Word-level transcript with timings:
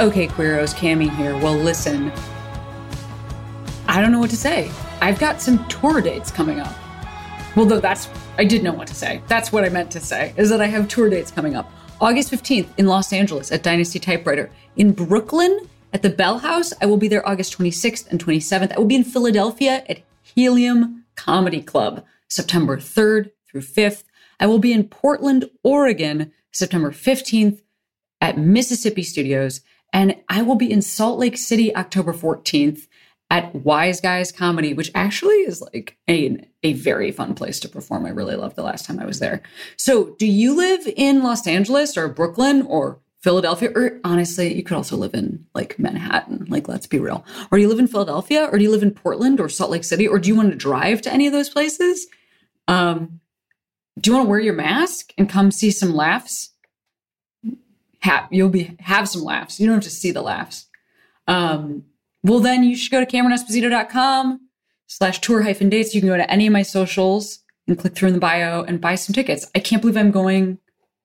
Okay, 0.00 0.28
Queeros, 0.28 0.74
Cami 0.76 1.10
here. 1.16 1.36
Well, 1.38 1.56
listen, 1.56 2.12
I 3.88 4.00
don't 4.00 4.12
know 4.12 4.20
what 4.20 4.30
to 4.30 4.36
say. 4.36 4.70
I've 5.00 5.18
got 5.18 5.40
some 5.40 5.66
tour 5.66 6.00
dates 6.00 6.30
coming 6.30 6.60
up. 6.60 6.72
Well, 7.56 7.66
though 7.66 7.80
that's, 7.80 8.08
I 8.38 8.44
did 8.44 8.62
know 8.62 8.72
what 8.72 8.86
to 8.86 8.94
say. 8.94 9.20
That's 9.26 9.50
what 9.50 9.64
I 9.64 9.70
meant 9.70 9.90
to 9.90 10.00
say, 10.00 10.34
is 10.36 10.50
that 10.50 10.60
I 10.60 10.66
have 10.66 10.86
tour 10.86 11.10
dates 11.10 11.32
coming 11.32 11.56
up. 11.56 11.68
August 12.00 12.30
15th 12.30 12.68
in 12.78 12.86
Los 12.86 13.12
Angeles 13.12 13.50
at 13.50 13.64
Dynasty 13.64 13.98
Typewriter. 13.98 14.52
In 14.76 14.92
Brooklyn 14.92 15.68
at 15.92 16.02
the 16.02 16.10
Bell 16.10 16.38
House, 16.38 16.72
I 16.80 16.86
will 16.86 16.96
be 16.96 17.08
there 17.08 17.28
August 17.28 17.58
26th 17.58 18.08
and 18.08 18.24
27th. 18.24 18.72
I 18.72 18.78
will 18.78 18.84
be 18.84 18.94
in 18.94 19.02
Philadelphia 19.02 19.82
at 19.88 20.02
Helium 20.22 21.06
Comedy 21.16 21.60
Club 21.60 22.04
September 22.28 22.76
3rd 22.76 23.32
through 23.50 23.62
5th. 23.62 24.04
I 24.38 24.46
will 24.46 24.60
be 24.60 24.72
in 24.72 24.84
Portland, 24.84 25.50
Oregon, 25.64 26.30
September 26.52 26.92
15th 26.92 27.62
at 28.20 28.38
Mississippi 28.38 29.02
Studios. 29.02 29.60
And 29.92 30.16
I 30.28 30.42
will 30.42 30.54
be 30.54 30.70
in 30.70 30.82
Salt 30.82 31.18
Lake 31.18 31.36
City 31.36 31.74
October 31.74 32.12
14th 32.12 32.86
at 33.30 33.54
Wise 33.54 34.00
Guys 34.00 34.32
Comedy, 34.32 34.72
which 34.74 34.90
actually 34.94 35.36
is 35.36 35.60
like 35.60 35.96
a, 36.08 36.38
a 36.62 36.72
very 36.74 37.10
fun 37.10 37.34
place 37.34 37.60
to 37.60 37.68
perform. 37.68 38.06
I 38.06 38.10
really 38.10 38.36
loved 38.36 38.56
the 38.56 38.62
last 38.62 38.84
time 38.84 38.98
I 38.98 39.06
was 39.06 39.18
there. 39.18 39.42
So, 39.76 40.16
do 40.18 40.26
you 40.26 40.54
live 40.54 40.88
in 40.96 41.22
Los 41.22 41.46
Angeles 41.46 41.96
or 41.96 42.08
Brooklyn 42.08 42.62
or 42.62 43.00
Philadelphia? 43.20 43.70
Or 43.74 44.00
honestly, 44.04 44.54
you 44.54 44.62
could 44.62 44.76
also 44.76 44.96
live 44.96 45.14
in 45.14 45.44
like 45.54 45.78
Manhattan. 45.78 46.46
Like, 46.48 46.68
let's 46.68 46.86
be 46.86 46.98
real. 46.98 47.24
Or 47.50 47.58
do 47.58 47.62
you 47.62 47.68
live 47.68 47.78
in 47.78 47.88
Philadelphia 47.88 48.48
or 48.50 48.56
do 48.56 48.64
you 48.64 48.70
live 48.70 48.82
in 48.82 48.92
Portland 48.92 49.40
or 49.40 49.48
Salt 49.48 49.70
Lake 49.70 49.84
City? 49.84 50.08
Or 50.08 50.18
do 50.18 50.28
you 50.28 50.36
want 50.36 50.50
to 50.50 50.56
drive 50.56 51.02
to 51.02 51.12
any 51.12 51.26
of 51.26 51.32
those 51.32 51.50
places? 51.50 52.06
Um, 52.66 53.20
do 54.00 54.10
you 54.10 54.16
want 54.16 54.26
to 54.26 54.30
wear 54.30 54.40
your 54.40 54.54
mask 54.54 55.12
and 55.18 55.28
come 55.28 55.50
see 55.50 55.70
some 55.70 55.94
laughs? 55.94 56.50
Have 58.00 58.28
you'll 58.30 58.48
be 58.48 58.76
have 58.80 59.08
some 59.08 59.22
laughs. 59.22 59.58
You 59.58 59.66
don't 59.66 59.76
have 59.76 59.84
to 59.84 59.90
see 59.90 60.10
the 60.10 60.22
laughs. 60.22 60.66
Um, 61.26 61.84
well, 62.22 62.40
then 62.40 62.64
you 62.64 62.76
should 62.76 62.90
go 62.90 63.04
to 63.04 63.10
CameronEsposito.com 63.10 64.40
slash 64.86 65.20
tour 65.20 65.42
hyphen 65.42 65.68
dates. 65.68 65.94
You 65.94 66.00
can 66.00 66.08
go 66.08 66.16
to 66.16 66.30
any 66.30 66.46
of 66.46 66.52
my 66.52 66.62
socials 66.62 67.40
and 67.66 67.78
click 67.78 67.94
through 67.94 68.08
in 68.08 68.14
the 68.14 68.20
bio 68.20 68.62
and 68.62 68.80
buy 68.80 68.94
some 68.94 69.14
tickets. 69.14 69.50
I 69.54 69.60
can't 69.60 69.82
believe 69.82 69.96
I'm 69.96 70.10
going 70.10 70.58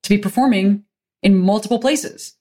to 0.03 0.09
be 0.09 0.17
performing 0.17 0.85
in 1.21 1.37
multiple 1.37 1.79
places. 1.79 2.35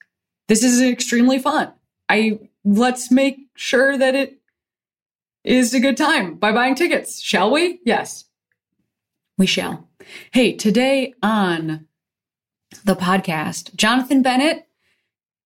This 0.47 0.63
is 0.63 0.81
extremely 0.81 1.39
fun. 1.39 1.71
I 2.09 2.39
let's 2.65 3.11
make 3.11 3.37
sure 3.55 3.97
that 3.97 4.15
it 4.15 4.39
is 5.43 5.73
a 5.73 5.79
good 5.79 5.97
time 5.97 6.35
by 6.35 6.51
buying 6.51 6.75
tickets, 6.75 7.21
shall 7.21 7.51
we? 7.51 7.79
Yes, 7.85 8.25
we 9.37 9.45
shall. 9.45 9.89
Hey, 10.31 10.53
today 10.53 11.13
on 11.21 11.87
the 12.83 12.95
podcast. 12.95 13.75
Jonathan 13.75 14.21
Bennett, 14.21 14.67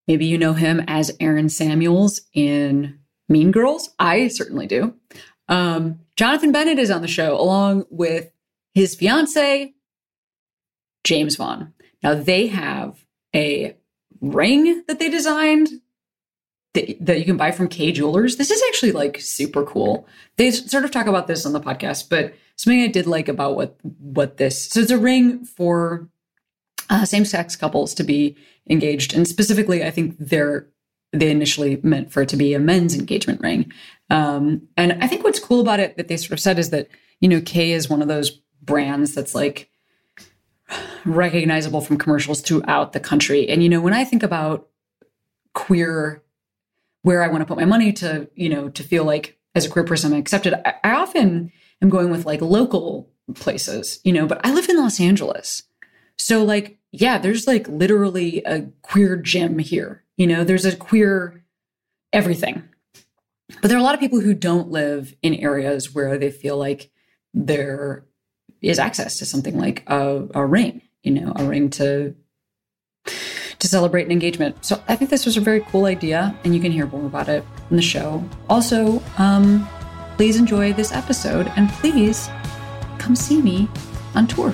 maybe 0.08 0.26
you 0.26 0.38
know 0.38 0.54
him 0.54 0.84
as 0.88 1.16
Aaron 1.20 1.50
Samuels 1.50 2.22
in 2.34 3.00
Mean 3.30 3.52
Girls. 3.52 3.90
I 4.00 4.28
certainly 4.28 4.68
do. 4.68 4.94
Um, 5.50 6.00
Jonathan 6.16 6.52
Bennett 6.52 6.80
is 6.80 6.92
on 6.92 7.02
the 7.02 7.08
show 7.08 7.40
along 7.40 7.86
with 7.90 8.32
his 8.74 8.96
fiance, 8.96 9.74
Jaymes 11.04 11.38
Vaughan. 11.38 11.74
Now 12.04 12.16
they 12.16 12.48
have 12.48 13.06
a 13.36 13.76
ring 14.22 14.84
that 14.88 15.00
they 15.00 15.10
designed 15.10 15.70
that, 16.74 16.98
that 17.06 17.20
you 17.20 17.26
can 17.26 17.38
buy 17.38 17.52
from 17.52 17.68
Kay 17.68 17.92
Jewelers. 17.92 18.36
This 18.36 18.52
is 18.52 18.62
actually 18.68 18.92
like 18.92 19.20
super 19.20 19.64
cool. 19.64 20.08
They 20.38 20.52
sort 20.52 20.84
of 20.84 20.92
talk 20.92 21.08
about 21.08 21.28
this 21.28 21.46
on 21.46 21.54
the 21.54 21.62
podcast, 21.62 22.10
but 22.10 22.34
something 22.56 22.82
I 22.82 22.88
did 22.88 23.08
like 23.08 23.28
about 23.28 23.56
what 23.56 23.78
what 24.00 24.38
this 24.38 24.64
so 24.70 24.82
it's 24.82 24.92
a 24.92 24.98
ring 24.98 25.46
for 25.46 26.10
uh, 26.90 27.06
same-sex 27.06 27.56
couples 27.56 27.94
to 27.96 28.04
be 28.04 28.36
engaged, 28.70 29.14
and 29.14 29.28
specifically, 29.28 29.84
I 29.84 29.92
think 29.92 30.16
they're 30.20 30.68
they 31.14 31.32
initially 31.32 31.80
meant 31.84 32.12
for 32.12 32.22
it 32.22 32.30
to 32.30 32.36
be 32.36 32.54
a 32.54 32.60
men's 32.60 32.94
engagement 32.94 33.40
ring. 33.40 33.72
Um, 34.10 34.68
and 34.76 35.02
I 35.02 35.08
think 35.08 35.24
what's 35.24 35.40
cool 35.40 35.62
about 35.62 35.80
it 35.80 35.96
that 35.96 36.10
they 36.10 36.18
sort 36.18 36.34
of 36.34 36.40
said 36.40 36.60
is 36.60 36.70
that 36.72 36.90
you 37.22 37.30
know 37.30 37.42
Kay 37.42 37.72
is 37.72 37.90
one 37.90 38.02
of 38.02 38.08
those 38.08 38.32
brands 38.62 39.16
that's 39.16 39.34
like 39.34 39.70
recognizable 41.06 41.82
from 41.82 41.98
commercials 41.98 42.42
throughout 42.42 42.94
the 42.94 43.00
country. 43.00 43.48
And 43.48 43.64
you 43.64 43.70
know, 43.70 43.82
when 43.82 43.94
I 43.94 44.04
think 44.04 44.24
about 44.24 44.68
queer, 45.54 46.24
where 47.02 47.24
I 47.24 47.28
want 47.30 47.42
to 47.42 47.46
put 47.46 47.58
my 47.58 47.66
money 47.66 47.94
to, 47.94 48.30
you 48.36 48.50
know, 48.50 48.70
to 48.70 48.84
feel 48.84 49.04
like 49.04 49.38
as 49.56 49.66
a 49.66 49.70
queer 49.70 49.86
person 49.86 50.14
I'm 50.14 50.20
accepted, 50.20 50.54
I, 50.54 50.76
I 50.84 50.92
often 50.92 51.52
am 51.82 51.90
going 51.90 52.12
with 52.12 52.26
like 52.26 52.42
local 52.42 53.10
places, 53.34 54.00
you 54.04 54.14
know. 54.14 54.28
But 54.28 54.46
I 54.46 54.54
live 54.54 54.70
in 54.70 54.78
Los 54.78 55.00
Angeles, 55.00 55.64
so 56.18 56.44
like 56.44 56.78
yeah, 56.92 57.18
there's 57.18 57.48
like 57.48 57.68
literally 57.68 58.42
a 58.46 58.64
queer 58.82 59.16
gym 59.18 59.60
here. 59.60 60.04
You 60.16 60.28
know, 60.28 60.44
there's 60.44 60.66
a 60.66 60.76
queer 60.76 61.44
everything. 62.14 62.64
But 63.62 63.70
there 63.70 63.78
are 63.78 63.82
a 63.82 63.84
lot 63.84 63.94
of 63.94 64.00
people 64.00 64.20
who 64.20 64.34
don't 64.34 64.70
live 64.70 65.16
in 65.22 65.36
areas 65.36 65.94
where 65.94 66.18
they 66.18 66.32
feel 66.32 66.58
like 66.58 66.92
there 67.34 68.06
is 68.62 68.80
access 68.80 69.20
to 69.20 69.26
something 69.26 69.58
like 69.58 69.84
a, 69.88 70.28
a 70.34 70.46
ring, 70.46 70.82
you 71.04 71.12
know, 71.12 71.34
a 71.36 71.46
ring 71.46 71.70
to 71.72 72.16
to 73.60 73.68
celebrate 73.68 74.06
an 74.06 74.12
engagement. 74.12 74.64
So 74.64 74.82
I 74.88 74.96
think 74.96 75.10
this 75.10 75.26
was 75.26 75.38
a 75.38 75.42
very 75.42 75.62
cool 75.62 75.86
idea, 75.86 76.38
and 76.44 76.54
you 76.54 76.62
can 76.62 76.72
hear 76.72 76.86
more 76.88 77.06
about 77.06 77.28
it 77.30 77.44
in 77.70 77.76
the 77.76 77.82
show. 77.82 78.24
Also, 78.50 79.02
um, 79.18 79.68
please 80.16 80.38
enjoy 80.38 80.74
this 80.74 80.92
episode, 80.92 81.52
and 81.56 81.70
please 81.70 82.30
come 83.00 83.16
see 83.16 83.42
me 83.42 83.68
on 84.14 84.28
tour. 84.28 84.54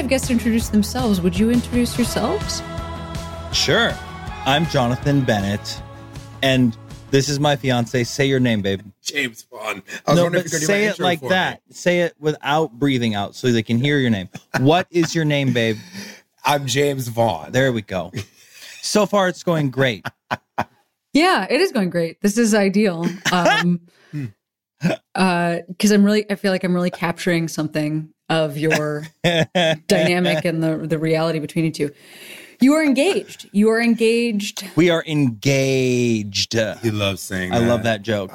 Have 0.00 0.08
guests 0.08 0.30
introduce 0.30 0.70
themselves. 0.70 1.20
Would 1.20 1.38
you 1.38 1.50
introduce 1.50 1.98
yourselves? 1.98 2.62
Sure. 3.52 3.92
I'm 4.46 4.64
Jonathan 4.64 5.20
Bennett, 5.20 5.82
and 6.42 6.74
this 7.10 7.28
is 7.28 7.38
my 7.38 7.54
fiance. 7.54 8.04
Say 8.04 8.24
your 8.24 8.40
name, 8.40 8.62
babe. 8.62 8.80
Jaymes 9.04 9.46
Vaughan. 9.50 9.82
no, 10.08 10.30
but 10.30 10.48
say 10.48 10.86
it 10.86 11.00
like 11.00 11.20
that. 11.28 11.60
Me. 11.68 11.74
Say 11.74 12.00
it 12.00 12.14
without 12.18 12.72
breathing 12.78 13.14
out 13.14 13.34
so 13.34 13.52
they 13.52 13.62
can 13.62 13.76
hear 13.76 13.98
your 13.98 14.08
name. 14.08 14.30
what 14.60 14.86
is 14.90 15.14
your 15.14 15.26
name, 15.26 15.52
babe? 15.52 15.76
I'm 16.46 16.64
Jaymes 16.64 17.10
Vaughan. 17.10 17.52
There 17.52 17.70
we 17.70 17.82
go. 17.82 18.10
So 18.82 19.04
far, 19.04 19.28
it's 19.28 19.42
going 19.42 19.70
great. 19.70 20.06
Yeah, 21.12 21.46
it 21.50 21.60
is 21.60 21.70
going 21.70 21.90
great. 21.90 22.18
This 22.22 22.38
is 22.38 22.54
ideal. 22.54 23.06
Um, 23.30 23.82
uh, 25.14 25.58
because 25.68 25.90
I'm 25.90 26.02
really, 26.02 26.24
I 26.30 26.36
feel 26.36 26.52
like 26.52 26.64
I'm 26.64 26.72
really 26.74 26.90
capturing 26.90 27.46
something 27.48 28.14
of 28.30 28.56
your 28.56 29.06
dynamic 29.22 30.46
and 30.46 30.62
the 30.62 30.78
the 30.78 30.98
reality 30.98 31.38
between 31.38 31.66
you 31.66 31.70
two. 31.70 31.90
You 32.62 32.74
are 32.74 32.84
engaged. 32.84 33.48
You 33.52 33.70
are 33.70 33.80
engaged. 33.80 34.68
We 34.76 34.90
are 34.90 35.02
engaged. 35.06 36.54
He 36.54 36.90
loves 36.90 37.22
saying. 37.22 37.52
I 37.52 37.58
that. 37.58 37.68
love 37.68 37.82
that 37.84 38.02
joke 38.02 38.32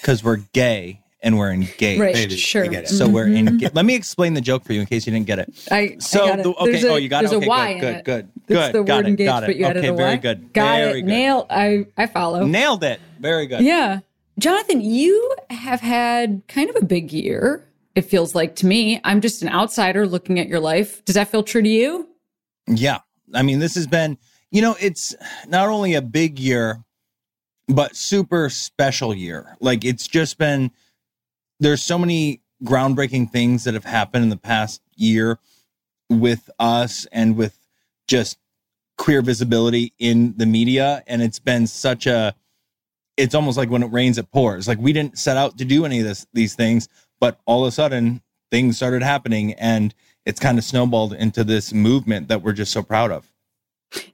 because 0.00 0.24
we're 0.24 0.38
gay 0.52 1.02
and 1.22 1.38
we're 1.38 1.52
engaged. 1.52 2.00
Right, 2.00 2.14
Maybe. 2.14 2.36
sure. 2.36 2.64
So 2.86 3.04
mm-hmm. 3.04 3.12
we're 3.12 3.28
engaged. 3.28 3.74
Let 3.74 3.84
me 3.84 3.94
explain 3.94 4.32
the 4.32 4.40
joke 4.40 4.64
for 4.64 4.72
you 4.72 4.80
in 4.80 4.86
case 4.86 5.06
you 5.06 5.12
didn't 5.12 5.26
get 5.26 5.40
it. 5.40 5.52
I 5.70 5.96
so 5.98 6.24
I 6.24 6.36
the, 6.36 6.48
okay. 6.54 6.86
A, 6.86 6.92
oh, 6.92 6.96
you 6.96 7.08
got 7.10 7.24
it. 7.24 7.30
There's 7.30 7.36
okay, 7.36 7.46
a 7.46 7.48
Y 7.48 7.78
good, 7.78 8.04
good, 8.04 8.04
good, 8.04 8.56
good. 8.56 8.72
the 8.72 8.78
word 8.78 8.86
got 8.86 9.06
it, 9.06 9.16
got 9.16 9.42
it. 9.44 9.60
okay, 9.60 9.90
very 9.90 10.14
y? 10.14 10.16
good. 10.16 10.52
Got 10.54 10.78
very 10.78 10.98
it. 11.00 11.02
Good. 11.02 11.08
Nailed. 11.08 11.46
I 11.50 11.86
I 11.98 12.06
follow. 12.06 12.46
Nailed 12.46 12.82
it. 12.82 12.98
Very 13.20 13.46
good. 13.46 13.60
Yeah, 13.60 14.00
Jonathan, 14.38 14.80
you 14.80 15.34
have 15.50 15.80
had 15.80 16.42
kind 16.48 16.70
of 16.70 16.76
a 16.76 16.84
big 16.84 17.12
year. 17.12 17.65
It 17.96 18.02
feels 18.02 18.34
like 18.34 18.54
to 18.56 18.66
me. 18.66 19.00
I'm 19.04 19.22
just 19.22 19.42
an 19.42 19.48
outsider 19.48 20.06
looking 20.06 20.38
at 20.38 20.48
your 20.48 20.60
life. 20.60 21.02
Does 21.06 21.14
that 21.14 21.28
feel 21.28 21.42
true 21.42 21.62
to 21.62 21.68
you? 21.68 22.06
Yeah. 22.68 22.98
I 23.34 23.42
mean, 23.42 23.58
this 23.58 23.74
has 23.74 23.86
been. 23.86 24.18
You 24.52 24.62
know, 24.62 24.76
it's 24.80 25.14
not 25.48 25.68
only 25.68 25.94
a 25.94 26.02
big 26.02 26.38
year, 26.38 26.84
but 27.66 27.96
super 27.96 28.48
special 28.50 29.14
year. 29.14 29.56
Like 29.60 29.84
it's 29.84 30.06
just 30.06 30.38
been. 30.38 30.70
There's 31.58 31.82
so 31.82 31.98
many 31.98 32.42
groundbreaking 32.62 33.30
things 33.30 33.64
that 33.64 33.74
have 33.74 33.84
happened 33.84 34.24
in 34.24 34.30
the 34.30 34.36
past 34.36 34.82
year 34.94 35.38
with 36.10 36.50
us 36.58 37.06
and 37.12 37.36
with 37.36 37.58
just 38.08 38.38
queer 38.98 39.20
visibility 39.20 39.92
in 39.98 40.34
the 40.36 40.46
media 40.46 41.02
and 41.06 41.20
it's 41.20 41.38
been 41.38 41.66
such 41.66 42.06
a 42.06 42.34
it's 43.16 43.34
almost 43.34 43.58
like 43.58 43.68
when 43.68 43.82
it 43.82 43.92
rains 43.92 44.16
it 44.16 44.30
pours 44.30 44.66
like 44.66 44.78
we 44.78 44.92
didn't 44.92 45.18
set 45.18 45.36
out 45.36 45.58
to 45.58 45.64
do 45.66 45.84
any 45.84 45.98
of 45.98 46.06
this 46.06 46.26
these 46.32 46.54
things 46.54 46.88
but 47.20 47.40
all 47.46 47.64
of 47.64 47.68
a 47.68 47.72
sudden 47.72 48.22
things 48.50 48.76
started 48.76 49.02
happening 49.02 49.52
and 49.54 49.94
it's 50.24 50.40
kind 50.40 50.58
of 50.58 50.64
snowballed 50.64 51.12
into 51.12 51.44
this 51.44 51.72
movement 51.72 52.28
that 52.28 52.42
we're 52.42 52.52
just 52.52 52.72
so 52.72 52.82
proud 52.82 53.10
of. 53.10 53.30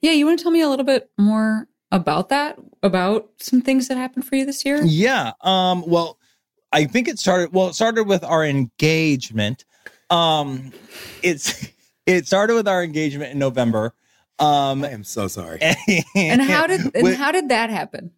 Yeah, 0.01 0.13
you 0.13 0.27
want 0.27 0.39
to 0.39 0.43
tell 0.43 0.53
me 0.53 0.61
a 0.61 0.69
little 0.69 0.85
bit 0.85 1.11
more 1.19 1.69
about 1.91 2.29
that? 2.31 2.59
About 2.83 3.31
some 3.39 3.61
things 3.63 3.89
that 3.89 3.97
happened 3.97 4.27
for 4.27 4.37
you 4.37 4.45
this 4.47 4.65
year? 4.65 4.81
Yeah. 4.85 5.33
Um, 5.41 5.85
well, 5.87 6.19
I 6.73 6.85
think 6.87 7.07
it 7.09 7.19
started 7.19 7.53
well, 7.53 7.69
it 7.69 7.75
started 7.75 8.05
with 8.07 8.25
our 8.25 8.45
engagement. 8.45 9.65
Um 10.11 10.73
it's 11.23 11.69
it 12.07 12.27
started 12.27 12.55
with 12.55 12.67
our 12.69 12.83
engagement 12.83 13.33
in 13.33 13.39
November. 13.39 13.95
Um 14.39 14.85
I 14.85 14.91
am 14.91 15.05
so 15.05 15.29
sorry. 15.29 15.61
And 16.17 16.43
how 16.43 16.67
did 16.67 16.81
and 16.95 17.05
with- 17.05 17.17
how 17.17 17.31
did 17.33 17.49
that 17.51 17.71
happen? 17.71 18.11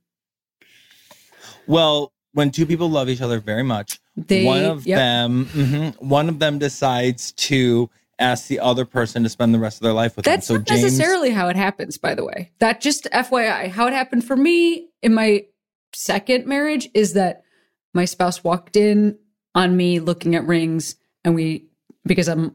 well, 1.67 2.13
when 2.35 2.51
two 2.51 2.67
people 2.67 2.91
love 2.91 3.09
each 3.09 3.23
other 3.23 3.41
very 3.41 3.63
much, 3.63 4.01
They 4.17 4.45
one 4.45 4.65
of 4.65 4.87
yep. 4.87 4.99
them 4.99 5.47
mhm, 5.47 6.03
one 6.03 6.29
of 6.29 6.39
them 6.39 6.59
decides 6.59 7.33
to 7.33 7.89
ask 8.19 8.47
the 8.47 8.61
other 8.61 8.85
person 8.85 9.23
to 9.23 9.29
spend 9.29 9.55
the 9.55 9.59
rest 9.59 9.79
of 9.79 9.83
their 9.83 9.93
life 9.93 10.17
with 10.17 10.25
That's 10.25 10.47
them. 10.47 10.57
So 10.57 10.59
not 10.59 10.67
James 10.67 10.83
necessarily 10.83 11.31
how 11.31 11.49
it 11.49 11.57
happens, 11.57 11.99
by 11.99 12.15
the 12.15 12.25
way. 12.25 12.53
That 12.59 12.81
just 12.81 13.09
FYI, 13.13 13.69
how 13.71 13.87
it 13.87 13.93
happened 13.93 14.25
for 14.25 14.37
me 14.37 14.89
in 15.03 15.15
my 15.15 15.47
second 15.95 16.47
marriage 16.47 16.89
is 16.95 17.15
that 17.15 17.43
my 17.93 18.05
spouse 18.05 18.45
walked 18.45 18.77
in 18.77 19.19
on 19.55 19.77
me 19.77 20.01
looking 20.01 20.35
at 20.35 20.47
rings, 20.47 20.97
and 21.25 21.35
we, 21.35 21.67
because 22.05 22.29
I'm 22.29 22.55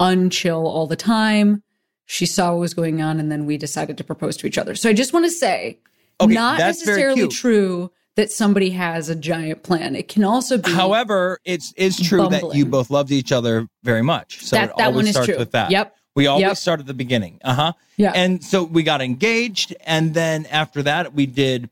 unchill 0.00 0.62
all 0.62 0.86
the 0.86 0.96
time, 0.96 1.62
she 2.06 2.26
saw 2.26 2.52
what 2.52 2.60
was 2.60 2.74
going 2.74 3.02
on, 3.02 3.18
and 3.20 3.30
then 3.30 3.44
we 3.44 3.56
decided 3.56 3.98
to 3.98 4.04
propose 4.04 4.36
to 4.38 4.46
each 4.46 4.58
other. 4.58 4.74
So 4.74 4.88
I 4.88 4.92
just 4.92 5.12
want 5.12 5.26
to 5.26 5.30
say, 5.30 5.80
Okay, 6.20 6.32
not 6.32 6.58
necessarily 6.58 7.28
true 7.28 7.90
that 8.18 8.32
somebody 8.32 8.70
has 8.70 9.08
a 9.08 9.14
giant 9.14 9.62
plan. 9.62 9.94
It 9.94 10.08
can 10.08 10.24
also 10.24 10.58
be. 10.58 10.72
However, 10.72 11.38
it's 11.44 11.72
it's 11.76 11.96
true 12.04 12.28
that 12.28 12.52
you 12.52 12.66
both 12.66 12.90
loved 12.90 13.12
each 13.12 13.30
other 13.30 13.68
very 13.84 14.02
much. 14.02 14.42
So 14.42 14.56
that 14.56 14.70
it 14.70 14.76
that 14.76 14.86
always 14.88 14.96
one 14.96 15.04
is 15.06 15.10
starts 15.12 15.28
true. 15.28 15.38
with 15.38 15.52
that. 15.52 15.70
Yep. 15.70 15.96
We 16.16 16.26
always 16.26 16.42
Yep. 16.42 16.56
start 16.56 16.80
at 16.80 16.86
the 16.86 16.94
beginning. 16.94 17.38
Uh 17.44 17.54
huh. 17.54 17.72
Yeah. 17.96 18.10
And 18.16 18.42
so 18.42 18.64
we 18.64 18.82
got 18.82 19.00
engaged, 19.00 19.72
and 19.86 20.14
then 20.14 20.46
after 20.46 20.82
that, 20.82 21.14
we 21.14 21.26
did 21.26 21.70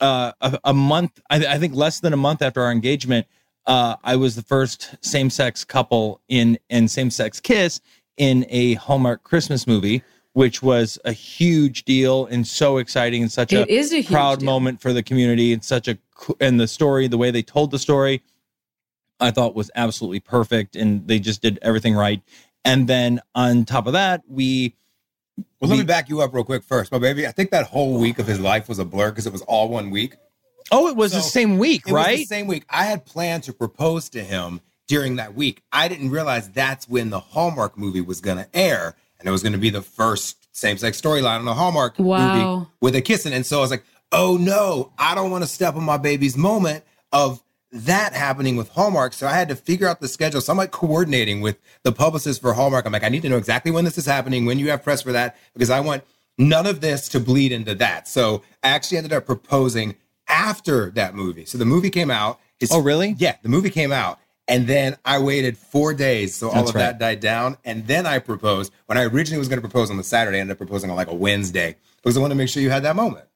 uh, 0.00 0.32
a, 0.40 0.58
a 0.64 0.72
month. 0.72 1.20
I, 1.28 1.44
I 1.46 1.58
think 1.58 1.74
less 1.74 2.00
than 2.00 2.14
a 2.14 2.16
month 2.16 2.40
after 2.40 2.62
our 2.62 2.72
engagement, 2.72 3.26
uh, 3.66 3.96
I 4.02 4.16
was 4.16 4.34
the 4.34 4.42
first 4.42 4.94
same-sex 5.02 5.62
couple 5.64 6.22
in 6.26 6.58
in 6.70 6.88
same-sex 6.88 7.38
kiss 7.38 7.82
in 8.16 8.46
a 8.48 8.74
Hallmark 8.74 9.24
Christmas 9.24 9.66
movie, 9.66 10.02
which 10.36 10.62
was 10.62 10.98
a 11.06 11.12
huge 11.12 11.86
deal 11.86 12.26
and 12.26 12.46
so 12.46 12.76
exciting 12.76 13.22
and 13.22 13.32
such 13.32 13.54
It 13.54 13.66
a 13.66 13.72
is 13.72 13.90
a 13.90 13.96
huge 13.96 14.08
proud 14.08 14.40
deal. 14.40 14.44
moment 14.44 14.82
for 14.82 14.92
the 14.92 15.02
community 15.02 15.50
and 15.54 15.64
such 15.64 15.88
a 15.88 15.96
and 16.42 16.60
the 16.60 16.68
story, 16.68 17.08
the 17.08 17.16
way 17.16 17.30
they 17.30 17.40
told 17.42 17.70
the 17.70 17.78
story. 17.78 18.22
I 19.18 19.30
thought 19.30 19.54
was 19.54 19.70
absolutely 19.76 20.20
perfect, 20.20 20.76
and 20.76 21.08
they 21.08 21.18
just 21.20 21.40
did 21.40 21.58
everything 21.62 21.94
right. 21.94 22.20
And 22.66 22.86
then 22.86 23.20
on 23.34 23.64
top 23.64 23.86
of 23.86 23.94
that, 23.94 24.24
we 24.28 24.74
Well, 25.58 25.70
let 25.70 25.78
me 25.78 25.84
back 25.86 26.10
you 26.10 26.20
up 26.20 26.34
real 26.34 26.44
quick 26.44 26.62
first. 26.64 26.90
But 26.90 27.00
baby, 27.00 27.26
I 27.26 27.32
think 27.32 27.50
that 27.52 27.68
whole 27.68 27.98
week 27.98 28.18
of 28.18 28.26
his 28.26 28.38
life 28.38 28.68
was 28.68 28.78
a 28.78 28.84
blur 28.84 29.12
because 29.12 29.26
it 29.26 29.32
was 29.32 29.40
all 29.42 29.70
one 29.70 29.88
week. 29.88 30.16
oh, 30.70 30.86
it 30.88 30.96
was 30.96 31.12
the 31.12 31.22
same 31.22 31.56
week, 31.56 31.84
It 31.86 31.92
was 31.92 32.04
right? 32.04 32.18
the 32.18 32.24
same 32.26 32.46
week. 32.46 32.66
I 32.68 32.84
had 32.84 33.06
planned 33.06 33.44
to 33.44 33.54
propose 33.54 34.10
to 34.10 34.22
him 34.22 34.60
during 34.86 35.16
that 35.16 35.34
week. 35.34 35.62
I 35.72 35.88
didn't 35.88 36.10
realize 36.10 36.50
that's 36.50 36.86
when 36.90 37.08
the 37.08 37.20
Hallmark 37.20 37.78
movie 37.78 38.02
was 38.02 38.20
going 38.20 38.36
to 38.36 38.48
air, 38.54 38.96
and 39.18 39.28
it 39.28 39.32
was 39.32 39.42
going 39.42 39.52
to 39.52 39.58
be 39.58 39.70
the 39.70 39.82
first 39.82 40.48
same-sex 40.56 41.00
storyline 41.00 41.38
on 41.38 41.44
the 41.44 41.54
Hallmark 41.54 41.94
Wow. 41.98 42.18
movie 42.58 42.66
with 42.80 42.94
a 42.96 43.00
kissing. 43.02 43.32
And 43.32 43.44
so 43.44 43.58
I 43.58 43.60
was 43.60 43.70
like, 43.70 43.84
"Oh 44.12 44.36
no, 44.38 44.92
I 44.98 45.14
don't 45.14 45.30
want 45.30 45.44
to 45.44 45.48
step 45.48 45.74
on 45.76 45.84
my 45.84 45.98
baby's 45.98 46.36
moment 46.36 46.84
of 47.12 47.42
that 47.72 48.12
happening 48.14 48.56
with 48.56 48.68
Hallmark." 48.70 49.12
So 49.12 49.26
I 49.26 49.32
had 49.32 49.48
to 49.48 49.56
figure 49.56 49.86
out 49.86 50.00
the 50.00 50.08
schedule. 50.08 50.40
So 50.40 50.52
I'm 50.52 50.56
like 50.58 50.70
coordinating 50.70 51.40
with 51.40 51.58
the 51.82 51.92
publicist 51.92 52.40
for 52.40 52.54
Hallmark. 52.54 52.86
I'm 52.86 52.92
like, 52.92 53.04
I 53.04 53.08
need 53.08 53.22
to 53.22 53.28
know 53.28 53.36
exactly 53.36 53.70
when 53.70 53.84
this 53.84 53.98
is 53.98 54.06
happening, 54.06 54.46
when 54.46 54.58
you 54.58 54.70
have 54.70 54.82
press 54.82 55.02
for 55.02 55.12
that, 55.12 55.36
because 55.52 55.70
I 55.70 55.80
want 55.80 56.04
none 56.38 56.66
of 56.66 56.80
this 56.80 57.08
to 57.10 57.20
bleed 57.20 57.52
into 57.52 57.74
that. 57.76 58.08
So 58.08 58.42
I 58.62 58.68
actually 58.68 58.98
ended 58.98 59.12
up 59.12 59.26
proposing 59.26 59.96
after 60.28 60.90
that 60.92 61.14
movie. 61.14 61.44
So 61.44 61.56
the 61.58 61.64
movie 61.64 61.90
came 61.90 62.10
out. 62.10 62.40
It's, 62.60 62.72
Oh, 62.72 62.80
really? 62.80 63.14
Yeah, 63.18 63.36
the 63.42 63.48
movie 63.48 63.70
came 63.70 63.92
out. 63.92 64.18
And 64.48 64.66
then 64.66 64.96
I 65.04 65.18
waited 65.18 65.58
four 65.58 65.92
days 65.92 66.34
so 66.36 66.48
all 66.48 66.54
That's 66.54 66.68
of 66.70 66.76
right. 66.76 66.82
that 66.82 66.98
died 66.98 67.20
down. 67.20 67.56
And 67.64 67.86
then 67.86 68.06
I 68.06 68.18
proposed. 68.20 68.72
When 68.86 68.96
I 68.96 69.04
originally 69.04 69.38
was 69.38 69.48
going 69.48 69.56
to 69.58 69.68
propose 69.68 69.90
on 69.90 69.96
the 69.96 70.04
Saturday, 70.04 70.38
I 70.38 70.40
ended 70.40 70.52
up 70.54 70.58
proposing 70.58 70.88
on 70.90 70.96
like 70.96 71.08
a 71.10 71.14
Wednesday 71.14 71.76
because 71.96 72.16
I 72.16 72.20
wanted 72.20 72.34
to 72.34 72.38
make 72.38 72.48
sure 72.48 72.62
you 72.62 72.70
had 72.70 72.84
that 72.84 72.94
moment. 72.96 73.26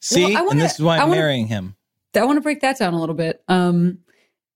See, 0.00 0.24
Well, 0.24 0.34
wanna- 0.44 0.50
and 0.50 0.60
this 0.60 0.74
is 0.74 0.80
why 0.82 0.96
I 0.98 1.02
I'm 1.02 1.08
wanna- 1.08 1.20
marrying 1.22 1.46
him. 1.46 1.74
I 2.14 2.24
want 2.24 2.36
to 2.36 2.40
break 2.42 2.60
that 2.62 2.78
down 2.78 2.94
a 2.94 3.00
little 3.00 3.14
bit. 3.14 3.42
Um, 3.48 3.98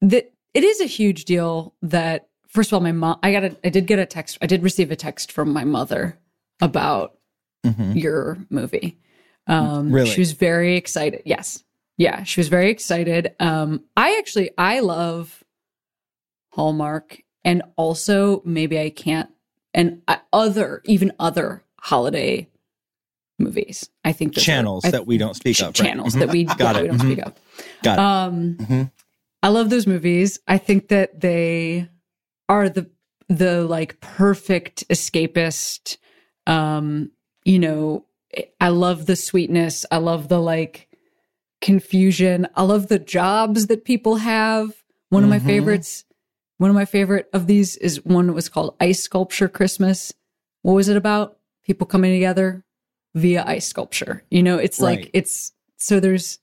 that 0.01 0.33
it 0.53 0.65
is 0.65 0.81
a 0.81 0.85
huge 0.87 1.25
deal 1.25 1.75
that 1.83 2.29
first 2.49 2.71
of 2.71 2.75
all, 2.75 2.81
my 2.81 2.93
mom, 2.93 3.19
I 3.23 3.33
got 3.33 3.45
a, 3.45 3.57
I 3.65 3.69
did 3.71 3.87
get 3.87 3.99
a 3.99 4.05
text, 4.07 4.37
I 4.43 4.47
did 4.47 4.63
receive 4.63 4.91
a 4.91 4.97
text 4.97 5.33
from 5.33 5.53
my 5.53 5.65
mother 5.65 6.19
about 6.61 7.17
Mhm. 7.65 7.99
your 8.01 8.39
movie. 8.51 8.99
Um, 9.47 9.91
Really? 9.93 10.11
she 10.11 10.21
was 10.21 10.33
very 10.33 10.77
excited. 10.77 11.23
Yes, 11.25 11.63
yeah, 11.97 12.25
she 12.25 12.41
was 12.41 12.49
very 12.49 12.71
excited. 12.71 13.35
Um, 13.41 13.85
I 13.97 14.17
actually, 14.19 14.51
I 14.59 14.81
love 14.81 15.42
Hallmark, 16.53 17.23
and 17.45 17.63
also 17.77 18.43
maybe 18.45 18.79
I 18.79 18.91
can't, 18.91 19.29
and 19.75 20.03
other, 20.33 20.83
even 20.85 21.13
other 21.19 21.65
holiday 21.81 22.49
movies. 23.39 23.89
I 24.05 24.13
think 24.13 24.35
those 24.35 24.45
are- 24.45 24.47
Channels 24.47 24.85
I- 24.85 24.91
that 24.93 25.07
we 25.07 25.19
don't 25.19 25.35
speak 25.35 25.59
of. 25.61 25.67
right? 25.69 25.75
channels 25.75 26.15
that 26.15 26.29
we, 26.31 26.45
Got 26.59 26.77
it. 26.77 26.83
we 26.83 26.89
don't 26.89 26.99
Mhm. 26.99 27.13
speak 27.13 27.27
of. 27.27 27.33
Got 27.83 27.99
it. 27.99 28.03
Um, 28.03 28.57
Mhm. 28.59 28.91
I 29.43 29.49
love 29.49 29.71
those 29.71 29.87
movies. 29.87 30.39
I 30.47 30.59
think 30.59 30.89
that 30.89 31.21
they 31.21 31.89
are 32.49 32.69
the 32.69 32.89
the 33.29 33.63
like 33.65 33.99
perfect 34.01 34.87
escapist. 34.89 35.97
Um, 36.47 37.13
you 37.45 37.59
know, 37.59 38.05
I 38.61 38.69
love 38.69 39.07
the 39.07 39.17
sweetness. 39.17 39.87
I 39.91 39.97
love 39.99 40.29
the 40.29 40.39
like 40.41 40.89
confusion. 41.63 42.47
I 42.55 42.63
love 42.63 42.89
the 42.89 42.99
jobs 42.99 43.69
that 43.69 43.85
people 43.85 44.17
have. 44.17 44.75
One 45.09 45.25
of 45.25 45.31
my 45.31 45.39
Mhm. 45.39 45.47
favorites. 45.47 46.05
One 46.63 46.71
of 46.71 46.77
my 46.77 46.85
favorite 46.85 47.29
of 47.33 47.49
these 47.49 47.75
is 47.79 48.05
one 48.05 48.29
that 48.29 48.35
was 48.35 48.49
called 48.49 48.77
Ice 48.79 49.03
Sculpture 49.03 49.49
Christmas. 49.49 50.15
What 50.61 50.75
was 50.75 50.89
it 50.89 50.97
about? 50.97 51.39
People 51.65 51.89
coming 51.89 52.13
together 52.13 52.65
via 53.17 53.43
ice 53.45 53.67
sculpture. 53.67 54.23
You 54.31 54.45
know, 54.45 54.59
it's 54.59 54.79
like 54.79 55.11
it's 55.13 55.51
so 55.79 55.99
there's 55.99 56.39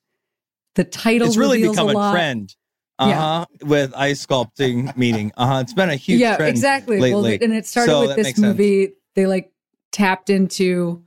the 0.74 0.84
title. 0.84 1.26
It's 1.26 1.38
really 1.38 1.62
become 1.62 1.88
a, 1.88 1.92
lot. 1.94 2.12
trend. 2.12 2.54
Uh 2.98 3.06
Yeah. 3.08 3.16
huh. 3.18 3.46
With 3.62 3.94
ice 3.96 4.26
sculpting 4.26 4.94
meaning 4.94 5.32
Uh 5.38 5.46
huh. 5.46 5.60
It's 5.62 5.72
been 5.72 5.88
a 5.88 5.96
huge 5.96 6.20
yeah, 6.20 6.36
trend 6.36 6.50
exactly. 6.50 7.00
lately. 7.00 7.22
Well, 7.38 7.38
and 7.40 7.54
it 7.54 7.64
started 7.64 7.90
So 7.90 8.00
with 8.00 8.16
this 8.16 8.24
makes 8.26 8.40
sense. 8.40 8.46
movie. 8.58 8.92
They 9.14 9.24
like 9.24 9.50
tapped 9.90 10.28
into 10.28 11.02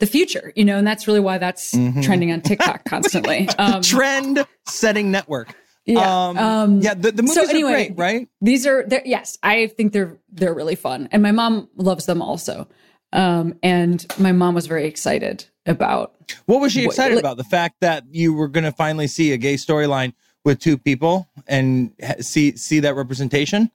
the 0.00 0.06
future, 0.06 0.52
you 0.56 0.64
know, 0.64 0.76
and 0.76 0.84
that's 0.84 1.06
really 1.06 1.20
why 1.20 1.38
that's 1.38 1.72
Mhm. 1.72 2.02
trending 2.02 2.32
on 2.32 2.40
TikTok 2.40 2.84
constantly. 2.88 3.48
Um, 3.60 3.80
trend 3.82 4.44
setting 4.66 5.12
network. 5.12 5.54
Yeah. 5.86 6.26
Um, 6.28 6.38
um, 6.38 6.80
yeah. 6.80 6.94
The, 6.94 7.12
the 7.12 7.22
movies 7.22 7.34
so 7.34 7.44
are 7.46 7.50
anyway, 7.50 7.88
great, 7.88 7.98
right? 7.98 8.28
These 8.40 8.66
are 8.66 8.86
yes, 9.04 9.38
I 9.42 9.68
think 9.68 9.92
they're 9.92 10.18
they're 10.30 10.54
really 10.54 10.74
fun, 10.74 11.08
and 11.12 11.22
my 11.22 11.32
mom 11.32 11.68
loves 11.76 12.06
them 12.06 12.20
also. 12.20 12.68
Um, 13.12 13.58
and 13.62 14.04
my 14.18 14.32
mom 14.32 14.54
was 14.54 14.66
very 14.66 14.86
excited 14.86 15.46
about. 15.64 16.14
What 16.46 16.60
was 16.60 16.72
she 16.72 16.84
excited 16.84 17.14
like- 17.14 17.22
about? 17.22 17.36
The 17.36 17.44
fact 17.44 17.76
that 17.80 18.04
you 18.10 18.34
were 18.34 18.48
going 18.48 18.64
to 18.64 18.72
finally 18.72 19.06
see 19.06 19.32
a 19.32 19.36
gay 19.36 19.54
storyline 19.54 20.12
with 20.44 20.58
two 20.58 20.76
people 20.76 21.28
and 21.46 21.92
see 22.20 22.56
see 22.56 22.80
that 22.80 22.94
representation. 22.94 23.70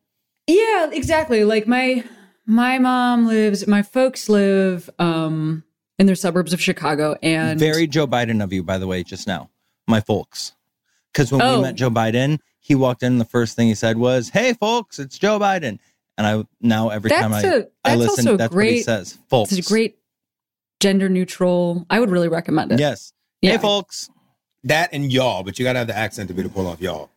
Yeah, 0.47 0.89
exactly. 0.91 1.43
Like 1.45 1.65
my 1.65 2.03
my 2.45 2.77
mom 2.77 3.27
lives, 3.27 3.67
my 3.67 3.83
folks 3.83 4.27
live 4.27 4.89
um 4.99 5.63
in 5.97 6.07
the 6.07 6.15
suburbs 6.15 6.51
of 6.51 6.61
Chicago, 6.61 7.15
and 7.21 7.59
Very 7.59 7.87
Joe 7.87 8.07
Biden 8.07 8.43
of 8.43 8.51
you, 8.51 8.63
by 8.63 8.77
the 8.77 8.87
way, 8.87 9.03
just 9.03 9.27
now, 9.27 9.49
my 9.87 10.01
folks. 10.01 10.53
Because 11.13 11.31
when 11.31 11.41
Oh. 11.41 11.57
we 11.57 11.61
met 11.63 11.75
Joe 11.75 11.89
Biden, 11.89 12.39
he 12.59 12.75
walked 12.75 13.03
in. 13.03 13.13
and 13.13 13.21
The 13.21 13.25
first 13.25 13.55
thing 13.55 13.67
he 13.67 13.75
said 13.75 13.97
was, 13.97 14.29
"Hey, 14.29 14.53
folks, 14.53 14.99
it's 14.99 15.17
Joe 15.17 15.39
Biden." 15.39 15.79
And 16.17 16.27
I 16.27 16.43
now 16.61 16.89
every 16.89 17.09
time 17.09 17.31
That's 17.31 17.45
I 17.45 17.47
a- 17.47 17.59
I 17.83 17.95
that's 17.95 17.99
listen, 17.99 18.27
also 18.27 18.33
a 18.35 18.37
that's 18.37 18.53
what 18.55 18.65
he 18.65 18.81
says. 18.83 19.17
Folks, 19.29 19.51
it's 19.51 19.67
a 19.67 19.69
great 19.69 19.97
gender 20.79 21.09
neutral. 21.09 21.85
I 21.89 21.99
would 21.99 22.09
really 22.09 22.27
recommend 22.27 22.71
it. 22.71 22.79
Yes. 22.79 23.13
Yeah. 23.41 23.51
Hey, 23.51 23.57
folks. 23.57 24.09
That 24.63 24.89
and 24.93 25.11
y'all, 25.11 25.41
but 25.43 25.57
you 25.57 25.65
got 25.65 25.73
to 25.73 25.79
have 25.79 25.87
the 25.87 25.97
accent 25.97 26.27
to 26.27 26.33
be 26.35 26.41
able 26.41 26.49
to 26.51 26.55
pull 26.55 26.67
off 26.67 26.81
y'all. 26.81 27.09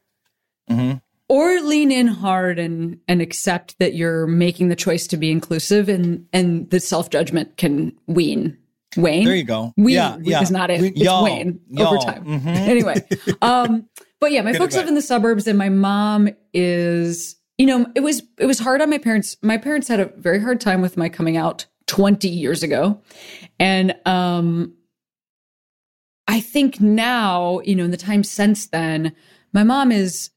hmm 0.68 0.92
or 1.26 1.58
lean 1.62 1.90
in 1.90 2.06
hard 2.06 2.58
and 2.58 2.98
and 3.08 3.20
accept 3.22 3.78
that 3.78 3.94
you're 3.94 4.26
making 4.26 4.68
the 4.68 4.76
choice 4.76 5.06
to 5.06 5.16
be 5.16 5.30
inclusive 5.30 5.88
and 5.88 6.26
and 6.34 6.68
the 6.70 6.78
self-judgment 6.80 7.56
can 7.56 7.92
wean 8.06 8.56
wane 8.96 9.24
There 9.24 9.34
you 9.34 9.44
go. 9.44 9.72
We 9.76 9.94
yeah, 9.94 10.16
yeah. 10.22 10.40
is 10.42 10.50
not 10.50 10.70
it 10.70 10.82
it's 10.82 11.00
Y'all, 11.00 11.22
wane 11.24 11.60
y'all. 11.70 11.88
over 11.88 11.98
time 11.98 12.24
Mhm. 12.24 12.46
anyway 12.46 13.06
um 13.42 13.88
but 14.20 14.32
yeah 14.32 14.42
my 14.42 14.52
Good 14.52 14.58
folks 14.58 14.76
live 14.76 14.88
in 14.88 14.94
the 14.94 15.02
suburbs 15.02 15.46
and 15.46 15.58
my 15.58 15.68
mom 15.68 16.28
is 16.52 17.36
you 17.58 17.66
know 17.66 17.86
it 17.94 18.00
was 18.00 18.22
it 18.38 18.46
was 18.46 18.58
hard 18.58 18.80
on 18.82 18.90
my 18.90 18.98
parents 18.98 19.36
my 19.42 19.56
parents 19.58 19.88
had 19.88 20.00
a 20.00 20.06
very 20.16 20.40
hard 20.40 20.60
time 20.60 20.80
with 20.82 20.96
my 20.96 21.08
coming 21.08 21.36
out 21.36 21.66
20 21.86 22.28
years 22.28 22.62
ago 22.62 23.00
and 23.60 23.94
um 24.06 24.74
i 26.28 26.40
think 26.40 26.80
now 26.80 27.60
you 27.60 27.74
know 27.76 27.84
in 27.84 27.90
the 27.90 27.96
time 27.96 28.24
since 28.24 28.66
then 28.68 29.12
my 29.52 29.62
mom 29.62 29.92
is 29.92 30.30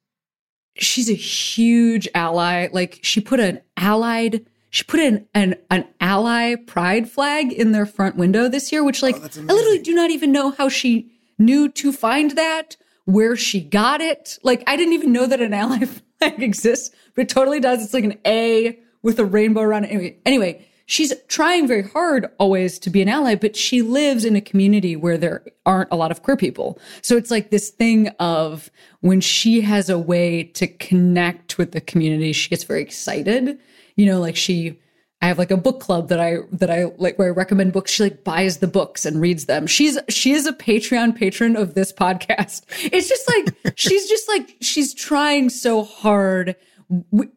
she's 0.79 1.09
a 1.09 1.13
huge 1.15 2.07
ally. 2.13 2.67
Like 2.71 2.99
she 3.01 3.19
put 3.19 3.39
an 3.39 3.61
allied 3.77 4.45
she 4.69 4.83
put 4.83 4.99
an, 4.99 5.27
an 5.33 5.55
an 5.69 5.87
ally 5.99 6.55
pride 6.55 7.09
flag 7.09 7.51
in 7.53 7.71
their 7.71 7.85
front 7.85 8.15
window 8.15 8.49
this 8.49 8.71
year, 8.71 8.83
which 8.83 9.01
like 9.01 9.15
Oh, 9.15 9.29
I 9.49 9.53
literally 9.53 9.79
do 9.79 9.93
not 9.93 10.11
even 10.11 10.31
know 10.31 10.51
how 10.51 10.69
she 10.69 11.11
knew 11.37 11.69
to 11.69 11.91
find 11.91 12.31
that, 12.31 12.75
where 13.05 13.35
she 13.35 13.61
got 13.61 14.01
it. 14.01 14.37
Like 14.43 14.63
I 14.67 14.75
didn't 14.75 14.93
even 14.93 15.11
know 15.11 15.25
that 15.25 15.41
an 15.41 15.53
ally 15.53 15.85
flag 16.19 16.41
exists, 16.41 16.95
but 17.15 17.23
it 17.23 17.29
totally 17.29 17.59
does. 17.59 17.83
It's 17.83 17.93
like 17.93 18.03
an 18.03 18.19
A 18.25 18.79
with 19.01 19.19
a 19.19 19.25
rainbow 19.25 19.61
around 19.61 19.85
it. 19.85 19.91
Anyway, 19.91 20.17
anyway, 20.25 20.67
she's 20.85 21.13
trying 21.27 21.67
very 21.67 21.83
hard 21.83 22.27
always 22.39 22.79
to 22.79 22.89
be 22.89 23.01
an 23.01 23.07
ally, 23.07 23.35
but 23.35 23.55
she 23.55 23.81
lives 23.81 24.25
in 24.25 24.35
a 24.35 24.41
community 24.41 24.95
where 24.95 25.17
there 25.17 25.45
aren't 25.65 25.91
a 25.91 25.95
lot 25.95 26.11
of 26.11 26.23
queer 26.23 26.35
people. 26.35 26.79
So 27.01 27.15
it's 27.15 27.31
like 27.31 27.51
this 27.51 27.69
thing 27.69 28.07
of 28.19 28.71
when 29.01 29.21
she 29.21 29.61
has 29.61 29.89
a 29.89 29.99
way 29.99 30.43
to 30.43 30.67
connect 30.67 31.57
with 31.57 31.71
the 31.71 31.81
community, 31.81 32.33
she 32.33 32.49
gets 32.49 32.63
very 32.63 32.81
excited. 32.81 33.59
You 33.97 34.05
know, 34.05 34.21
like 34.21 34.37
she 34.37 34.79
I 35.21 35.27
have 35.27 35.39
like 35.39 35.51
a 35.51 35.57
book 35.57 35.79
club 35.79 36.09
that 36.09 36.19
I 36.19 36.37
that 36.51 36.69
I 36.69 36.85
like 36.97 37.17
where 37.17 37.29
I 37.29 37.31
recommend 37.31 37.73
books. 37.73 37.91
She 37.91 38.03
like 38.03 38.23
buys 38.23 38.57
the 38.57 38.67
books 38.67 39.05
and 39.05 39.19
reads 39.19 39.45
them. 39.45 39.65
She's 39.65 39.97
she 40.09 40.33
is 40.33 40.45
a 40.45 40.53
Patreon 40.53 41.15
patron 41.15 41.55
of 41.55 41.73
this 41.73 41.91
podcast. 41.91 42.63
It's 42.93 43.09
just 43.09 43.27
like 43.27 43.75
she's 43.75 44.07
just 44.07 44.27
like 44.27 44.55
she's 44.61 44.93
trying 44.93 45.49
so 45.49 45.83
hard, 45.83 46.55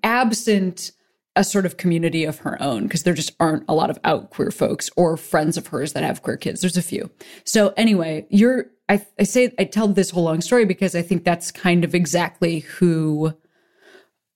absent 0.02 0.92
a 1.36 1.44
sort 1.44 1.64
of 1.64 1.76
community 1.76 2.24
of 2.24 2.38
her 2.38 2.60
own 2.62 2.82
because 2.82 3.04
there 3.04 3.14
just 3.14 3.34
aren't 3.40 3.64
a 3.68 3.74
lot 3.74 3.88
of 3.88 3.98
out 4.04 4.30
queer 4.30 4.50
folks 4.50 4.90
or 4.96 5.16
friends 5.16 5.56
of 5.56 5.68
hers 5.68 5.92
that 5.94 6.02
have 6.02 6.22
queer 6.22 6.36
kids. 6.36 6.60
There's 6.60 6.76
a 6.76 6.82
few. 6.82 7.10
So 7.44 7.72
anyway, 7.76 8.26
you're 8.28 8.66
I, 8.90 9.06
I 9.18 9.22
say 9.22 9.54
I 9.58 9.64
tell 9.64 9.88
this 9.88 10.10
whole 10.10 10.24
long 10.24 10.42
story 10.42 10.66
because 10.66 10.94
I 10.94 11.02
think 11.02 11.24
that's 11.24 11.50
kind 11.50 11.84
of 11.84 11.94
exactly 11.94 12.60
who 12.60 13.32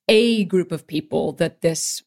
a 0.09 0.45
group 0.45 0.73
of 0.73 0.87
people 0.87 1.33
that 1.33 1.61
this 1.61 2.02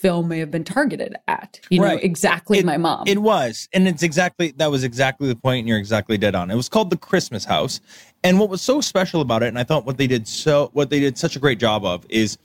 film 0.00 0.28
may 0.28 0.38
have 0.38 0.50
been 0.50 0.64
targeted 0.64 1.14
at. 1.28 1.60
You 1.70 1.80
know, 1.80 1.98
exactly 2.02 2.58
It- 2.58 2.64
my 2.64 2.78
mom. 2.78 3.04
It 3.06 3.18
was. 3.18 3.68
And 3.72 3.86
it's 3.86 4.02
exactly 4.02 4.52
that 4.56 4.70
was 4.70 4.82
exactly 4.82 5.28
the 5.28 5.36
point, 5.36 5.60
and 5.60 5.68
you're 5.68 5.78
exactly 5.78 6.16
dead 6.16 6.34
on. 6.34 6.50
It 6.50 6.56
was 6.56 6.68
called 6.68 6.90
the 6.90 6.96
Christmas 6.96 7.44
House. 7.44 7.80
And 8.24 8.38
what 8.38 8.48
was 8.48 8.62
so 8.62 8.80
special 8.80 9.20
about 9.20 9.42
it, 9.42 9.48
and 9.48 9.58
I 9.58 9.64
thought 9.64 9.84
what 9.86 9.98
they 9.98 10.06
did 10.06 10.26
so 10.26 10.70
what 10.72 10.90
they 10.90 11.00
did 11.00 11.18
such 11.18 11.36
a 11.36 11.38
great 11.38 11.58
job 11.58 11.84
of 11.84 12.06
is 12.08 12.38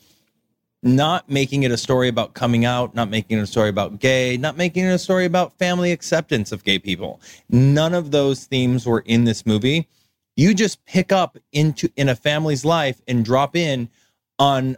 not 0.83 1.29
making 1.29 1.63
it 1.63 1.71
a 1.71 1.77
story 1.77 2.07
about 2.09 2.33
coming 2.35 2.63
out, 2.63 2.93
not 2.93 3.09
making 3.09 3.39
it 3.39 3.41
a 3.41 3.47
story 3.47 3.69
about 3.69 3.99
gay, 3.99 4.37
not 4.37 4.55
making 4.55 4.85
it 4.85 4.91
a 4.91 4.99
story 4.99 5.25
about 5.25 5.57
family 5.57 5.91
acceptance 5.91 6.51
of 6.51 6.63
gay 6.63 6.77
people. 6.77 7.19
None 7.49 7.93
of 7.93 8.11
those 8.11 8.43
themes 8.45 8.85
were 8.85 8.99
in 8.99 9.23
this 9.23 9.45
movie. 9.45 9.87
You 10.35 10.53
just 10.53 10.85
pick 10.85 11.11
up 11.11 11.37
into 11.53 11.89
in 11.95 12.09
a 12.09 12.15
family's 12.15 12.65
life 12.65 13.01
and 13.07 13.25
drop 13.25 13.55
in 13.55 13.89
on 14.37 14.77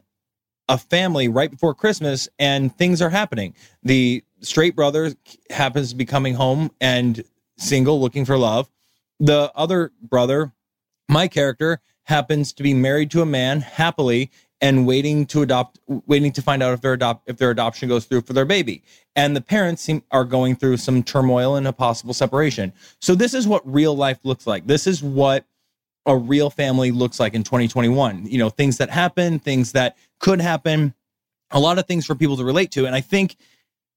a 0.70 0.78
family 0.78 1.28
right 1.28 1.50
before 1.50 1.74
Christmas 1.74 2.28
and 2.40 2.76
things 2.78 3.02
are 3.02 3.10
happening. 3.10 3.54
The 3.84 4.24
straight 4.42 4.76
brother 4.76 5.14
happens 5.50 5.90
to 5.90 5.96
be 5.96 6.06
coming 6.06 6.34
home 6.36 6.72
and 6.82 7.24
single 7.58 8.00
looking 8.00 8.26
for 8.26 8.38
love. 8.38 8.70
The 9.20 9.52
other 9.56 9.92
brother, 10.02 10.54
my 11.10 11.28
character, 11.28 11.80
happens 12.04 12.54
to 12.54 12.64
be 12.64 12.74
married 12.74 13.12
to 13.12 13.22
a 13.22 13.26
man 13.26 13.62
happily 13.62 14.32
and 14.62 14.88
waiting 14.88 15.26
to 15.28 15.42
adopt 15.42 15.80
waiting 16.08 16.32
to 16.32 16.42
find 16.42 16.64
out 16.64 16.74
if 16.74 16.82
their 16.82 16.94
adopt 16.94 17.30
if 17.30 17.38
their 17.38 17.52
adoption 17.52 17.88
goes 17.88 18.06
through 18.06 18.22
for 18.22 18.34
their 18.34 18.46
baby. 18.46 18.84
And 19.16 19.36
the 19.36 19.42
parents 19.42 19.82
seem, 19.82 20.04
are 20.12 20.24
going 20.24 20.56
through 20.56 20.78
some 20.78 21.04
turmoil 21.04 21.56
and 21.56 21.68
a 21.68 21.74
possible 21.74 22.14
separation. 22.14 22.74
So 23.00 23.16
this 23.16 23.34
is 23.34 23.48
what 23.48 23.62
real 23.72 23.96
life 23.96 24.20
looks 24.24 24.48
like. 24.48 24.66
This 24.68 24.88
is 24.88 25.04
what 25.04 25.46
a 26.06 26.16
real 26.16 26.50
family 26.50 26.92
looks 26.92 27.20
like 27.20 27.34
in 27.34 27.44
2021. 27.44 28.26
You 28.26 28.38
know, 28.38 28.50
things 28.50 28.78
that 28.78 28.90
happen, 28.90 29.40
things 29.40 29.74
that 29.74 29.98
could 30.20 30.42
happen, 30.42 30.94
a 31.52 31.60
lot 31.60 31.78
of 31.80 31.86
things 31.86 32.06
for 32.06 32.16
people 32.16 32.38
to 32.38 32.44
relate 32.44 32.72
to. 32.72 32.86
And 32.86 32.96
I 32.96 33.02
think 33.02 33.36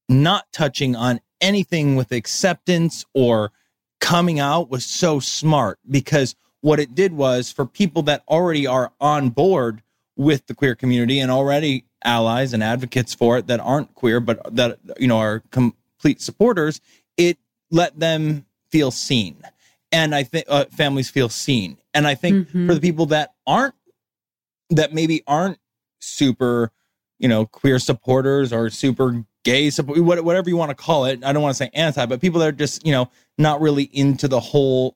not 0.09 0.45
touching 0.51 0.95
on 0.95 1.19
anything 1.39 1.95
with 1.95 2.11
acceptance 2.11 3.05
or 3.13 3.51
coming 3.99 4.39
out 4.39 4.69
was 4.69 4.85
so 4.85 5.19
smart 5.19 5.79
because 5.89 6.35
what 6.61 6.79
it 6.79 6.93
did 6.93 7.13
was 7.13 7.51
for 7.51 7.65
people 7.65 8.01
that 8.03 8.23
already 8.27 8.67
are 8.67 8.91
on 8.99 9.29
board 9.29 9.81
with 10.15 10.45
the 10.47 10.53
queer 10.53 10.75
community 10.75 11.19
and 11.19 11.31
already 11.31 11.85
allies 12.03 12.53
and 12.53 12.63
advocates 12.63 13.13
for 13.13 13.37
it 13.37 13.47
that 13.47 13.59
aren't 13.59 13.93
queer 13.95 14.19
but 14.19 14.55
that 14.55 14.79
you 14.99 15.07
know 15.07 15.17
are 15.17 15.41
complete 15.51 16.19
supporters 16.19 16.81
it 17.15 17.37
let 17.69 17.99
them 17.99 18.43
feel 18.71 18.89
seen 18.89 19.37
and 19.91 20.13
i 20.15 20.23
think 20.23 20.43
uh, 20.49 20.65
families 20.71 21.09
feel 21.11 21.29
seen 21.29 21.77
and 21.93 22.07
i 22.07 22.15
think 22.15 22.49
Mhm. 22.49 22.67
for 22.67 22.73
the 22.73 22.81
people 22.81 23.05
that 23.07 23.33
aren't 23.45 23.75
that 24.71 24.93
maybe 24.93 25.23
aren't 25.27 25.59
super 26.01 26.71
you 27.19 27.27
know 27.27 27.45
queer 27.45 27.79
supporters 27.79 28.51
or 28.51 28.69
super 28.69 29.23
gay 29.43 29.69
support 29.69 29.99
whatever 30.03 30.49
you 30.49 30.57
want 30.57 30.69
to 30.69 30.75
call 30.75 31.05
it. 31.05 31.23
I 31.23 31.33
don't 31.33 31.41
want 31.41 31.55
to 31.55 31.63
say 31.63 31.69
anti 31.73 32.05
but 32.05 32.21
people 32.21 32.39
that 32.41 32.47
are 32.47 32.51
just 32.51 32.85
you 32.85 32.91
know 32.91 33.09
not 33.37 33.61
really 33.61 33.89
into 33.93 34.27
the 34.27 34.39
whole 34.39 34.95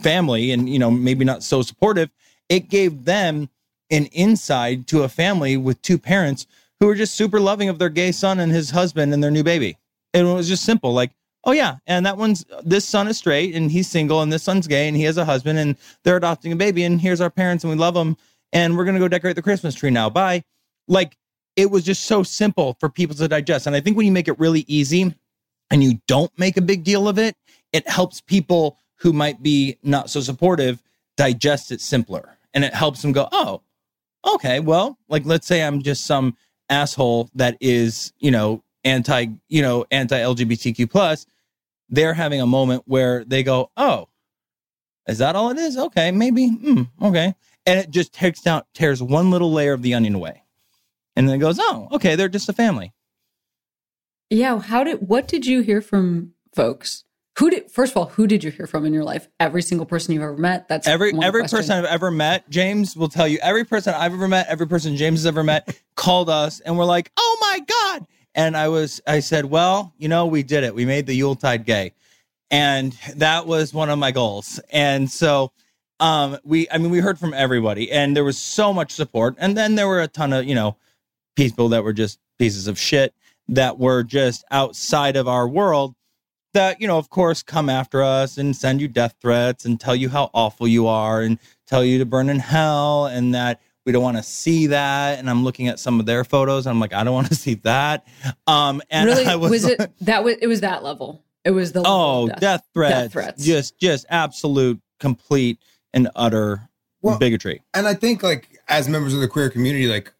family 0.00 0.52
and 0.52 0.68
you 0.68 0.78
know 0.78 0.90
maybe 0.90 1.24
not 1.24 1.42
so 1.42 1.62
supportive 1.62 2.10
it 2.50 2.68
gave 2.68 3.04
them 3.04 3.48
an 3.90 4.06
insight 4.06 4.86
to 4.88 5.04
a 5.04 5.08
family 5.08 5.56
with 5.56 5.80
two 5.82 5.98
parents 5.98 6.46
who 6.78 6.86
were 6.86 6.94
just 6.94 7.14
super 7.14 7.40
loving 7.40 7.68
of 7.68 7.78
their 7.78 7.88
gay 7.88 8.12
son 8.12 8.40
and 8.40 8.52
his 8.52 8.70
husband 8.70 9.14
and 9.14 9.22
their 9.22 9.30
new 9.30 9.44
baby. 9.44 9.76
And 10.12 10.26
it 10.26 10.32
was 10.32 10.48
just 10.48 10.64
simple 10.64 10.92
like 10.92 11.12
oh 11.44 11.52
yeah 11.52 11.76
and 11.86 12.04
that 12.04 12.18
one's 12.18 12.44
this 12.64 12.84
son 12.84 13.08
is 13.08 13.16
straight 13.16 13.54
and 13.54 13.70
he's 13.70 13.88
single 13.88 14.20
and 14.20 14.32
this 14.32 14.42
son's 14.42 14.66
gay 14.66 14.88
and 14.88 14.96
he 14.96 15.04
has 15.04 15.16
a 15.16 15.24
husband 15.24 15.58
and 15.58 15.76
they're 16.02 16.16
adopting 16.16 16.52
a 16.52 16.56
baby 16.56 16.84
and 16.84 17.00
here's 17.00 17.20
our 17.20 17.30
parents 17.30 17.64
and 17.64 17.72
we 17.72 17.78
love 17.78 17.94
them 17.94 18.16
and 18.52 18.76
we're 18.76 18.84
gonna 18.84 18.98
go 18.98 19.08
decorate 19.08 19.36
the 19.36 19.42
christmas 19.42 19.74
tree 19.74 19.90
now. 19.90 20.10
Bye. 20.10 20.42
Like 20.88 21.16
it 21.56 21.70
was 21.70 21.84
just 21.84 22.04
so 22.04 22.22
simple 22.22 22.76
for 22.80 22.88
people 22.88 23.16
to 23.16 23.28
digest. 23.28 23.66
And 23.66 23.76
i 23.76 23.80
think 23.80 23.96
when 23.96 24.06
you 24.06 24.12
make 24.12 24.28
it 24.28 24.38
really 24.38 24.64
easy 24.66 25.14
and 25.70 25.84
you 25.84 26.00
don't 26.06 26.36
make 26.38 26.56
a 26.56 26.62
big 26.62 26.84
deal 26.84 27.08
of 27.08 27.18
it 27.18 27.36
it 27.72 27.88
helps 27.88 28.20
people 28.20 28.78
who 28.96 29.12
might 29.12 29.42
be 29.42 29.78
not 29.82 30.10
so 30.10 30.20
supportive 30.20 30.82
digest 31.16 31.70
it 31.70 31.80
simpler. 31.80 32.36
And 32.52 32.64
it 32.64 32.74
helps 32.74 33.02
them 33.02 33.12
go 33.12 33.28
oh 33.30 33.62
okay 34.26 34.60
well 34.60 34.98
like 35.08 35.24
let's 35.24 35.46
say 35.46 35.62
i'm 35.62 35.82
just 35.82 36.04
some 36.04 36.36
asshole 36.68 37.30
that 37.34 37.56
is 37.60 38.12
you 38.18 38.30
know 38.30 38.62
anti 38.84 39.26
you 39.48 39.62
know 39.62 39.84
anti 39.90 40.18
lgbtq 40.18 40.90
plus 40.90 41.26
they're 41.88 42.14
having 42.14 42.40
a 42.40 42.46
moment 42.46 42.82
where 42.86 43.24
they 43.24 43.42
go 43.42 43.70
oh 43.76 44.08
is 45.08 45.18
that 45.18 45.34
all 45.34 45.50
it 45.50 45.58
is? 45.58 45.76
Okay 45.76 46.10
maybe 46.10 46.48
hmm, 46.48 46.82
okay 47.02 47.34
and 47.66 47.78
it 47.78 47.90
just 47.90 48.12
takes 48.12 48.40
down 48.40 48.62
tears 48.74 49.02
one 49.02 49.30
little 49.30 49.52
layer 49.52 49.72
of 49.72 49.82
the 49.82 49.94
onion 49.94 50.14
away 50.14 50.42
and 51.16 51.28
then 51.28 51.34
it 51.34 51.38
goes 51.38 51.58
oh 51.60 51.88
okay 51.92 52.16
they're 52.16 52.28
just 52.28 52.48
a 52.48 52.52
family 52.52 52.92
yeah. 54.30 54.60
How 54.60 54.84
did 54.84 55.08
what 55.08 55.28
did 55.28 55.44
you 55.44 55.60
hear 55.60 55.82
from 55.82 56.32
folks? 56.54 57.04
Who 57.38 57.50
did 57.50 57.70
first 57.70 57.92
of 57.92 57.96
all, 57.96 58.06
who 58.06 58.26
did 58.26 58.44
you 58.44 58.50
hear 58.50 58.66
from 58.66 58.86
in 58.86 58.94
your 58.94 59.02
life? 59.02 59.28
Every 59.40 59.60
single 59.60 59.86
person 59.86 60.14
you've 60.14 60.22
ever 60.22 60.36
met? 60.36 60.68
That's 60.68 60.86
every 60.86 61.12
every 61.20 61.42
question. 61.42 61.58
person 61.58 61.78
I've 61.78 61.84
ever 61.90 62.10
met, 62.10 62.48
Jaymes 62.48 62.96
will 62.96 63.08
tell 63.08 63.26
you. 63.26 63.38
Every 63.42 63.64
person 63.64 63.92
I've 63.94 64.14
ever 64.14 64.28
met, 64.28 64.46
every 64.48 64.68
person 64.68 64.96
Jaymes 64.96 65.12
has 65.12 65.26
ever 65.26 65.42
met, 65.42 65.76
called 65.96 66.30
us 66.30 66.60
and 66.60 66.78
we're 66.78 66.84
like, 66.84 67.10
"Oh 67.16 67.38
my 67.40 67.60
god!" 67.60 68.06
And 68.36 68.56
I 68.56 68.68
was, 68.68 69.00
I 69.06 69.18
said, 69.18 69.46
"Well, 69.46 69.92
you 69.98 70.08
know, 70.08 70.26
we 70.26 70.44
did 70.44 70.62
it. 70.62 70.74
We 70.74 70.84
made 70.84 71.06
the 71.06 71.14
Yuletide 71.14 71.66
gay, 71.66 71.92
and 72.50 72.96
that 73.16 73.46
was 73.46 73.74
one 73.74 73.90
of 73.90 73.98
my 73.98 74.12
goals." 74.12 74.60
And 74.70 75.10
so, 75.10 75.50
um, 76.00 76.38
we, 76.44 76.68
I 76.70 76.78
mean, 76.78 76.90
we 76.90 76.98
heard 76.98 77.18
from 77.18 77.34
everybody, 77.34 77.90
and 77.92 78.16
there 78.16 78.24
was 78.24 78.38
so 78.38 78.72
much 78.72 78.92
support. 78.92 79.36
And 79.38 79.56
then 79.56 79.74
there 79.74 79.86
were 79.86 80.00
a 80.00 80.08
ton 80.08 80.32
of, 80.32 80.44
you 80.46 80.54
know, 80.54 80.76
people 81.36 81.68
that 81.70 81.84
were 81.84 81.92
just 81.92 82.18
pieces 82.38 82.66
of 82.66 82.78
shit 82.78 83.14
that 83.48 83.78
were 83.78 84.02
just 84.02 84.44
outside 84.50 85.16
of 85.16 85.28
our 85.28 85.46
world 85.48 85.94
that 86.54 86.80
you 86.80 86.86
know 86.88 86.98
of 86.98 87.10
course 87.10 87.42
come 87.42 87.68
after 87.68 88.02
us 88.02 88.38
and 88.38 88.56
send 88.56 88.80
you 88.80 88.88
death 88.88 89.14
threats 89.20 89.64
and 89.64 89.78
tell 89.80 89.94
you 89.94 90.08
how 90.08 90.30
awful 90.34 90.66
you 90.66 90.86
are 90.86 91.20
and 91.22 91.38
tell 91.66 91.84
you 91.84 91.98
to 91.98 92.04
burn 92.06 92.28
in 92.28 92.38
hell 92.38 93.06
and 93.06 93.34
that 93.34 93.60
we 93.86 93.92
don't 93.92 94.02
want 94.02 94.16
to 94.16 94.22
see 94.22 94.66
that 94.68 95.18
and 95.18 95.28
i'm 95.30 95.44
looking 95.44 95.68
at 95.68 95.78
some 95.78 96.00
of 96.00 96.06
their 96.06 96.24
photos 96.24 96.66
and 96.66 96.72
i'm 96.72 96.80
like 96.80 96.92
i 96.92 97.04
don't 97.04 97.14
want 97.14 97.28
to 97.28 97.34
see 97.46 97.54
that 97.54 98.06
um 98.46 98.82
and 98.90 99.06
really 99.06 99.26
I 99.26 99.36
was, 99.36 99.64
it 99.64 99.90
that 100.00 100.24
was 100.24 100.36
it 100.40 100.46
was 100.46 100.60
that 100.62 100.82
level. 100.82 101.22
It 101.44 101.52
was 101.52 101.72
the 101.72 101.80
level 101.80 101.96
oh 101.96 102.30
of 102.30 102.40
death. 102.40 102.66
threats, 102.74 102.94
Death 102.94 103.12
threats. 103.12 103.44
just 103.44 103.78
just 103.78 104.06
absolute 104.10 104.80
complete 104.98 105.58
and 105.92 106.08
utter 106.14 106.68
Well, 107.02 107.18
bigotry 107.18 107.62
and 107.74 107.86
I 107.86 107.94
think 107.94 108.22
like 108.22 108.48
as 108.68 108.88
members 108.88 109.14
of 109.14 109.20
the 109.20 109.28
queer 109.28 109.50
community, 109.50 109.86
like 109.86 110.12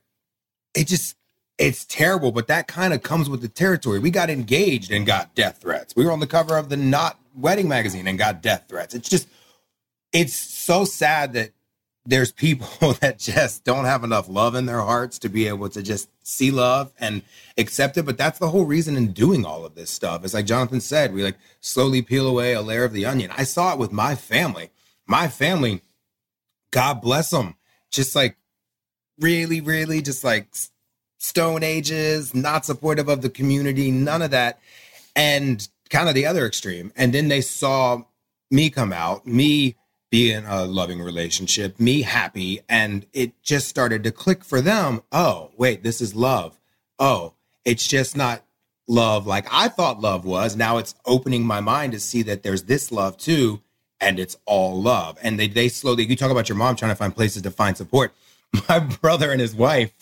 it 0.75 0.87
just 0.87 1.17
it's 1.59 1.85
terrible, 1.85 2.33
but 2.33 2.47
that 2.47 2.69
kind 2.69 2.95
of 2.95 3.03
comes 3.03 3.29
with 3.29 3.43
the 3.43 3.49
territory. 3.49 3.99
We 3.99 4.11
got 4.11 4.31
engaged 4.31 4.91
and 4.91 5.05
got 5.07 5.35
death 5.35 5.59
threats. 5.61 5.95
We 5.95 6.07
were 6.07 6.13
on 6.13 6.21
the 6.21 6.27
cover 6.27 6.57
of 6.57 6.71
the 6.71 6.77
Knot 6.77 7.19
Wedding 7.37 7.69
magazine 7.69 8.09
and 8.09 8.19
got 8.19 8.43
death 8.43 8.65
threats. 8.69 8.95
It's 8.95 9.09
just 9.09 9.29
it's 10.13 10.35
so 10.35 10.85
sad 10.85 11.35
that 11.35 11.51
there's 12.07 12.33
people 12.33 12.93
that 13.01 13.19
just 13.19 13.65
don't 13.65 13.85
have 13.85 14.05
enough 14.05 14.29
love 14.29 14.55
in 14.55 14.67
their 14.67 14.81
hearts 14.81 15.19
to 15.21 15.29
be 15.29 15.47
able 15.49 15.69
to 15.69 15.83
just 15.83 16.09
see 16.23 16.51
love 16.51 16.93
and 16.99 17.23
accept 17.59 17.97
it. 17.99 18.05
But 18.05 18.19
that's 18.19 18.39
the 18.39 18.49
whole 18.49 18.65
reason 18.65 18.97
in 18.97 19.13
doing 19.13 19.45
all 19.45 19.65
of 19.65 19.75
this 19.75 19.91
stuff. 19.91 20.25
It's 20.25 20.35
like 20.35 20.47
Jonathan 20.47 20.81
said, 20.81 21.13
we 21.13 21.23
like 21.23 21.39
slowly 21.61 22.03
peel 22.03 22.27
away 22.27 22.55
a 22.55 22.63
layer 22.63 22.85
of 22.85 22.93
the 22.93 23.07
onion. 23.07 23.31
I 23.37 23.45
saw 23.45 23.73
it 23.73 23.79
with 23.79 23.93
my 23.93 24.15
family. 24.15 24.71
My 25.11 25.27
family, 25.27 25.83
God 26.71 27.03
bless 27.03 27.31
them, 27.31 27.57
just 27.91 28.15
like 28.15 28.37
really, 29.19 29.61
really 29.61 30.03
just 30.03 30.23
like 30.23 30.55
stone 31.19 31.65
ages, 31.65 32.33
not 32.33 32.65
supportive 32.65 33.09
of 33.09 33.21
the 33.21 33.29
community, 33.29 33.91
none 33.91 34.23
of 34.23 34.31
that. 34.31 34.61
And 35.17 35.69
kind 35.91 36.09
of 36.09 36.15
the 36.15 36.27
other 36.27 36.47
extreme. 36.47 36.93
And 36.95 37.13
then 37.13 37.27
they 37.27 37.41
saw 37.41 38.05
me 38.53 38.71
come 38.71 38.93
out, 38.93 39.27
me 39.27 39.75
be 40.13 40.31
in 40.31 40.47
a 40.47 40.65
loving 40.65 41.03
relationship, 41.03 41.81
me 41.81 42.03
happy, 42.03 42.61
and 42.69 43.05
it 43.13 43.33
just 43.43 43.67
started 43.67 44.05
to 44.05 44.13
click 44.13 44.45
for 44.45 44.61
them. 44.61 45.03
Oh, 45.11 45.51
wait, 45.57 45.83
this 45.83 46.01
is 46.01 46.15
love. 46.15 46.61
Oh, 47.01 47.35
it's 47.65 47.89
just 47.89 48.17
not 48.17 48.45
love 48.87 49.27
like 49.27 49.49
I 49.51 49.67
thought 49.67 50.01
love 50.01 50.25
was. 50.25 50.55
Now 50.55 50.79
it's 50.79 50.95
opening 51.05 51.45
my 51.45 51.61
mind 51.61 51.95
to 51.95 52.01
see 52.01 52.23
that 52.23 52.45
there's 52.45 52.63
this 52.63 52.93
love 52.93 53.17
too, 53.17 53.61
and 54.01 54.19
it's 54.19 54.37
all 54.47 54.81
love. 54.81 55.19
And 55.23 55.39
they 55.39 55.49
they 55.49 55.69
slowly 55.69 56.05
you 56.05 56.17
talk 56.17 56.31
about 56.31 56.49
your 56.49 56.57
mom 56.57 56.77
trying 56.77 56.93
to 56.93 56.97
find 56.97 57.15
places 57.15 57.43
to 57.43 57.51
find 57.51 57.77
support. 57.77 58.15
My 58.69 58.79
brother 58.79 59.31
and 59.31 59.41
his 59.41 59.55
wife 59.55 59.93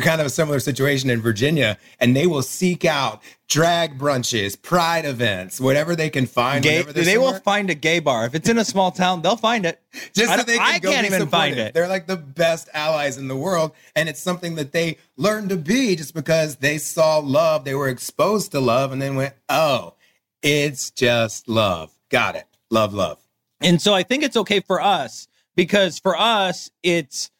kind 0.00 0.20
of 0.20 0.26
a 0.26 0.30
similar 0.30 0.60
situation 0.60 1.10
in 1.10 1.20
Virginia, 1.20 1.78
and 2.00 2.16
they 2.16 2.26
will 2.26 2.42
seek 2.42 2.84
out 2.84 3.22
drag 3.48 3.98
brunches, 3.98 4.60
pride 4.60 5.04
events, 5.04 5.60
whatever 5.60 5.94
they 5.94 6.10
can 6.10 6.26
find. 6.26 6.62
Gay, 6.64 6.82
they 6.82 7.18
will 7.18 7.34
find 7.34 7.70
a 7.70 7.74
gay 7.74 7.98
bar. 7.98 8.26
If 8.26 8.34
it's 8.34 8.48
in 8.48 8.58
a 8.58 8.64
small 8.64 8.90
town, 8.90 9.22
they'll 9.22 9.36
find 9.36 9.66
it. 9.66 9.80
just 10.12 10.30
I 10.30 10.38
so 10.38 10.42
they 10.42 10.56
can 10.56 10.74
I 10.74 10.78
go 10.78 10.90
can't 10.90 11.06
even 11.06 11.28
find 11.28 11.56
it. 11.56 11.74
They're 11.74 11.88
like 11.88 12.06
the 12.06 12.16
best 12.16 12.68
allies 12.72 13.18
in 13.18 13.28
the 13.28 13.36
world, 13.36 13.72
and 13.94 14.08
it's 14.08 14.20
something 14.20 14.54
that 14.56 14.72
they 14.72 14.98
learned 15.16 15.50
to 15.50 15.56
be 15.56 15.96
just 15.96 16.14
because 16.14 16.56
they 16.56 16.78
saw 16.78 17.18
love, 17.18 17.64
they 17.64 17.74
were 17.74 17.88
exposed 17.88 18.52
to 18.52 18.60
love, 18.60 18.92
and 18.92 19.00
then 19.00 19.16
went, 19.16 19.34
"Oh, 19.48 19.94
it's 20.42 20.90
just 20.90 21.48
love." 21.48 21.92
Got 22.08 22.36
it. 22.36 22.44
Love, 22.70 22.92
love. 22.94 23.21
And 23.62 23.80
so 23.80 23.94
I 23.94 24.02
think 24.02 24.24
it's 24.24 24.36
okay 24.36 24.60
for 24.60 24.80
us 24.80 25.28
because 25.54 25.98
for 25.98 26.16
us, 26.16 26.70
it's 26.82 27.30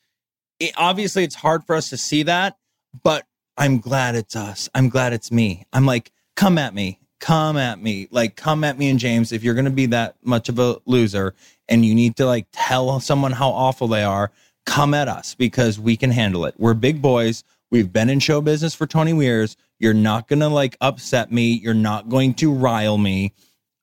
it, 0.61 0.73
obviously 0.77 1.25
it's 1.25 1.35
hard 1.35 1.65
for 1.65 1.75
us 1.75 1.91
to 1.91 1.97
see 1.97 2.23
that, 2.25 2.57
but 3.03 3.27
I'm 3.57 3.79
glad 3.79 4.15
it's 4.15 4.37
us. 4.37 4.69
I'm 4.75 4.89
glad 4.89 5.13
it's 5.13 5.33
me. 5.33 5.65
I'm 5.73 5.87
like, 5.87 6.13
come 6.37 6.59
at 6.59 6.75
me, 6.75 7.01
come 7.21 7.57
at 7.57 7.81
me, 7.81 8.09
like, 8.11 8.37
come 8.37 8.65
at 8.65 8.79
me 8.79 8.89
and 8.89 8.99
James. 8.99 9.33
If 9.33 9.43
you're 9.43 9.55
going 9.55 9.65
to 9.67 9.71
be 9.71 9.87
that 9.87 10.17
much 10.23 10.49
of 10.49 10.59
a 10.59 10.79
loser 10.87 11.35
and 11.69 11.85
you 11.85 11.95
need 11.95 12.17
to 12.17 12.27
like 12.27 12.47
tell 12.53 13.01
someone 13.01 13.33
how 13.33 13.51
awful 13.51 13.89
they 13.89 14.05
are, 14.05 14.31
come 14.65 14.95
at 14.95 15.09
us 15.09 15.35
because 15.35 15.81
we 15.81 15.97
can 15.97 16.11
handle 16.11 16.45
it. 16.45 16.55
We're 16.59 16.75
big 16.75 17.03
boys. 17.03 17.43
We've 17.71 17.93
been 17.93 18.11
in 18.11 18.21
show 18.21 18.41
business 18.41 18.75
for 18.75 18.87
20 18.87 19.17
years. 19.17 19.57
You're 19.79 19.95
not 19.95 20.29
going 20.29 20.41
to 20.41 20.49
like 20.49 20.77
upset 20.81 21.33
me. 21.33 21.53
You're 21.53 21.75
not 21.75 22.09
going 22.09 22.35
to 22.35 22.53
rile 22.53 22.99
me. 22.99 23.33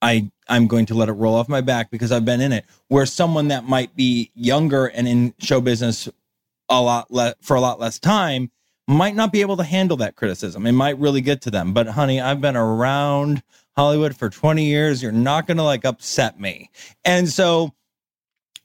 I 0.01 0.31
I'm 0.49 0.67
going 0.67 0.85
to 0.87 0.95
let 0.95 1.09
it 1.09 1.13
roll 1.13 1.35
off 1.35 1.47
my 1.47 1.61
back 1.61 1.91
because 1.91 2.11
I've 2.11 2.25
been 2.25 2.41
in 2.41 2.51
it. 2.51 2.65
Where 2.87 3.05
someone 3.05 3.49
that 3.49 3.65
might 3.65 3.95
be 3.95 4.31
younger 4.33 4.87
and 4.87 5.07
in 5.07 5.33
show 5.39 5.61
business 5.61 6.09
a 6.69 6.81
lot 6.81 7.11
le- 7.11 7.35
for 7.41 7.55
a 7.55 7.61
lot 7.61 7.79
less 7.79 7.99
time 7.99 8.51
might 8.87 9.15
not 9.15 9.31
be 9.31 9.41
able 9.41 9.57
to 9.57 9.63
handle 9.63 9.97
that 9.97 10.15
criticism. 10.15 10.65
It 10.65 10.71
might 10.71 10.97
really 10.97 11.21
get 11.21 11.41
to 11.43 11.51
them. 11.51 11.73
But 11.73 11.87
honey, 11.87 12.19
I've 12.19 12.41
been 12.41 12.57
around 12.57 13.43
Hollywood 13.75 14.15
for 14.15 14.29
20 14.29 14.65
years. 14.65 15.01
You're 15.03 15.11
not 15.11 15.45
going 15.47 15.57
to 15.57 15.63
like 15.63 15.85
upset 15.85 16.39
me. 16.39 16.69
And 17.05 17.29
so 17.29 17.73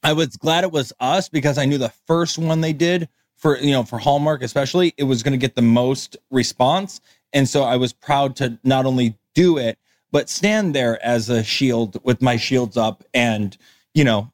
I 0.03 0.13
was 0.13 0.35
glad 0.37 0.63
it 0.63 0.71
was 0.71 0.93
us 0.99 1.29
because 1.29 1.57
I 1.57 1.65
knew 1.65 1.77
the 1.77 1.93
first 2.07 2.37
one 2.37 2.61
they 2.61 2.73
did 2.73 3.07
for 3.37 3.57
you 3.57 3.71
know 3.71 3.83
for 3.83 3.99
Hallmark 3.99 4.41
especially 4.41 4.93
it 4.97 5.03
was 5.03 5.23
going 5.23 5.33
to 5.33 5.37
get 5.37 5.55
the 5.55 5.61
most 5.61 6.17
response 6.31 7.01
and 7.33 7.49
so 7.49 7.63
I 7.63 7.75
was 7.75 7.93
proud 7.93 8.35
to 8.37 8.57
not 8.63 8.85
only 8.85 9.17
do 9.33 9.57
it 9.57 9.77
but 10.15 10.29
stand 10.29 10.73
there 10.73 10.97
as 11.05 11.29
a 11.29 11.43
shield 11.43 11.99
with 12.05 12.21
my 12.21 12.37
shields 12.37 12.77
up 12.77 13.03
and 13.13 13.57
you 13.93 14.05
know 14.05 14.31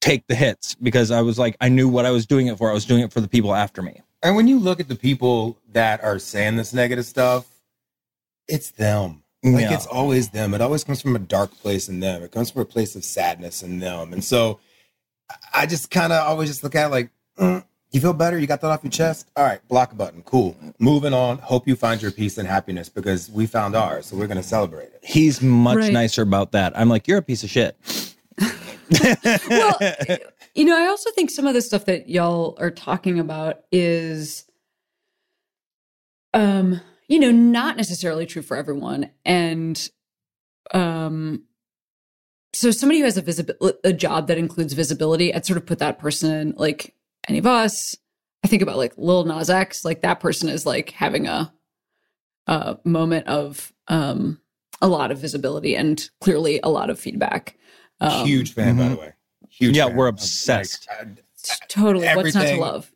take 0.00 0.24
the 0.28 0.36
hits 0.36 0.76
because 0.76 1.10
I 1.10 1.20
was 1.20 1.36
like 1.36 1.56
I 1.60 1.68
knew 1.68 1.88
what 1.88 2.06
I 2.06 2.12
was 2.12 2.26
doing 2.26 2.46
it 2.46 2.56
for 2.56 2.70
I 2.70 2.72
was 2.72 2.84
doing 2.84 3.02
it 3.02 3.12
for 3.12 3.20
the 3.20 3.26
people 3.26 3.52
after 3.52 3.82
me 3.82 4.02
And 4.22 4.36
when 4.36 4.46
you 4.46 4.60
look 4.60 4.78
at 4.78 4.86
the 4.86 4.94
people 4.94 5.58
that 5.72 6.04
are 6.04 6.20
saying 6.20 6.54
this 6.54 6.72
negative 6.72 7.06
stuff, 7.06 7.44
it's 8.46 8.70
them. 8.70 9.24
Like 9.42 9.62
Yeah. 9.62 9.74
it's 9.74 9.86
always 9.86 10.28
them. 10.28 10.54
It 10.54 10.60
always 10.60 10.84
comes 10.84 11.02
from 11.02 11.16
a 11.16 11.20
dark 11.20 11.50
place 11.58 11.88
in 11.88 11.98
them. 11.98 12.22
It 12.22 12.30
comes 12.30 12.52
from 12.52 12.62
a 12.62 12.64
place 12.64 12.94
of 12.94 13.04
sadness 13.04 13.64
in 13.64 13.80
them. 13.80 14.12
And 14.12 14.22
so 14.22 14.60
I 15.52 15.66
just 15.66 15.90
kind 15.90 16.12
of 16.12 16.24
always 16.24 16.50
just 16.50 16.62
look 16.62 16.76
at 16.76 16.86
it 16.86 16.90
like, 16.90 17.10
mm, 17.36 17.64
you 17.96 18.00
feel 18.00 18.12
better? 18.12 18.38
You 18.38 18.46
got 18.46 18.60
that 18.60 18.68
off 18.68 18.84
your 18.84 18.90
chest? 18.92 19.30
All 19.36 19.44
right, 19.44 19.66
block 19.68 19.96
button. 19.96 20.22
Cool. 20.22 20.56
Moving 20.78 21.12
on. 21.12 21.38
Hope 21.38 21.66
you 21.66 21.74
find 21.74 22.00
your 22.00 22.10
peace 22.12 22.38
and 22.38 22.46
happiness 22.46 22.88
because 22.88 23.28
we 23.30 23.46
found 23.46 23.74
ours. 23.74 24.06
So 24.06 24.16
we're 24.16 24.26
going 24.28 24.36
to 24.36 24.42
celebrate 24.42 24.84
it. 24.86 25.00
he's 25.02 25.42
much 25.42 25.76
Right. 25.78 25.92
nicer 25.92 26.22
about 26.22 26.52
that 26.52 26.78
I'm 26.78 26.88
like 26.88 27.08
you're 27.08 27.18
a 27.18 27.22
piece 27.22 27.42
of 27.44 27.50
shit 27.50 27.76
well, 29.50 29.76
you 30.54 30.64
know, 30.64 30.76
I 30.78 30.86
also 30.86 31.10
think 31.10 31.30
some 31.30 31.46
of 31.46 31.54
the 31.54 31.60
stuff 31.62 31.86
that 31.86 32.08
y'all 32.08 32.56
are 32.60 32.70
talking 32.70 33.18
about 33.18 33.60
is, 33.72 34.44
um, 36.34 36.80
you 37.08 37.18
know, 37.18 37.30
not 37.30 37.76
necessarily 37.76 38.26
true 38.26 38.42
for 38.42 38.56
everyone, 38.56 39.10
and 39.24 39.90
um, 40.72 41.44
so 42.52 42.70
somebody 42.70 42.98
who 43.00 43.04
has 43.06 43.16
a 43.16 43.22
visibil- 43.22 43.74
a 43.84 43.92
job 43.92 44.28
that 44.28 44.38
includes 44.38 44.72
visibility, 44.72 45.34
I'd 45.34 45.46
sort 45.46 45.56
of 45.56 45.66
put 45.66 45.78
that 45.78 45.98
person 45.98 46.54
like 46.56 46.94
any 47.28 47.38
of 47.38 47.46
us. 47.46 47.96
I 48.44 48.48
think 48.48 48.62
about 48.62 48.76
like 48.76 48.92
Lil 48.96 49.24
Nas 49.24 49.50
X, 49.50 49.84
like 49.84 50.02
that 50.02 50.20
person 50.20 50.48
is 50.48 50.64
like 50.66 50.90
having 50.90 51.26
a 51.26 51.52
a 52.46 52.78
moment 52.84 53.26
of 53.26 53.72
um 53.88 54.40
a 54.80 54.88
lot 54.88 55.10
of 55.10 55.18
visibility 55.18 55.74
and 55.74 56.08
clearly 56.20 56.60
a 56.62 56.68
lot 56.68 56.90
of 56.90 57.00
feedback. 57.00 57.56
Um, 58.00 58.26
Huge 58.26 58.52
fan, 58.52 58.76
by 58.76 58.84
mhm. 58.84 58.90
the 58.90 58.96
way. 58.96 59.12
Huge 59.48 59.76
Yeah, 59.76 59.86
fan 59.88 59.96
we're 59.96 60.08
of, 60.08 60.14
like, 60.16 60.22
obsessed. 60.22 60.86
uh, 61.00 61.04
Totally. 61.68 62.06
What's 62.08 62.34
not 62.34 62.46
to 62.46 62.56
love? 62.56 62.92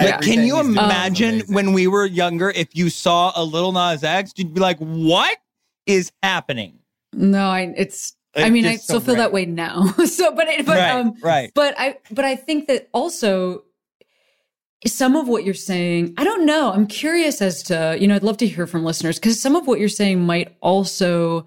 Yeah. 0.00 0.18
can 0.18 0.44
you 0.44 0.56
Everything 0.56 0.66
he's 0.66 0.66
doing 0.66 0.70
is 0.70 0.76
imagine 0.76 1.28
amazing. 1.28 1.54
when 1.54 1.72
we 1.72 1.86
were 1.86 2.06
younger, 2.06 2.50
if 2.50 2.74
you 2.76 2.90
saw 2.90 3.32
a 3.36 3.44
Lil 3.44 3.72
Nas 3.72 4.02
X, 4.04 4.32
you'd 4.36 4.52
be 4.54 4.60
like, 4.60 4.78
"What 4.78 5.38
is 5.86 6.10
happening?" 6.22 6.78
No, 7.12 7.46
I 7.46 7.72
it's 7.76 8.14
I 8.34 8.50
mean 8.50 8.66
I 8.66 8.76
still 8.76 9.00
so 9.00 9.06
feel 9.06 9.14
that 9.16 9.32
way 9.32 9.46
now. 9.46 9.86
so 10.06 10.34
but 10.34 10.48
it, 10.48 10.66
but 10.66 10.76
right, 10.78 10.90
um 10.90 11.14
right. 11.22 11.52
but 11.54 11.74
I 11.78 11.98
but 12.10 12.24
I 12.24 12.36
think 12.36 12.66
that 12.68 12.88
also 12.92 13.64
some 14.86 15.14
of 15.16 15.28
what 15.28 15.44
you're 15.44 15.54
saying, 15.54 16.14
I 16.16 16.24
don't 16.24 16.44
know. 16.44 16.72
I'm 16.72 16.86
curious 16.86 17.40
as 17.40 17.62
to, 17.64 17.96
you 18.00 18.08
know, 18.08 18.16
I'd 18.16 18.22
love 18.24 18.38
to 18.38 18.46
hear 18.46 18.66
from 18.66 18.84
listeners 18.84 19.18
because 19.18 19.40
some 19.40 19.54
of 19.54 19.66
what 19.66 19.78
you're 19.78 19.88
saying 19.88 20.24
might 20.24 20.56
also 20.60 21.46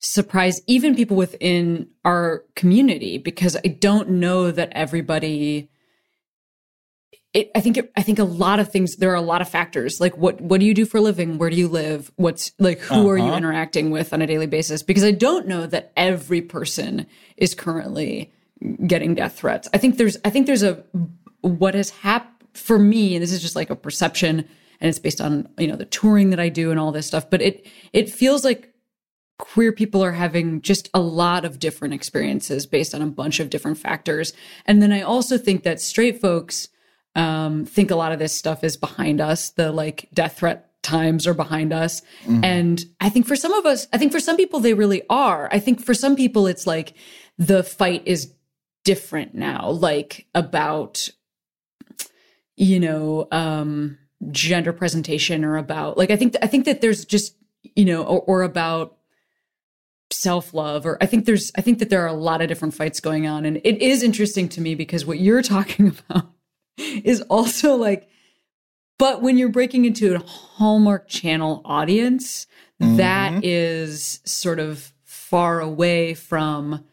surprise 0.00 0.60
even 0.66 0.94
people 0.94 1.16
within 1.16 1.88
our 2.04 2.44
community 2.56 3.18
because 3.18 3.56
I 3.64 3.68
don't 3.68 4.10
know 4.10 4.50
that 4.50 4.70
everybody 4.72 5.68
it, 7.34 7.50
I 7.54 7.60
think 7.62 7.78
it, 7.78 7.90
I 7.96 8.02
think 8.02 8.18
a 8.18 8.24
lot 8.24 8.60
of 8.60 8.70
things 8.70 8.96
there 8.96 9.10
are 9.10 9.14
a 9.14 9.22
lot 9.22 9.40
of 9.40 9.48
factors. 9.48 10.00
Like 10.00 10.18
what 10.18 10.38
what 10.42 10.60
do 10.60 10.66
you 10.66 10.74
do 10.74 10.84
for 10.84 10.98
a 10.98 11.00
living? 11.00 11.38
Where 11.38 11.48
do 11.48 11.56
you 11.56 11.66
live? 11.68 12.12
What's 12.16 12.52
like 12.58 12.78
who 12.80 13.08
are 13.08 13.16
you 13.16 13.24
Uh-huh. 13.28 13.36
interacting 13.38 13.90
with 13.90 14.12
on 14.12 14.20
a 14.20 14.26
daily 14.26 14.46
basis? 14.46 14.82
Because 14.82 15.02
I 15.04 15.12
don't 15.12 15.46
know 15.48 15.66
that 15.66 15.92
every 15.96 16.42
person 16.42 17.06
is 17.38 17.54
currently 17.54 18.30
getting 18.86 19.14
death 19.14 19.38
threats. 19.38 19.66
I 19.72 19.78
think 19.78 19.96
there's 19.96 20.18
I 20.26 20.30
think 20.30 20.46
there's 20.46 20.62
a 20.62 20.84
what 21.40 21.74
has 21.74 21.88
happened 21.90 22.28
for 22.54 22.78
me 22.78 23.14
and 23.14 23.22
this 23.22 23.32
is 23.32 23.42
just 23.42 23.56
like 23.56 23.70
a 23.70 23.76
perception 23.76 24.40
and 24.80 24.88
it's 24.88 24.98
based 24.98 25.20
on 25.20 25.48
you 25.58 25.66
know 25.66 25.76
the 25.76 25.84
touring 25.84 26.30
that 26.30 26.40
I 26.40 26.48
do 26.48 26.70
and 26.70 26.78
all 26.78 26.92
this 26.92 27.06
stuff 27.06 27.30
but 27.30 27.42
it 27.42 27.66
it 27.92 28.10
feels 28.10 28.44
like 28.44 28.72
queer 29.38 29.72
people 29.72 30.04
are 30.04 30.12
having 30.12 30.60
just 30.60 30.88
a 30.94 31.00
lot 31.00 31.44
of 31.44 31.58
different 31.58 31.94
experiences 31.94 32.66
based 32.66 32.94
on 32.94 33.02
a 33.02 33.06
bunch 33.06 33.40
of 33.40 33.50
different 33.50 33.78
factors 33.78 34.32
and 34.66 34.82
then 34.82 34.92
I 34.92 35.02
also 35.02 35.38
think 35.38 35.62
that 35.62 35.80
straight 35.80 36.20
folks 36.20 36.68
um, 37.14 37.64
think 37.64 37.90
a 37.90 37.96
lot 37.96 38.12
of 38.12 38.18
this 38.18 38.32
stuff 38.32 38.64
is 38.64 38.76
behind 38.76 39.20
us. 39.20 39.50
The 39.50 39.72
like 39.72 40.08
death 40.14 40.38
threat 40.38 40.70
times 40.82 41.26
are 41.26 41.34
behind 41.34 41.72
us. 41.72 42.02
And 42.44 42.84
I 43.00 43.08
think 43.08 43.26
for 43.26 43.36
some 43.36 43.52
of 43.52 43.66
us, 43.66 43.86
I 43.92 43.98
think 43.98 44.12
for 44.12 44.20
some 44.20 44.36
people, 44.36 44.60
they 44.60 44.74
really 44.74 45.02
are. 45.08 45.48
I 45.52 45.58
think 45.58 45.80
for 45.80 45.94
some 45.94 46.16
people, 46.16 46.46
it's 46.46 46.66
like 46.66 46.94
the 47.38 47.62
fight 47.62 48.02
is 48.06 48.34
different 48.84 49.34
now, 49.34 49.70
like 49.70 50.26
about, 50.34 51.08
you 52.56 52.80
know, 52.80 53.26
um, 53.30 53.98
gender 54.30 54.72
presentation 54.72 55.44
or 55.44 55.56
about 55.56 55.98
like, 55.98 56.10
I 56.10 56.16
think, 56.16 56.36
I 56.42 56.46
think 56.46 56.64
that 56.66 56.80
there's 56.80 57.04
just, 57.04 57.36
you 57.76 57.84
know, 57.84 58.02
or, 58.02 58.20
or 58.22 58.42
about, 58.42 58.98
self-love 60.12 60.86
or 60.86 60.98
i 61.00 61.06
think 61.06 61.24
there's 61.24 61.50
i 61.56 61.60
think 61.60 61.78
that 61.78 61.90
there 61.90 62.02
are 62.02 62.08
a 62.08 62.12
lot 62.12 62.40
of 62.42 62.48
different 62.48 62.74
fights 62.74 63.00
going 63.00 63.26
on. 63.26 63.44
And 63.44 63.58
it 63.64 63.80
is 63.82 64.02
interesting 64.02 64.48
to 64.50 64.60
me 64.60 64.74
because 64.74 65.06
what 65.06 65.18
you're 65.18 65.42
talking 65.56 65.88
about 65.88 66.26
is 66.76 67.22
also 67.22 67.76
like 67.76 68.08
but 68.98 69.22
when 69.22 69.36
you're 69.36 69.48
breaking 69.48 69.84
into 69.84 70.14
a 70.14 70.18
hallmark 70.18 71.08
channel 71.08 71.62
audience 71.64 72.46
that 72.78 73.44
is 73.44 74.20
sort 74.24 74.58
of 74.58 74.92
far 75.04 75.60
away 75.60 76.14
from 76.14 76.84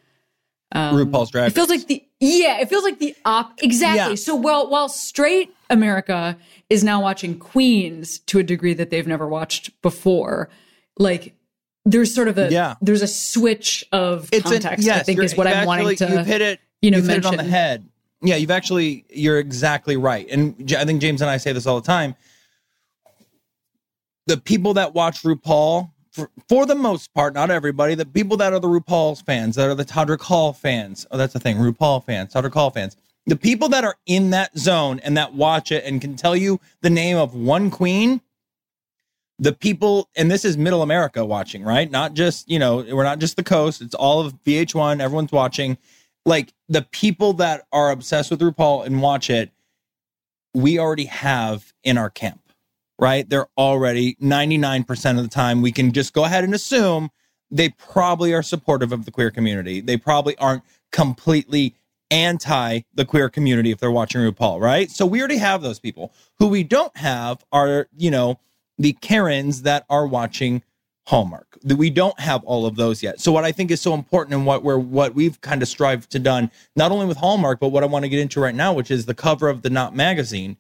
um, 0.72 0.96
RuPaul's 0.96 1.32
Drag 1.32 1.50
it 1.50 1.56
feels 1.56 1.70
like 1.70 1.88
the 1.88 2.04
yeah 2.20 2.60
it 2.60 2.70
feels 2.70 2.84
like 2.84 3.00
the 3.00 3.16
op 3.26 3.54
exactly 3.64 3.98
Yeah. 4.12 4.16
so 4.16 4.36
while 4.36 4.70
while 4.70 4.90
straight 4.90 5.54
america 5.70 6.38
is 6.70 6.84
now 6.84 7.02
watching 7.02 7.38
queens 7.40 8.20
to 8.20 8.40
a 8.40 8.44
degree 8.44 8.74
that 8.74 8.90
they've 8.90 9.08
never 9.08 9.28
watched 9.28 9.82
before 9.82 10.50
like 10.98 11.34
there's 11.86 12.14
sort 12.14 12.28
of 12.28 12.38
a 12.38 12.52
Yeah. 12.52 12.76
there's 12.82 13.02
a 13.02 13.08
switch 13.08 13.86
of 13.92 14.28
It's 14.34 14.46
an- 14.52 14.62
context 14.62 14.88
i 14.88 14.96
yes, 14.96 15.06
think 15.06 15.16
you're- 15.18 15.26
is 15.26 15.36
what 15.38 15.48
i'm 15.48 15.66
wanting 15.66 15.96
to 15.98 16.10
You've 16.12 16.26
hit 16.26 16.42
it. 16.42 16.60
you 16.82 16.92
know, 16.92 16.98
you've 16.98 17.08
hit 17.08 17.18
it 17.20 17.26
on 17.26 17.38
the 17.38 17.44
head. 17.44 17.88
Yeah, 18.22 18.36
you've 18.36 18.52
actually 18.52 19.06
you're 19.10 19.40
exactly 19.40 19.96
right. 19.96 20.28
And 20.30 20.54
I 20.78 20.84
think 20.84 21.02
Jaymes 21.02 21.22
and 21.22 21.30
I 21.30 21.38
say 21.38 21.54
this 21.54 21.66
all 21.66 21.80
the 21.80 21.88
time. 21.88 22.16
The 24.28 24.36
people 24.38 24.74
that 24.74 24.94
watch 24.94 25.24
RuPaul 25.24 25.90
for, 26.12 26.30
for 26.48 26.66
the 26.66 26.76
most 26.76 27.14
part, 27.14 27.34
not 27.34 27.52
everybody, 27.52 27.96
the 27.96 28.06
people 28.06 28.38
that 28.38 28.54
are 28.54 28.60
the 28.60 28.68
RuPaul 28.68 29.24
fans, 29.24 29.56
that 29.56 29.70
are 29.70 29.76
the 29.76 29.86
Todrick 29.86 30.22
Hall 30.22 30.54
fans. 30.54 31.06
Oh, 31.12 31.18
that's 31.18 31.34
the 31.34 31.40
thing, 31.40 31.58
RuPaul 31.58 32.04
fans, 32.06 32.34
Todrick 32.34 32.54
Hall 32.54 32.72
fans. 32.72 32.98
The 33.26 33.36
people 33.36 33.70
that 33.70 33.84
are 33.84 33.96
in 34.06 34.32
that 34.32 34.58
zone 34.58 35.00
and 35.04 35.16
that 35.18 35.34
watch 35.34 35.72
it 35.72 35.84
and 35.86 36.02
can 36.02 36.16
tell 36.16 36.36
you 36.36 36.60
the 36.82 36.90
name 36.90 37.18
of 37.18 37.36
one 37.36 37.70
queen, 37.70 38.22
the 39.38 39.54
people, 39.54 40.10
and 40.16 40.32
this 40.32 40.44
is 40.44 40.58
middle 40.58 40.82
America 40.82 41.24
watching, 41.24 41.64
right? 41.64 41.90
Not 41.90 42.14
just, 42.14 42.50
you 42.50 42.60
know, 42.60 42.78
we're 42.78 43.04
not 43.04 43.20
just 43.20 43.36
the 43.36 43.44
coast, 43.44 43.82
it's 43.82 43.96
all 43.96 44.22
of 44.22 44.34
VH1, 44.44 45.00
everyone's 45.00 45.32
watching. 45.32 45.78
Like 46.26 46.54
the 46.68 46.82
people 46.82 47.34
that 47.34 47.66
are 47.72 47.92
obsessed 47.92 48.32
with 48.32 48.42
RuPaul 48.42 48.86
and 48.86 49.02
watch 49.02 49.30
it, 49.30 49.52
we 50.54 50.80
already 50.80 51.06
have 51.06 51.74
in 51.84 51.98
our 51.98 52.10
camp, 52.10 52.42
right? 53.00 53.28
They're 53.28 53.48
already 53.58 54.16
99% 54.22 55.18
of 55.18 55.24
the 55.24 55.30
time, 55.30 55.62
we 55.62 55.72
can 55.72 55.92
just 55.92 56.14
go 56.14 56.26
ahead 56.26 56.44
and 56.44 56.54
assume 56.54 57.10
they 57.50 57.70
probably 57.70 58.34
are 58.34 58.44
supportive 58.44 58.92
of 58.92 59.06
the 59.06 59.12
queer 59.12 59.32
community. 59.32 59.82
They 59.82 59.98
probably 59.98 60.38
aren't 60.38 60.64
completely 60.92 61.76
anti 62.12 62.82
the 62.94 63.06
queer 63.06 63.30
community 63.30 63.72
if 63.72 63.80
they're 63.80 63.92
watching 63.92 64.22
RuPaul, 64.22 64.60
right? 64.60 64.90
So 64.92 65.06
we 65.06 65.20
already 65.20 65.38
have 65.38 65.62
those 65.62 65.80
people. 65.80 66.14
Who 66.38 66.48
we 66.48 66.64
don't 66.64 66.96
have 66.98 67.44
are, 67.52 67.88
you 67.96 68.12
know, 68.12 68.40
the 68.78 68.94
Karens 68.94 69.64
that 69.64 69.86
are 69.90 70.06
watching 70.06 70.64
Hallmark. 71.08 71.58
We 71.64 71.90
don't 71.90 72.20
have 72.20 72.44
all 72.44 72.66
of 72.66 72.76
those 72.76 73.02
yet. 73.02 73.20
So 73.20 73.32
what 73.32 73.44
I 73.44 73.52
think 73.52 73.72
is 73.72 73.82
so 73.82 73.94
important 73.94 74.36
and 74.36 74.46
what 74.46 74.64
we're 74.64 74.78
what 74.78 75.16
we've 75.16 75.40
kind 75.42 75.62
of 75.62 75.68
strived 75.68 76.12
to 76.12 76.20
done, 76.20 76.52
not 76.76 76.92
only 76.92 77.06
with 77.06 77.18
Hallmark, 77.18 77.60
but 77.60 77.70
what 77.70 77.84
I 77.84 77.88
want 77.88 78.06
to 78.06 78.10
get 78.10 78.20
into 78.20 78.40
right 78.40 78.54
now, 78.54 78.74
which 78.74 78.92
is 78.92 79.06
the 79.06 79.16
cover 79.16 79.50
of 79.50 79.62
the 79.64 79.70
Knot 79.70 79.96
magazine. 79.96 80.58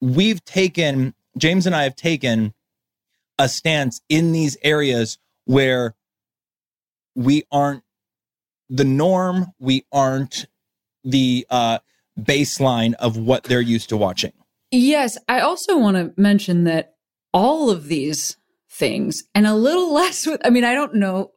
We've 0.00 0.44
taken 0.44 1.14
Jaymes 1.38 1.66
and 1.66 1.74
I 1.74 1.84
have 1.84 1.96
taken 1.96 2.54
a 3.38 3.48
stance 3.48 4.00
in 4.08 4.32
these 4.32 4.56
areas 4.62 5.18
where 5.44 5.94
we 7.14 7.44
aren't 7.50 7.82
the 8.68 8.84
norm, 8.84 9.46
we 9.58 9.84
aren't 9.92 10.46
the 11.04 11.46
uh, 11.50 11.78
baseline 12.18 12.94
of 12.94 13.16
what 13.16 13.44
they're 13.44 13.60
used 13.60 13.88
to 13.90 13.96
watching. 13.96 14.32
Yes, 14.70 15.16
I 15.28 15.40
also 15.40 15.78
want 15.78 15.96
to 15.96 16.20
mention 16.20 16.64
that 16.64 16.94
all 17.32 17.70
of 17.70 17.88
these 17.88 18.36
things 18.68 19.24
and 19.34 19.46
a 19.46 19.54
little 19.54 19.92
less 19.94 20.26
with, 20.26 20.40
I 20.44 20.50
mean, 20.50 20.64
I 20.64 20.74
don't 20.74 20.94
know. 20.94 21.32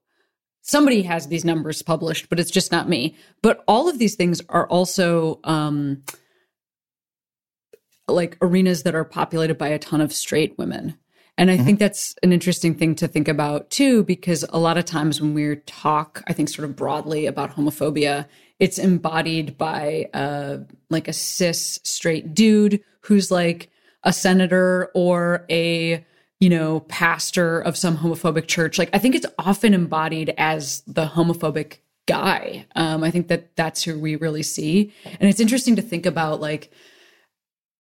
Somebody 0.62 1.04
has 1.04 1.28
these 1.28 1.46
numbers 1.46 1.82
published, 1.82 2.30
but 2.30 2.40
it's 2.40 2.52
just 2.52 2.72
not 2.72 2.90
me. 2.90 3.16
But 3.42 3.64
all 3.68 3.90
of 3.90 3.98
these 3.98 4.16
things 4.16 4.42
are 4.50 4.68
also 4.68 5.40
um, 5.44 6.04
like 8.14 8.38
arenas 8.42 8.84
that 8.84 8.96
are 8.96 9.04
populated 9.04 9.58
by 9.58 9.70
a 9.70 9.80
ton 9.80 10.02
of 10.02 10.14
straight 10.14 10.58
women. 10.58 10.98
And 11.38 11.50
I 11.50 11.56
mm-hmm. 11.56 11.66
think 11.66 11.80
that's 11.80 12.16
an 12.22 12.34
interesting 12.34 12.76
thing 12.76 12.96
to 12.96 13.08
think 13.08 13.30
about 13.30 13.70
too, 13.70 14.04
because 14.04 14.44
a 14.50 14.60
lot 14.60 14.78
of 14.78 14.84
times 14.84 15.22
when 15.22 15.34
we 15.34 15.56
talk, 15.66 16.22
I 16.28 16.34
think 16.34 16.50
sort 16.50 16.70
of 16.70 16.76
broadly 16.76 17.28
about 17.28 17.56
homophobia, 17.56 18.28
it's 18.60 18.78
embodied 18.78 19.58
by 19.58 20.10
uh, 20.14 20.58
like 20.90 21.08
a 21.08 21.14
cis 21.14 21.80
straight 21.84 22.34
dude 22.34 22.84
who's 23.02 23.32
like 23.32 23.72
a 24.04 24.14
senator 24.14 24.92
or 24.94 25.46
a 25.50 26.06
you 26.40 26.50
know 26.50 26.82
pastor 26.82 27.60
of 27.60 27.78
some 27.78 27.98
homophobic 27.98 28.48
church 28.48 28.80
like 28.80 28.90
i 28.94 28.98
think 28.98 29.14
it's 29.14 29.26
often 29.38 29.74
embodied 29.74 30.34
as 30.38 30.82
the 30.88 31.06
homophobic 31.06 31.80
guy 32.06 32.66
um, 32.76 33.04
i 33.04 33.12
think 33.12 33.28
that 33.28 33.54
that's 33.58 33.84
who 33.84 34.00
we 34.00 34.16
really 34.16 34.44
see 34.44 34.94
and 35.20 35.30
it's 35.30 35.42
interesting 35.42 35.76
to 35.76 35.82
think 35.82 36.06
about 36.06 36.40
like 36.40 36.72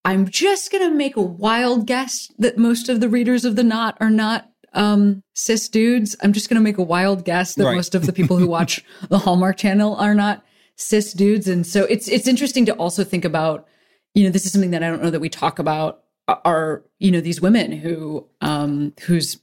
i'm 0.05 0.29
just 0.29 0.71
gonna 0.71 0.91
make 0.91 1.17
a 1.17 1.23
wild 1.23 1.87
guess 1.87 2.31
that 2.39 2.59
most 2.59 2.89
of 2.89 3.01
the 3.01 3.09
readers 3.09 3.45
of 3.45 3.57
the 3.57 3.65
knot 3.65 3.97
are 4.01 4.11
not 4.11 4.51
um, 4.75 5.23
cis 5.35 5.69
dudes 5.69 6.17
i'm 6.23 6.33
just 6.33 6.49
gonna 6.49 6.61
make 6.61 6.79
a 6.79 6.83
wild 6.83 7.25
guess 7.25 7.55
that 7.55 7.65
right. 7.65 7.75
most 7.77 7.95
of 7.95 8.07
the 8.07 8.13
people 8.13 8.37
who 8.37 8.47
watch 8.47 8.85
the 9.09 9.19
hallmark 9.19 9.57
channel 9.57 9.97
are 9.97 10.15
not 10.15 10.45
cis 10.79 11.13
dudes. 11.13 11.47
And 11.49 11.67
so 11.67 11.85
it's 11.85 12.09
it's 12.09 12.27
interesting 12.27 12.65
to 12.67 12.73
also 12.75 13.05
think 13.05 13.25
about, 13.25 13.67
you 14.15 14.25
know, 14.25 14.31
this 14.31 14.47
is 14.47 14.53
something 14.53 14.71
that 14.71 14.83
I 14.83 14.89
don't 14.89 15.03
know 15.03 15.11
that 15.11 15.21
we 15.21 15.29
talk 15.29 15.59
about 15.59 16.05
are, 16.29 16.85
you 16.99 17.11
know, 17.11 17.21
these 17.21 17.41
women 17.41 17.73
who 17.73 18.27
um 18.41 18.95
whose 19.03 19.39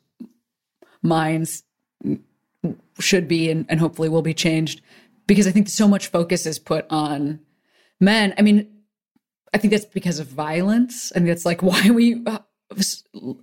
minds 1.04 1.64
should 3.00 3.28
be 3.28 3.52
and, 3.52 3.66
and 3.70 3.80
hopefully 3.80 4.10
will 4.10 4.22
be 4.22 4.34
changed 4.34 4.82
because 5.28 5.46
I 5.46 5.52
think 5.52 5.68
so 5.68 5.88
much 5.88 6.08
focus 6.08 6.46
is 6.46 6.58
put 6.58 6.86
on 6.90 7.42
men. 8.00 8.34
I 8.38 8.42
mean, 8.42 8.68
I 9.56 9.58
think 9.58 9.72
that's 9.72 9.86
because 9.86 10.20
of 10.20 10.28
violence. 10.28 11.14
I 11.16 11.20
mean, 11.20 11.30
that's 11.30 11.46
like 11.46 11.64
why 11.64 11.90
we 11.90 12.22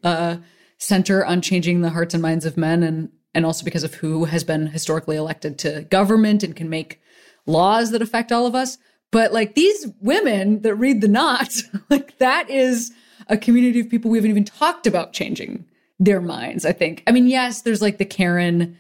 uh, 0.05 0.37
center 0.77 1.25
on 1.25 1.41
changing 1.41 1.81
the 1.81 1.91
hearts 1.91 2.13
and 2.13 2.23
minds 2.23 2.45
of 2.45 2.59
men, 2.59 2.83
and 2.83 3.09
and 3.35 3.47
also 3.47 3.65
because 3.65 3.83
of 3.83 3.95
who 3.95 4.27
has 4.27 4.45
been 4.45 4.67
historically 4.67 5.17
elected 5.17 5.59
to 5.61 5.83
government 5.91 6.43
and 6.43 6.55
can 6.55 6.69
make 6.69 7.01
laws 7.47 7.91
that 7.91 8.03
affect 8.03 8.31
all 8.31 8.47
of 8.47 8.55
us. 8.55 8.77
But 9.11 9.33
like 9.33 9.55
these 9.55 9.89
women 10.01 10.61
that 10.63 10.75
read 10.75 11.01
the 11.01 11.09
knot, 11.09 11.55
like 11.91 12.19
that 12.19 12.51
is 12.51 12.93
a 13.29 13.39
community 13.39 13.81
of 13.81 13.89
people 13.89 14.11
we 14.11 14.19
haven't 14.19 14.31
even 14.31 14.45
talked 14.45 14.87
about 14.87 15.15
changing 15.15 15.65
their 15.99 16.21
minds, 16.21 16.67
I 16.67 16.73
think. 16.73 17.03
I 17.07 17.13
mean, 17.13 17.27
yes, 17.27 17.63
there's 17.63 17.81
like 17.81 17.97
the 17.97 18.05
Karen 18.05 18.79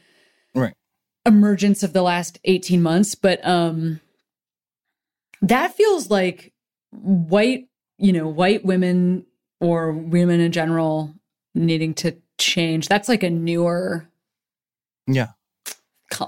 right. 0.54 0.74
emergence 1.24 1.82
of 1.82 1.94
the 1.94 2.02
last 2.02 2.38
18 2.44 2.82
months, 2.82 3.14
but 3.14 3.46
um 3.46 4.00
that 5.40 5.74
feels 5.74 6.10
like 6.10 6.51
white, 6.92 7.68
you 7.98 8.12
know, 8.12 8.28
white 8.28 8.64
women 8.64 9.26
or 9.60 9.92
women 9.92 10.40
in 10.40 10.52
general 10.52 11.14
needing 11.54 11.94
to 11.94 12.16
change. 12.38 12.88
That's 12.88 13.08
like 13.08 13.22
a 13.22 13.30
newer 13.30 14.08
yeah 15.06 15.28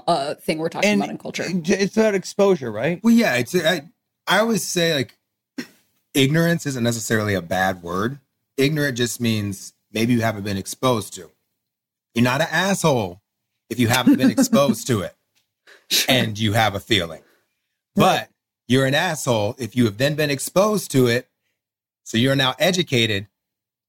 uh, 0.07 0.35
thing 0.35 0.57
we're 0.57 0.69
talking 0.69 0.89
and 0.89 1.01
about 1.01 1.11
in 1.11 1.17
culture. 1.17 1.43
It's 1.47 1.97
about 1.97 2.15
exposure, 2.15 2.71
right? 2.71 2.99
Well, 3.03 3.13
yeah. 3.13 3.35
It's 3.35 3.55
I, 3.55 3.89
I 4.27 4.39
always 4.39 4.67
say 4.67 4.95
like 4.95 5.17
ignorance 6.13 6.65
isn't 6.65 6.83
necessarily 6.83 7.33
a 7.33 7.41
bad 7.41 7.83
word. 7.83 8.19
Ignorant 8.57 8.97
just 8.97 9.19
means 9.19 9.73
maybe 9.91 10.13
you 10.13 10.21
haven't 10.21 10.43
been 10.43 10.57
exposed 10.57 11.13
to. 11.15 11.29
You're 12.13 12.23
not 12.23 12.41
an 12.41 12.47
asshole 12.49 13.21
if 13.69 13.79
you 13.79 13.87
haven't 13.87 14.17
been 14.17 14.31
exposed 14.39 14.87
to 14.87 15.01
it 15.01 15.15
and 16.07 16.39
you 16.39 16.53
have 16.53 16.75
a 16.75 16.79
feeling. 16.79 17.21
But 17.95 18.29
you're 18.67 18.85
an 18.85 18.95
asshole 18.95 19.55
if 19.57 19.75
you 19.75 19.85
have 19.85 19.97
then 19.97 20.15
been 20.15 20.29
exposed 20.29 20.91
to 20.91 21.07
it. 21.07 21.27
So 22.03 22.17
you're 22.17 22.35
now 22.35 22.55
educated 22.59 23.27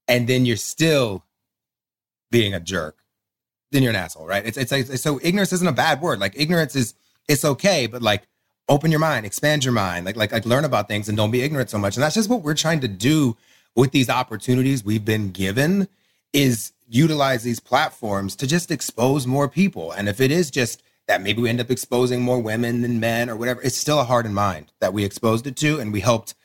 and 0.07 0.27
then 0.27 0.45
you're 0.45 0.57
still 0.57 1.23
being 2.31 2.53
a 2.53 2.59
jerk 2.59 2.97
then 3.71 3.83
you're 3.83 3.89
an 3.89 3.95
asshole, 3.95 4.25
right? 4.25 4.45
It's, 4.45 4.57
it's 4.71 5.01
so 5.01 5.19
ignorance 5.21 5.51
isn't 5.53 5.67
a 5.67 5.73
bad 5.73 6.01
word. 6.01 6.19
Like 6.19 6.33
ignorance 6.35 6.75
is 6.75 6.93
it's 7.27 7.43
okay, 7.43 7.87
but 7.87 8.01
like 8.01 8.23
open 8.69 8.91
your 8.91 8.99
mind, 8.99 9.25
expand 9.25 9.65
your 9.65 9.73
mind, 9.73 10.05
like 10.05 10.15
like 10.15 10.31
like 10.31 10.45
learn 10.45 10.65
about 10.65 10.87
things 10.87 11.09
and 11.09 11.17
don't 11.17 11.31
be 11.31 11.41
ignorant 11.41 11.69
so 11.69 11.77
much. 11.77 11.95
And 11.95 12.03
that's 12.03 12.15
just 12.15 12.29
what 12.29 12.43
we're 12.43 12.53
trying 12.53 12.79
to 12.81 12.87
do 12.87 13.35
with 13.75 13.91
these 13.91 14.09
opportunities 14.09 14.83
we've 14.83 15.05
been 15.05 15.31
given 15.31 15.87
is 16.33 16.71
utilize 16.87 17.43
these 17.43 17.59
platforms 17.59 18.35
to 18.37 18.47
just 18.47 18.71
expose 18.71 19.27
more 19.27 19.49
people. 19.49 19.91
And 19.91 20.07
if 20.07 20.21
it 20.21 20.31
is 20.31 20.49
just 20.49 20.81
that 21.07 21.21
maybe 21.21 21.41
we 21.41 21.49
end 21.49 21.61
up 21.61 21.71
exposing 21.71 22.21
more 22.21 22.39
women 22.39 22.81
than 22.81 22.99
men 22.99 23.29
or 23.29 23.35
whatever, 23.35 23.61
it's 23.61 23.77
still 23.77 23.99
a 23.99 24.03
heart 24.03 24.25
and 24.25 24.35
mind 24.35 24.71
that 24.79 24.93
we 24.93 25.03
exposed 25.03 25.47
it 25.47 25.55
to 25.57 25.79
and 25.79 25.93
we 25.93 26.01
helped 26.01 26.35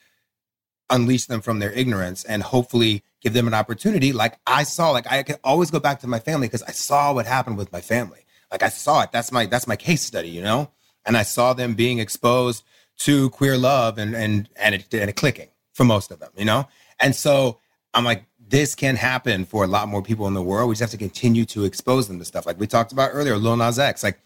unleash 0.89 1.27
them 1.27 1.41
from 1.41 1.59
their 1.59 1.73
ignorance 1.73 2.25
and 2.25 2.43
hopefully 2.43 3.03
give 3.21 3.33
them 3.33 3.47
an 3.47 3.55
opportunity. 3.55 4.13
Like 4.13 4.39
I 4.47 4.63
saw, 4.63 4.91
like 4.91 5.11
I 5.11 5.23
can 5.23 5.37
always 5.43 5.71
go 5.71 5.81
back 5.81 6.01
to 6.01 6.07
my 6.07 6.19
family 6.19 6.47
because 6.47 6.63
I 6.63 6.73
saw 6.73 7.13
what 7.13 7.27
happened 7.27 7.57
with 7.57 7.73
my 7.73 7.81
family. 7.81 8.25
Like 8.51 8.63
I 8.63 8.69
saw 8.69 9.03
it. 9.03 9.11
That's 9.13 9.33
my 9.33 9.47
that's 9.47 9.67
my 9.67 9.77
case 9.77 10.03
study, 10.03 10.29
you 10.29 10.43
know. 10.43 10.71
And 11.05 11.17
I 11.17 11.23
saw 11.23 11.55
them 11.55 11.75
being 11.75 11.99
exposed 11.99 12.65
to 12.99 13.31
queer 13.31 13.57
love 13.57 13.99
and 13.99 14.15
and 14.15 14.49
and 14.57 14.75
it, 14.75 14.93
and 14.95 15.09
it 15.09 15.17
clicking 15.17 15.49
for 15.73 15.85
most 15.85 16.11
of 16.11 16.21
them, 16.21 16.31
you 16.37 16.45
know. 16.45 16.69
And 17.01 17.17
so 17.17 17.59
I'm 17.95 18.05
like, 18.05 18.25
this 18.47 18.75
can 18.75 18.97
happen 18.97 19.47
for 19.47 19.65
a 19.65 19.67
lot 19.67 19.89
more 19.89 20.03
people 20.03 20.27
in 20.27 20.35
the 20.35 20.43
world. 20.43 20.69
We 20.69 20.75
just 20.75 20.83
have 20.83 20.91
to 20.91 20.99
continue 20.99 21.47
to 21.47 21.65
expose 21.65 22.09
them 22.09 22.19
to 22.19 22.25
stuff. 22.25 22.45
Like 22.45 22.61
we 22.61 22.67
talked 22.67 22.93
about 22.93 23.11
earlier, 23.13 23.37
Lil 23.39 23.57
Nas 23.57 23.79
X. 23.79 24.03
Like 24.03 24.21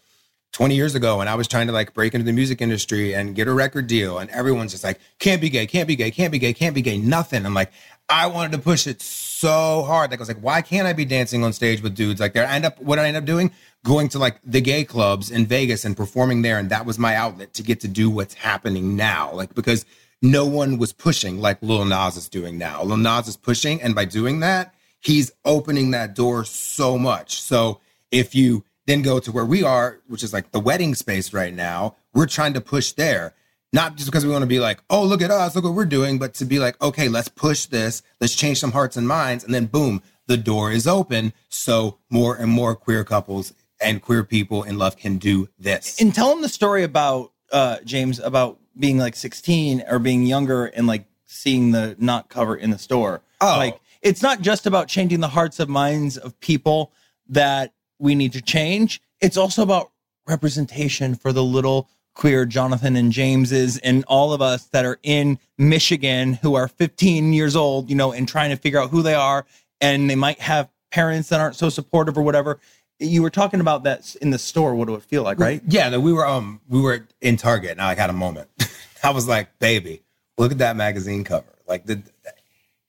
20 0.53 0.75
years 0.75 0.95
ago 0.95 1.21
and 1.21 1.29
I 1.29 1.35
was 1.35 1.47
trying 1.47 1.67
to 1.67 1.73
like 1.73 1.93
break 1.93 2.13
into 2.13 2.25
the 2.25 2.33
music 2.33 2.61
industry 2.61 3.13
and 3.13 3.35
get 3.35 3.47
a 3.47 3.53
record 3.53 3.87
deal, 3.87 4.17
and 4.19 4.29
everyone's 4.31 4.71
just 4.71 4.83
like, 4.83 4.99
can't 5.19 5.41
be 5.41 5.49
gay, 5.49 5.67
can't 5.67 5.87
be 5.87 5.95
gay, 5.95 6.11
can't 6.11 6.31
be 6.31 6.39
gay, 6.39 6.53
can't 6.53 6.73
be 6.73 6.81
gay, 6.81 6.97
nothing. 6.97 7.45
I'm 7.45 7.53
like, 7.53 7.71
I 8.09 8.27
wanted 8.27 8.53
to 8.53 8.59
push 8.59 8.87
it 8.87 9.01
so 9.01 9.83
hard. 9.83 10.11
Like 10.11 10.19
I 10.19 10.21
was 10.21 10.29
like, 10.29 10.39
why 10.39 10.61
can't 10.61 10.87
I 10.87 10.93
be 10.93 11.05
dancing 11.05 11.43
on 11.43 11.53
stage 11.53 11.81
with 11.81 11.93
dudes 11.93 12.19
like 12.19 12.33
there? 12.33 12.47
I 12.47 12.55
end 12.55 12.65
up 12.65 12.81
what 12.81 12.99
I 12.99 13.07
end 13.07 13.17
up 13.17 13.25
doing, 13.25 13.51
going 13.83 14.09
to 14.09 14.19
like 14.19 14.39
the 14.43 14.61
gay 14.61 14.83
clubs 14.83 15.29
in 15.29 15.45
Vegas 15.45 15.85
and 15.85 15.95
performing 15.95 16.41
there, 16.41 16.57
and 16.57 16.69
that 16.69 16.85
was 16.85 16.97
my 16.97 17.15
outlet 17.15 17.53
to 17.55 17.63
get 17.63 17.81
to 17.81 17.87
do 17.87 18.09
what's 18.09 18.33
happening 18.33 18.95
now. 18.95 19.33
Like 19.33 19.53
because 19.53 19.85
no 20.21 20.45
one 20.45 20.77
was 20.77 20.93
pushing 20.93 21.39
like 21.39 21.61
Lil 21.61 21.85
Nas 21.85 22.17
is 22.17 22.29
doing 22.29 22.57
now. 22.57 22.81
Lil 22.83 22.97
Nas 22.97 23.27
is 23.27 23.37
pushing, 23.37 23.81
and 23.81 23.93
by 23.93 24.05
doing 24.05 24.39
that, 24.39 24.73
he's 24.99 25.31
opening 25.45 25.91
that 25.91 26.15
door 26.15 26.45
so 26.45 26.97
much. 26.97 27.41
So 27.41 27.81
if 28.11 28.33
you 28.33 28.63
then 28.87 29.03
go 29.03 29.19
to 29.19 29.31
where 29.31 29.45
we 29.45 29.63
are, 29.63 29.99
which 30.07 30.23
is 30.23 30.33
like 30.33 30.51
the 30.51 30.59
wedding 30.59 30.95
space 30.95 31.33
right 31.33 31.53
now, 31.53 31.95
we're 32.13 32.25
trying 32.25 32.53
to 32.53 32.61
push 32.61 32.93
there 32.93 33.35
not 33.73 33.95
just 33.95 34.07
because 34.09 34.25
we 34.25 34.31
want 34.31 34.43
to 34.43 34.47
be 34.47 34.59
like, 34.59 34.81
oh, 34.89 35.03
look 35.03 35.21
at 35.21 35.31
us, 35.31 35.55
look 35.55 35.65
what 35.65 35.73
we're 35.73 35.85
doing, 35.85 36.17
but 36.17 36.33
to 36.35 36.45
be 36.45 36.59
like, 36.59 36.81
okay, 36.81 37.09
let's 37.09 37.27
push 37.27 37.65
this, 37.65 38.01
let's 38.21 38.35
change 38.35 38.59
some 38.59 38.71
hearts 38.71 38.95
and 38.95 39.07
minds. 39.07 39.43
And 39.43 39.53
then 39.53 39.65
boom, 39.65 40.01
the 40.27 40.37
door 40.37 40.71
is 40.71 40.87
open. 40.87 41.33
So 41.49 41.99
more 42.09 42.35
and 42.35 42.49
more 42.49 42.75
queer 42.75 43.03
couples 43.03 43.53
and 43.79 44.01
queer 44.01 44.23
people 44.23 44.63
in 44.63 44.77
love 44.77 44.97
can 44.97 45.17
do 45.17 45.49
this. 45.59 45.99
And 45.99 46.13
tell 46.13 46.29
them 46.29 46.41
the 46.41 46.49
story 46.49 46.83
about 46.83 47.33
uh 47.51 47.77
Jaymes 47.85 48.23
about 48.23 48.59
being 48.77 48.97
like 48.97 49.15
16 49.15 49.83
or 49.87 49.99
being 49.99 50.25
younger 50.25 50.65
and 50.65 50.87
like 50.87 51.05
seeing 51.25 51.71
the 51.71 51.95
Knot 51.99 52.29
cover 52.29 52.55
in 52.55 52.71
the 52.71 52.77
store. 52.77 53.21
Oh. 53.41 53.57
Like 53.57 53.79
it's 54.01 54.21
not 54.21 54.41
just 54.41 54.65
about 54.65 54.87
changing 54.87 55.19
the 55.19 55.27
hearts 55.27 55.59
of 55.59 55.69
minds 55.69 56.17
of 56.17 56.39
people 56.39 56.91
that 57.29 57.73
we 57.99 58.15
need 58.15 58.33
to 58.33 58.41
change. 58.41 59.01
It's 59.21 59.37
also 59.37 59.63
about 59.63 59.91
representation 60.27 61.15
for 61.15 61.31
the 61.31 61.43
little 61.43 61.89
queer 62.13 62.45
Jonathan 62.45 62.95
and 62.95 63.11
Jameses 63.11 63.77
and 63.79 64.03
all 64.07 64.33
of 64.33 64.41
us 64.41 64.65
that 64.65 64.85
are 64.85 64.99
in 65.03 65.37
Michigan 65.57 66.33
who 66.33 66.55
are 66.55 66.67
15 66.67 67.31
years 67.31 67.55
old, 67.55 67.89
you 67.89 67.95
know, 67.95 68.11
and 68.11 68.27
trying 68.27 68.49
to 68.49 68.55
figure 68.55 68.79
out 68.79 68.89
who 68.89 69.01
they 69.01 69.13
are. 69.13 69.45
And 69.79 70.09
they 70.09 70.15
might 70.15 70.39
have 70.39 70.69
parents 70.91 71.29
that 71.29 71.39
aren't 71.39 71.55
so 71.55 71.69
supportive 71.69 72.17
or 72.17 72.23
whatever. 72.23 72.59
You 72.99 73.21
were 73.21 73.29
talking 73.29 73.61
about 73.61 73.83
that 73.83 74.15
in 74.15 74.31
the 74.31 74.39
store. 74.39 74.73
What 74.73 74.89
it 74.89 75.03
feel 75.03 75.21
like, 75.21 75.39
right? 75.39 75.61
Yeah, 75.67 75.89
no, 75.89 75.99
we 75.99 76.11
were 76.11 76.25
um 76.25 76.59
we 76.67 76.81
were 76.81 77.07
in 77.21 77.37
Target 77.37 77.71
and 77.71 77.81
I 77.81 77.93
had 77.93 78.09
a 78.09 78.13
moment. 78.13 78.49
I 79.03 79.11
was 79.11 79.27
like, 79.27 79.59
baby, 79.59 80.01
look 80.39 80.51
at 80.51 80.57
that 80.57 80.75
magazine 80.75 81.23
cover. 81.23 81.53
Like 81.67 81.85
the 81.85 82.01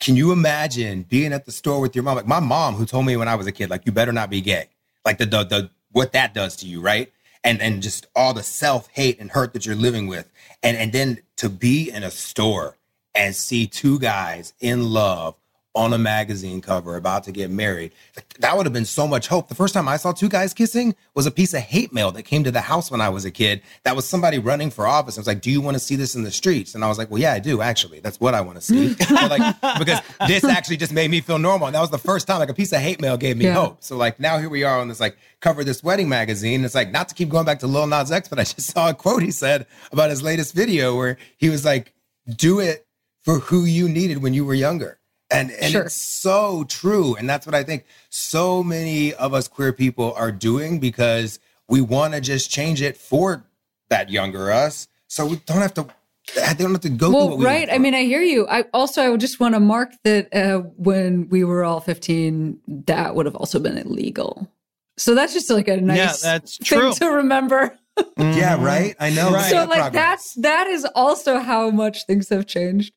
can 0.00 0.16
you 0.16 0.32
imagine 0.32 1.02
being 1.02 1.34
at 1.34 1.44
the 1.44 1.52
store 1.52 1.80
with 1.80 1.94
your 1.94 2.04
mom? 2.04 2.16
Like 2.16 2.26
my 2.26 2.40
mom 2.40 2.76
who 2.76 2.86
told 2.86 3.04
me 3.04 3.16
when 3.16 3.28
I 3.28 3.34
was 3.34 3.46
a 3.46 3.52
kid, 3.52 3.68
like 3.68 3.84
you 3.84 3.92
better 3.92 4.12
not 4.12 4.30
be 4.30 4.40
gay. 4.40 4.68
Like 5.04 5.18
the 5.18 5.26
the, 5.26 5.44
the 5.44 5.70
what 5.92 6.12
that 6.12 6.34
does 6.34 6.56
to 6.56 6.66
you, 6.66 6.80
right? 6.80 7.12
And 7.44 7.60
and 7.60 7.82
just 7.82 8.06
all 8.16 8.34
the 8.34 8.42
self-hate 8.42 9.20
and 9.20 9.30
hurt 9.30 9.52
that 9.54 9.66
you're 9.66 9.76
living 9.76 10.06
with. 10.06 10.30
And 10.62 10.76
and 10.76 10.92
then 10.92 11.20
to 11.36 11.48
be 11.48 11.90
in 11.90 12.02
a 12.04 12.10
store 12.10 12.76
and 13.14 13.34
see 13.34 13.66
two 13.66 13.98
guys 13.98 14.54
in 14.60 14.92
love 14.92 15.34
on 15.78 15.92
a 15.92 15.98
magazine 15.98 16.60
cover 16.60 16.96
about 16.96 17.22
to 17.22 17.30
get 17.30 17.50
married. 17.50 17.92
That 18.40 18.56
would 18.56 18.66
have 18.66 18.72
been 18.72 18.84
so 18.84 19.06
much 19.06 19.28
hope. 19.28 19.48
The 19.48 19.54
first 19.54 19.74
time 19.74 19.86
I 19.86 19.96
saw 19.96 20.10
two 20.10 20.28
guys 20.28 20.52
kissing 20.52 20.96
was 21.14 21.24
a 21.24 21.30
piece 21.30 21.54
of 21.54 21.60
hate 21.60 21.92
mail 21.92 22.10
that 22.12 22.24
came 22.24 22.42
to 22.42 22.50
the 22.50 22.62
house 22.62 22.90
when 22.90 23.00
I 23.00 23.08
was 23.10 23.24
a 23.24 23.30
kid. 23.30 23.62
That 23.84 23.94
was 23.94 24.04
somebody 24.04 24.40
running 24.40 24.70
for 24.70 24.88
office. 24.88 25.16
I 25.16 25.20
was 25.20 25.28
like, 25.28 25.40
"Do 25.40 25.52
you 25.52 25.60
want 25.60 25.76
to 25.76 25.78
see 25.78 25.94
this 25.94 26.16
in 26.16 26.24
the 26.24 26.32
streets?" 26.32 26.74
And 26.74 26.84
I 26.84 26.88
was 26.88 26.98
like, 26.98 27.10
"Well, 27.12 27.20
yeah, 27.20 27.32
I 27.32 27.38
do 27.38 27.62
actually. 27.62 28.00
That's 28.00 28.18
what 28.18 28.34
I 28.34 28.40
want 28.40 28.56
to 28.56 28.60
see." 28.60 28.88
like 29.10 29.54
because 29.78 30.00
this 30.26 30.42
actually 30.42 30.78
just 30.78 30.92
made 30.92 31.12
me 31.12 31.20
feel 31.20 31.38
normal. 31.38 31.68
And 31.68 31.76
that 31.76 31.80
was 31.80 31.90
the 31.90 31.98
first 31.98 32.26
time 32.26 32.40
like 32.40 32.48
a 32.48 32.54
piece 32.54 32.72
of 32.72 32.80
hate 32.80 33.00
mail 33.00 33.16
gave 33.16 33.36
me 33.36 33.44
Yeah. 33.44 33.54
hope. 33.54 33.84
So 33.84 33.96
like 33.96 34.18
now 34.18 34.38
here 34.38 34.48
we 34.48 34.64
are 34.64 34.80
on 34.80 34.88
this 34.88 34.98
like 34.98 35.16
cover 35.40 35.62
this 35.62 35.84
wedding 35.84 36.08
magazine. 36.08 36.64
It's 36.64 36.74
like 36.74 36.90
not 36.90 37.08
to 37.10 37.14
keep 37.14 37.28
going 37.28 37.44
back 37.46 37.60
to 37.60 37.68
Lil 37.68 37.86
Nas 37.86 38.10
X, 38.10 38.26
but 38.28 38.40
I 38.40 38.42
just 38.42 38.62
saw 38.62 38.90
a 38.90 38.94
quote 38.94 39.22
he 39.22 39.30
said 39.30 39.66
about 39.92 40.10
his 40.10 40.24
latest 40.24 40.54
video 40.54 40.96
where 40.96 41.18
he 41.36 41.48
was 41.50 41.64
like, 41.64 41.94
"Do 42.36 42.58
it 42.58 42.84
for 43.22 43.38
who 43.38 43.64
you 43.64 43.88
needed 43.88 44.22
when 44.22 44.34
you 44.34 44.44
were 44.44 44.54
younger." 44.54 44.97
And 45.30 45.50
and 45.50 45.72
Sure. 45.72 45.82
it's 45.82 45.94
so 45.94 46.64
true. 46.64 47.14
And 47.16 47.28
that's 47.28 47.44
what 47.46 47.54
I 47.54 47.62
think 47.62 47.84
so 48.08 48.62
many 48.62 49.12
of 49.14 49.34
us 49.34 49.46
queer 49.48 49.72
people 49.72 50.14
are 50.14 50.32
doing 50.32 50.78
because 50.80 51.38
we 51.68 51.80
want 51.82 52.14
to 52.14 52.20
just 52.20 52.50
change 52.50 52.80
it 52.80 52.96
for 52.96 53.44
that 53.90 54.10
younger 54.10 54.50
us. 54.50 54.88
So 55.06 55.26
we 55.26 55.36
don't 55.46 55.60
have 55.60 55.74
to 55.74 55.86
they 56.34 56.54
don't 56.54 56.72
have 56.72 56.80
to 56.82 56.88
go 56.90 57.06
through 57.08 57.16
Well, 57.16 57.28
what 57.30 57.38
we 57.38 57.44
right. 57.44 57.68
I 57.70 57.78
mean, 57.78 57.94
I 57.94 58.04
hear 58.04 58.22
you. 58.22 58.46
I 58.48 58.64
also 58.74 59.02
I 59.02 59.08
would 59.08 59.20
just 59.20 59.40
want 59.40 59.54
to 59.54 59.60
mark 59.60 59.92
that 60.04 60.34
uh, 60.34 60.58
when 60.76 61.28
we 61.30 61.44
were 61.44 61.64
all 61.64 61.80
15, 61.80 62.60
that 62.86 63.14
would 63.14 63.24
have 63.26 63.36
also 63.36 63.58
been 63.58 63.78
illegal. 63.78 64.50
So 64.98 65.14
that's 65.14 65.32
just 65.32 65.48
like 65.50 65.68
a 65.68 65.76
nice 65.80 65.96
yeah, 65.96 66.32
that's 66.38 66.58
thing 66.58 66.80
true. 66.80 66.92
to 66.94 67.06
remember. 67.06 67.78
yeah, 68.18 68.62
right. 68.62 68.94
I 69.00 69.10
know. 69.10 69.30
Right. 69.32 69.50
So 69.50 69.56
like 69.64 69.80
progress. 69.80 69.92
that's 69.92 70.34
that 70.34 70.66
is 70.66 70.86
also 70.94 71.38
how 71.38 71.70
much 71.70 72.04
things 72.06 72.28
have 72.28 72.46
changed. 72.46 72.92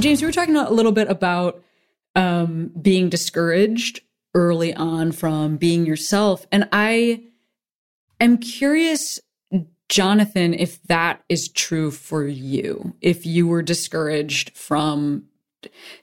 Jaymes, 0.00 0.20
we 0.20 0.26
were 0.26 0.32
talking 0.32 0.56
a 0.56 0.70
little 0.70 0.92
bit 0.92 1.08
about 1.08 1.62
um, 2.16 2.70
being 2.80 3.08
discouraged 3.08 4.00
early 4.34 4.74
on 4.74 5.12
from 5.12 5.56
being 5.56 5.86
yourself. 5.86 6.46
And 6.50 6.68
I 6.72 7.22
am 8.20 8.38
curious, 8.38 9.20
Jonathan, 9.88 10.52
if 10.54 10.82
that 10.84 11.22
is 11.28 11.48
true 11.48 11.90
for 11.90 12.26
you. 12.26 12.94
If 13.00 13.24
you 13.24 13.46
were 13.46 13.62
discouraged 13.62 14.56
from 14.56 15.24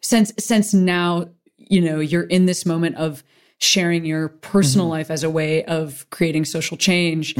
since 0.01 0.31
since 0.39 0.73
now, 0.73 1.27
you 1.57 1.81
know, 1.81 1.99
you're 1.99 2.23
in 2.23 2.45
this 2.45 2.65
moment 2.65 2.95
of 2.95 3.23
sharing 3.59 4.05
your 4.05 4.29
personal 4.29 4.85
Mm-hmm. 4.87 4.91
life 4.91 5.11
as 5.11 5.23
a 5.23 5.29
way 5.29 5.63
of 5.65 6.09
creating 6.09 6.45
social 6.45 6.77
change. 6.77 7.35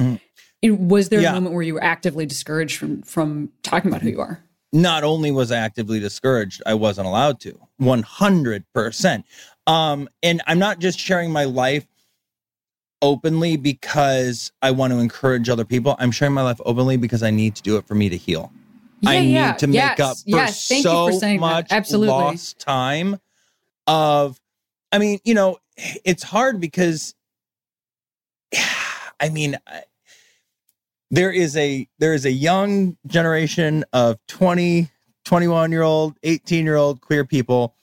It- 0.62 0.80
Was 0.80 1.10
there 1.10 1.22
Yeah. 1.22 1.32
a 1.32 1.34
moment 1.34 1.56
where 1.56 1.64
you 1.64 1.74
were 1.74 1.84
actively 1.84 2.26
discouraged 2.28 2.78
from 2.78 3.02
from 3.02 3.52
talking 3.64 3.90
about 3.90 4.02
who 4.04 4.10
you 4.10 4.20
are? 4.22 4.44
Not 4.74 5.04
only 5.04 5.32
was 5.32 5.52
I 5.52 5.58
actively 5.58 6.00
discouraged, 6.00 6.62
I 6.66 6.74
wasn't 6.76 7.08
allowed 7.08 7.40
to. 7.42 7.60
100%. 7.82 9.24
Um 9.68 10.10
and 10.24 10.42
I'm 10.48 10.60
not 10.60 10.80
just 10.80 11.00
sharing 11.00 11.32
my 11.32 11.46
life 11.46 11.86
openly 13.02 13.58
because 13.58 14.52
I 14.62 14.72
want 14.72 14.94
to 14.94 15.00
encourage 15.00 15.50
other 15.50 15.66
people. 15.66 15.96
I'm 16.00 16.12
sharing 16.12 16.36
my 16.36 16.44
life 16.44 16.62
openly 16.66 16.98
because 16.98 17.24
I 17.24 17.32
need 17.32 17.56
to 17.58 17.64
do 17.64 17.78
it 17.78 17.88
for 17.88 17.96
me 17.96 18.10
to 18.10 18.18
heal. 18.18 18.52
I 19.06 19.16
Yeah, 19.16 19.22
need 19.22 19.30
yeah. 19.30 19.54
to 19.54 19.68
make 19.68 19.98
Yes, 19.98 20.00
up 20.00 20.18
for 20.18 20.24
yes. 20.30 20.68
Thank 20.68 20.84
you 20.86 20.90
so 20.90 21.06
for 21.08 21.14
saying 21.14 21.40
that. 21.42 21.42
much 21.42 21.72
Absolutely. 21.72 22.10
lost 22.10 22.60
time 22.60 23.20
of 23.88 24.40
I 24.92 25.00
mean, 25.00 25.20
you 25.26 25.34
know, 25.34 25.58
it's 26.06 26.24
hard 26.24 26.60
because 26.62 27.16
I 29.22 29.30
mean, 29.30 29.58
I- 29.68 29.84
there 31.12 31.32
is 31.32 31.56
a 31.58 31.88
there 32.00 32.14
is 32.14 32.26
a 32.26 32.32
young 32.32 32.98
generation 33.06 33.84
of 33.94 34.18
20 34.30 34.90
21 35.26 35.72
year 35.72 35.84
old 35.84 36.18
18 36.24 36.66
year 36.66 36.78
old 36.78 37.02
queer 37.02 37.26
people 37.26 37.76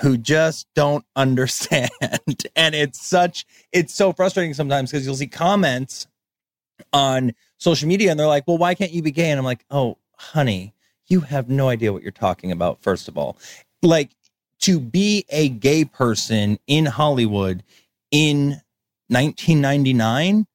who 0.00 0.16
just 0.16 0.66
don't 0.74 1.04
understand. 1.16 1.90
And 2.54 2.74
it's 2.74 3.04
such 3.04 3.44
it's 3.72 3.94
so 3.94 4.12
frustrating 4.12 4.54
sometimes 4.54 4.90
because 4.90 5.04
you'll 5.04 5.16
see 5.16 5.26
comments 5.26 6.06
on 6.92 7.32
social 7.58 7.88
media 7.88 8.10
and 8.10 8.18
they're 8.18 8.26
like 8.26 8.46
well 8.46 8.58
why 8.58 8.74
can't 8.74 8.92
you 8.92 9.02
be 9.02 9.10
gay? 9.10 9.30
And 9.30 9.38
i'm 9.38 9.44
like 9.44 9.64
oh 9.70 9.98
honey 10.16 10.72
you 11.08 11.20
have 11.20 11.48
no 11.48 11.68
idea 11.68 11.92
what 11.92 12.02
you're 12.02 12.10
talking 12.12 12.52
about 12.52 12.80
first 12.80 13.08
of 13.08 13.18
all. 13.18 13.36
Like 13.82 14.10
to 14.60 14.80
be 14.80 15.24
a 15.28 15.48
gay 15.48 15.84
person 15.84 16.58
in 16.66 16.86
hollywood 16.86 17.62
in 18.10 18.60
1999 19.08 20.46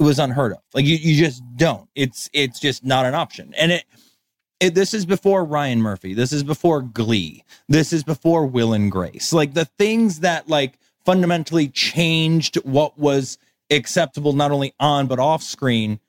it 0.00 0.02
was 0.02 0.18
unheard 0.18 0.52
of. 0.52 0.58
Like 0.74 0.86
you, 0.86 0.96
you 0.96 1.16
just 1.22 1.42
don't. 1.56 1.88
It's 1.94 2.28
it's 2.32 2.58
just 2.58 2.84
not 2.84 3.04
an 3.06 3.14
option. 3.14 3.52
And 3.56 3.70
it, 3.72 3.84
it 4.58 4.74
this 4.74 4.94
is 4.94 5.04
before 5.06 5.44
Ryan 5.44 5.80
Murphy. 5.82 6.14
This 6.14 6.32
is 6.32 6.42
before 6.42 6.80
Glee. 6.82 7.44
This 7.68 7.92
is 7.92 8.02
before 8.02 8.46
Will 8.46 8.72
and 8.72 8.90
Grace. 8.90 9.32
Like 9.32 9.54
the 9.54 9.66
things 9.66 10.20
that 10.20 10.48
like 10.48 10.78
fundamentally 11.04 11.68
changed 11.68 12.56
what 12.64 12.98
was 12.98 13.38
acceptable 13.70 14.32
not 14.32 14.50
only 14.50 14.74
on 14.80 15.06
but 15.06 15.18
off 15.18 15.42
screen. 15.42 16.00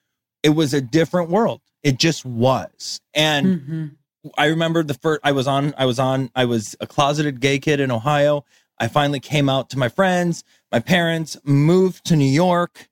It 0.42 0.50
was 0.50 0.74
a 0.74 0.82
different 0.82 1.30
world. 1.30 1.62
It 1.84 2.00
just 2.00 2.26
was. 2.26 3.00
And 3.14 3.46
Mhm. 3.62 3.92
I 4.38 4.46
remember 4.48 4.84
the 4.84 4.94
first 4.94 5.20
I 5.24 5.34
was 5.34 5.48
on 5.48 5.74
I 5.78 5.86
was 5.86 6.00
on 6.00 6.32
I 6.36 6.46
was 6.46 6.76
a 6.80 6.88
closeted 6.88 7.42
gay 7.42 7.60
kid 7.60 7.80
in 7.80 7.92
Ohio. 7.92 8.46
I 8.80 8.88
finally 8.88 9.20
came 9.20 9.50
out 9.50 9.70
to 9.72 9.78
my 9.78 9.90
friends, 9.90 10.44
my 10.72 10.80
parents, 10.80 11.38
moved 11.44 12.04
to 12.06 12.16
New 12.16 12.26
York, 12.26 12.88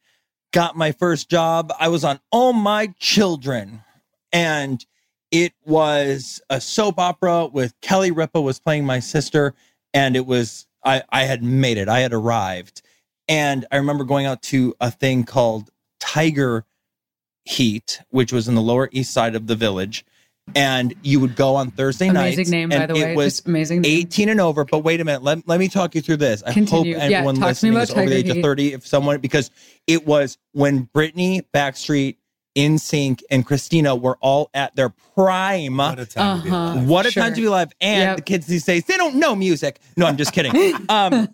got 0.51 0.75
my 0.75 0.91
first 0.91 1.29
job. 1.29 1.73
I 1.79 1.89
was 1.89 2.03
on 2.03 2.19
All 2.31 2.53
My 2.53 2.93
Children 2.99 3.83
and 4.31 4.85
it 5.31 5.53
was 5.65 6.41
a 6.49 6.59
soap 6.59 6.99
opera 6.99 7.47
with 7.47 7.73
Kelly 7.81 8.11
Ripa 8.11 8.41
was 8.41 8.59
playing 8.59 8.85
my 8.85 8.99
sister 8.99 9.53
and 9.93 10.15
it 10.15 10.25
was 10.25 10.67
I 10.83 11.03
I 11.09 11.23
had 11.23 11.43
made 11.43 11.77
it. 11.77 11.89
I 11.89 11.99
had 11.99 12.13
arrived. 12.13 12.81
And 13.27 13.65
I 13.71 13.77
remember 13.77 14.03
going 14.05 14.25
out 14.25 14.41
to 14.43 14.73
a 14.81 14.89
thing 14.89 15.23
called 15.23 15.69
Tiger 15.99 16.65
Heat, 17.43 18.01
which 18.09 18.33
was 18.33 18.47
in 18.47 18.55
the 18.55 18.61
lower 18.61 18.89
east 18.91 19.13
side 19.13 19.35
of 19.35 19.47
the 19.47 19.55
village. 19.55 20.03
And 20.55 20.93
you 21.03 21.19
would 21.19 21.35
go 21.35 21.55
on 21.55 21.71
Thursday 21.71 22.09
Amazing 22.09 22.37
nights. 22.37 22.49
name, 22.51 22.69
by 22.69 22.75
and 22.77 22.89
the 22.89 22.93
way. 22.95 23.11
It 23.13 23.15
was 23.15 23.35
Just 23.35 23.47
amazing. 23.47 23.81
name. 23.81 23.91
18 24.01 24.29
and 24.29 24.41
over. 24.41 24.65
But 24.65 24.79
wait 24.79 24.99
a 25.01 25.05
minute. 25.05 25.23
Let, 25.23 25.47
let 25.47 25.59
me 25.59 25.67
talk 25.69 25.95
you 25.95 26.01
through 26.01 26.17
this. 26.17 26.43
I 26.43 26.53
Continue. 26.53 26.95
hope 26.95 27.01
Yeah, 27.01 27.05
everyone 27.17 27.35
talk 27.35 27.55
to 27.55 27.65
me 27.65 27.71
listening 27.71 27.73
about 27.73 27.83
is 27.83 27.91
over 27.91 28.09
the 28.09 28.15
age 28.15 28.29
of 28.29 28.37
30. 28.41 28.73
If 28.73 28.87
someone, 28.87 29.19
because 29.19 29.51
it 29.87 30.05
was 30.05 30.37
when 30.53 30.87
Britney, 30.87 31.43
Backstreet, 31.53 32.17
NSYNC, 32.57 33.21
and 33.29 33.45
Christina 33.45 33.95
were 33.95 34.17
all 34.21 34.49
at 34.53 34.75
their 34.75 34.89
prime. 34.89 35.77
What 35.77 35.99
a 35.99 36.05
time 36.05 36.37
to 36.37 36.43
be 36.43 36.49
Uh-huh. 36.49 36.73
alive. 36.79 36.89
What 36.89 37.05
a 37.05 37.11
Sure. 37.11 37.23
time 37.23 37.33
to 37.35 37.41
be 37.41 37.47
alive. 37.47 37.71
And 37.79 37.99
Yep. 38.09 38.15
the 38.17 38.21
kids 38.23 38.47
these 38.47 38.65
days, 38.65 38.85
they 38.85 38.97
don't 38.97 39.15
know 39.15 39.35
music. 39.35 39.79
No, 39.95 40.07
I'm 40.07 40.17
just 40.17 40.33
kidding. 40.33 40.53
Um, 40.89 41.29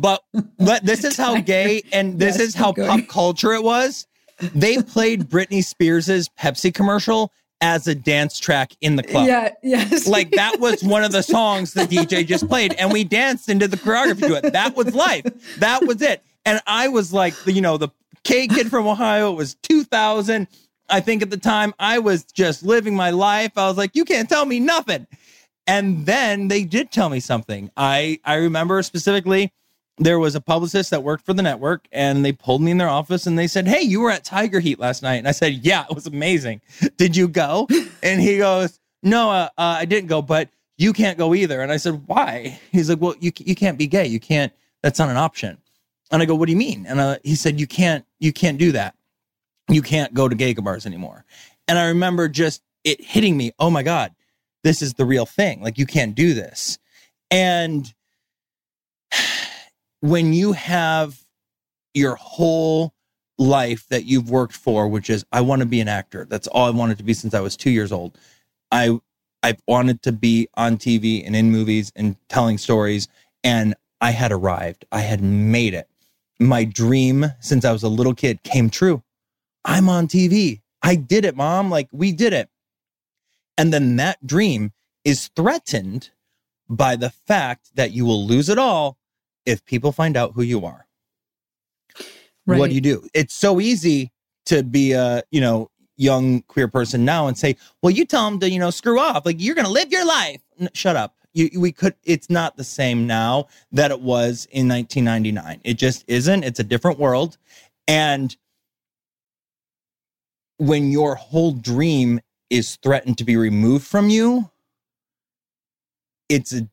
but, 0.00 0.22
but 0.58 0.84
this 0.84 1.02
is 1.04 1.16
how 1.16 1.40
gay 1.40 1.82
and 1.92 2.18
this 2.18 2.38
Yes, 2.38 2.48
is 2.48 2.54
how 2.54 2.72
keep 2.72 2.86
pop 2.86 3.00
culture 3.08 3.52
it 3.52 3.64
was. 3.64 4.06
They 4.54 4.82
played 4.82 5.28
Britney 5.30 5.64
Spears's 5.64 6.28
Pepsi 6.28 6.72
commercial 6.72 7.32
as 7.64 7.86
a 7.88 7.94
dance 7.94 8.38
track 8.38 8.76
in 8.82 8.96
the 8.96 9.02
club. 9.02 9.26
Yeah, 9.26 9.48
yes. 9.62 10.06
Like 10.06 10.32
that 10.32 10.60
was 10.60 10.84
one 10.84 11.02
of 11.02 11.12
the 11.12 11.22
songs 11.22 11.72
the 11.72 11.84
DJ 11.84 12.26
just 12.26 12.46
played, 12.46 12.74
and 12.74 12.92
we 12.92 13.04
danced 13.04 13.48
into 13.48 13.66
the 13.66 13.78
choreography 13.78 14.28
to 14.28 14.34
it. 14.34 14.52
That 14.52 14.76
was 14.76 14.94
life. 14.94 15.24
That 15.60 15.82
was 15.86 16.02
it. 16.02 16.22
And 16.44 16.60
I 16.66 16.88
was 16.88 17.14
like, 17.14 17.32
you 17.46 17.62
know, 17.62 17.78
the 17.78 17.88
K 18.22 18.48
kid 18.48 18.68
from 18.68 18.86
Ohio. 18.86 19.32
It 19.32 19.36
was 19.36 19.54
2000. 19.62 20.46
I 20.90 21.00
think 21.00 21.22
at 21.22 21.30
the 21.30 21.38
time 21.38 21.72
I 21.78 22.00
was 22.00 22.24
just 22.24 22.62
living 22.62 22.94
my 22.94 23.08
life. 23.08 23.52
I 23.56 23.66
was 23.66 23.78
like, 23.78 23.96
you 23.96 24.04
can't 24.04 24.28
tell 24.28 24.44
me 24.44 24.60
nothing. 24.60 25.06
And 25.66 26.04
then 26.04 26.48
they 26.48 26.64
did 26.64 26.92
tell 26.92 27.08
me 27.08 27.18
something. 27.18 27.70
I 27.78 28.20
I 28.26 28.34
remember 28.34 28.82
specifically 28.82 29.54
there 29.98 30.18
was 30.18 30.34
a 30.34 30.40
publicist 30.40 30.90
that 30.90 31.02
worked 31.02 31.24
for 31.24 31.34
the 31.34 31.42
network 31.42 31.86
and 31.92 32.24
they 32.24 32.32
pulled 32.32 32.60
me 32.60 32.70
in 32.70 32.78
their 32.78 32.88
office 32.88 33.26
and 33.26 33.38
they 33.38 33.46
said, 33.46 33.68
Hey, 33.68 33.82
you 33.82 34.00
were 34.00 34.10
at 34.10 34.24
Tiger 34.24 34.60
Heat 34.60 34.78
last 34.78 35.02
night. 35.02 35.16
And 35.16 35.28
I 35.28 35.32
said, 35.32 35.64
Yeah, 35.64 35.84
it 35.88 35.94
was 35.94 36.06
amazing. 36.06 36.60
Did 36.96 37.16
you 37.16 37.28
go? 37.28 37.68
And 38.02 38.20
he 38.20 38.36
goes, 38.36 38.80
No, 39.02 39.30
uh, 39.30 39.48
uh, 39.56 39.76
I 39.78 39.86
didn't 39.86 40.08
go, 40.08 40.20
but 40.20 40.50
you 40.76 40.92
can't 40.92 41.16
go 41.16 41.34
either. 41.34 41.62
And 41.62 41.72
I 41.72 41.78
said, 41.78 42.02
Why? 42.06 42.58
He's 42.70 42.90
like, 42.90 43.00
Well, 43.00 43.14
you, 43.18 43.32
you 43.38 43.54
can't 43.54 43.78
be 43.78 43.86
gay. 43.86 44.06
You 44.06 44.20
can't, 44.20 44.52
that's 44.82 44.98
not 44.98 45.08
an 45.08 45.16
option. 45.16 45.58
And 46.10 46.20
I 46.20 46.26
go, 46.26 46.34
What 46.34 46.46
do 46.46 46.52
you 46.52 46.58
mean? 46.58 46.84
And 46.86 47.00
uh, 47.00 47.16
he 47.22 47.34
said, 47.34 47.58
You 47.58 47.66
can't, 47.66 48.04
you 48.18 48.32
can't 48.32 48.58
do 48.58 48.72
that. 48.72 48.94
You 49.70 49.80
can't 49.80 50.12
go 50.12 50.28
to 50.28 50.34
gay 50.34 50.52
bars 50.54 50.84
anymore. 50.84 51.24
And 51.66 51.78
I 51.78 51.88
remember 51.88 52.28
just 52.28 52.62
it 52.82 53.00
hitting 53.00 53.36
me, 53.36 53.52
Oh 53.58 53.70
my 53.70 53.82
God, 53.82 54.14
this 54.64 54.82
is 54.82 54.94
the 54.94 55.06
real 55.06 55.24
thing. 55.24 55.62
Like, 55.62 55.78
you 55.78 55.86
can't 55.86 56.14
do 56.14 56.34
this. 56.34 56.78
And 57.30 57.92
when 60.04 60.34
you 60.34 60.52
have 60.52 61.24
your 61.94 62.14
whole 62.16 62.92
life 63.38 63.88
that 63.88 64.04
you've 64.04 64.28
worked 64.28 64.54
for, 64.54 64.86
which 64.86 65.08
is 65.08 65.24
I 65.32 65.40
want 65.40 65.60
to 65.60 65.66
be 65.66 65.80
an 65.80 65.88
actor. 65.88 66.26
That's 66.28 66.46
all 66.46 66.66
I 66.66 66.70
wanted 66.70 66.98
to 66.98 67.04
be 67.04 67.14
since 67.14 67.32
I 67.32 67.40
was 67.40 67.56
two 67.56 67.70
years 67.70 67.90
old. 67.90 68.18
I 68.70 68.98
I 69.42 69.56
wanted 69.66 70.02
to 70.02 70.12
be 70.12 70.46
on 70.56 70.76
TV 70.76 71.26
and 71.26 71.34
in 71.34 71.50
movies 71.50 71.90
and 71.96 72.16
telling 72.28 72.58
stories, 72.58 73.08
and 73.42 73.74
I 74.02 74.10
had 74.10 74.30
arrived. 74.30 74.84
I 74.92 75.00
had 75.00 75.22
made 75.22 75.72
it. 75.72 75.88
My 76.38 76.64
dream 76.64 77.24
since 77.40 77.64
I 77.64 77.72
was 77.72 77.82
a 77.82 77.88
little 77.88 78.14
kid 78.14 78.42
came 78.42 78.68
true. 78.68 79.02
I'm 79.64 79.88
on 79.88 80.06
TV. 80.06 80.60
I 80.82 80.96
did 80.96 81.24
it, 81.24 81.34
mom. 81.34 81.70
Like 81.70 81.88
we 81.92 82.12
did 82.12 82.34
it. 82.34 82.50
And 83.56 83.72
then 83.72 83.96
that 83.96 84.26
dream 84.26 84.72
is 85.02 85.30
threatened 85.34 86.10
by 86.68 86.94
the 86.94 87.08
fact 87.08 87.70
that 87.76 87.92
you 87.92 88.04
will 88.04 88.26
lose 88.26 88.50
it 88.50 88.58
all 88.58 88.98
if 89.46 89.64
people 89.64 89.92
find 89.92 90.16
out 90.16 90.32
who 90.34 90.42
you 90.42 90.64
are. 90.64 90.86
Right. 92.46 92.58
What 92.58 92.68
do 92.68 92.74
you 92.74 92.80
do? 92.80 93.06
It's 93.14 93.34
so 93.34 93.60
easy 93.60 94.12
to 94.46 94.62
be 94.62 94.92
a, 94.92 95.22
you 95.30 95.40
know, 95.40 95.70
young 95.96 96.42
queer 96.42 96.68
person 96.68 97.04
now 97.04 97.26
and 97.26 97.38
say, 97.38 97.56
well, 97.82 97.90
you 97.90 98.04
tell 98.04 98.28
them 98.28 98.40
to, 98.40 98.50
you 98.50 98.58
know, 98.58 98.70
screw 98.70 98.98
off. 98.98 99.24
Like 99.24 99.40
you're 99.40 99.54
going 99.54 99.66
to 99.66 99.70
live 99.70 99.90
your 99.90 100.06
life. 100.06 100.40
shut 100.74 100.96
up. 100.96 101.16
You, 101.32 101.50
we 101.58 101.72
could, 101.72 101.94
it's 102.04 102.30
not 102.30 102.56
the 102.56 102.64
same 102.64 103.06
now 103.06 103.48
that 103.72 103.90
it 103.90 104.00
was 104.00 104.46
in 104.50 104.68
1999. 104.68 105.60
It 105.64 105.74
just 105.74 106.04
isn't. 106.06 106.44
It's 106.44 106.60
a 106.60 106.64
different 106.64 106.98
world. 106.98 107.38
And 107.88 108.36
when 110.58 110.90
your 110.90 111.16
whole 111.16 111.52
dream 111.52 112.20
is 112.50 112.76
threatened 112.76 113.18
to 113.18 113.24
be 113.24 113.36
removed 113.36 113.86
from 113.86 114.10
you, 114.10 114.50
it's 116.28 116.52
a, 116.52 116.68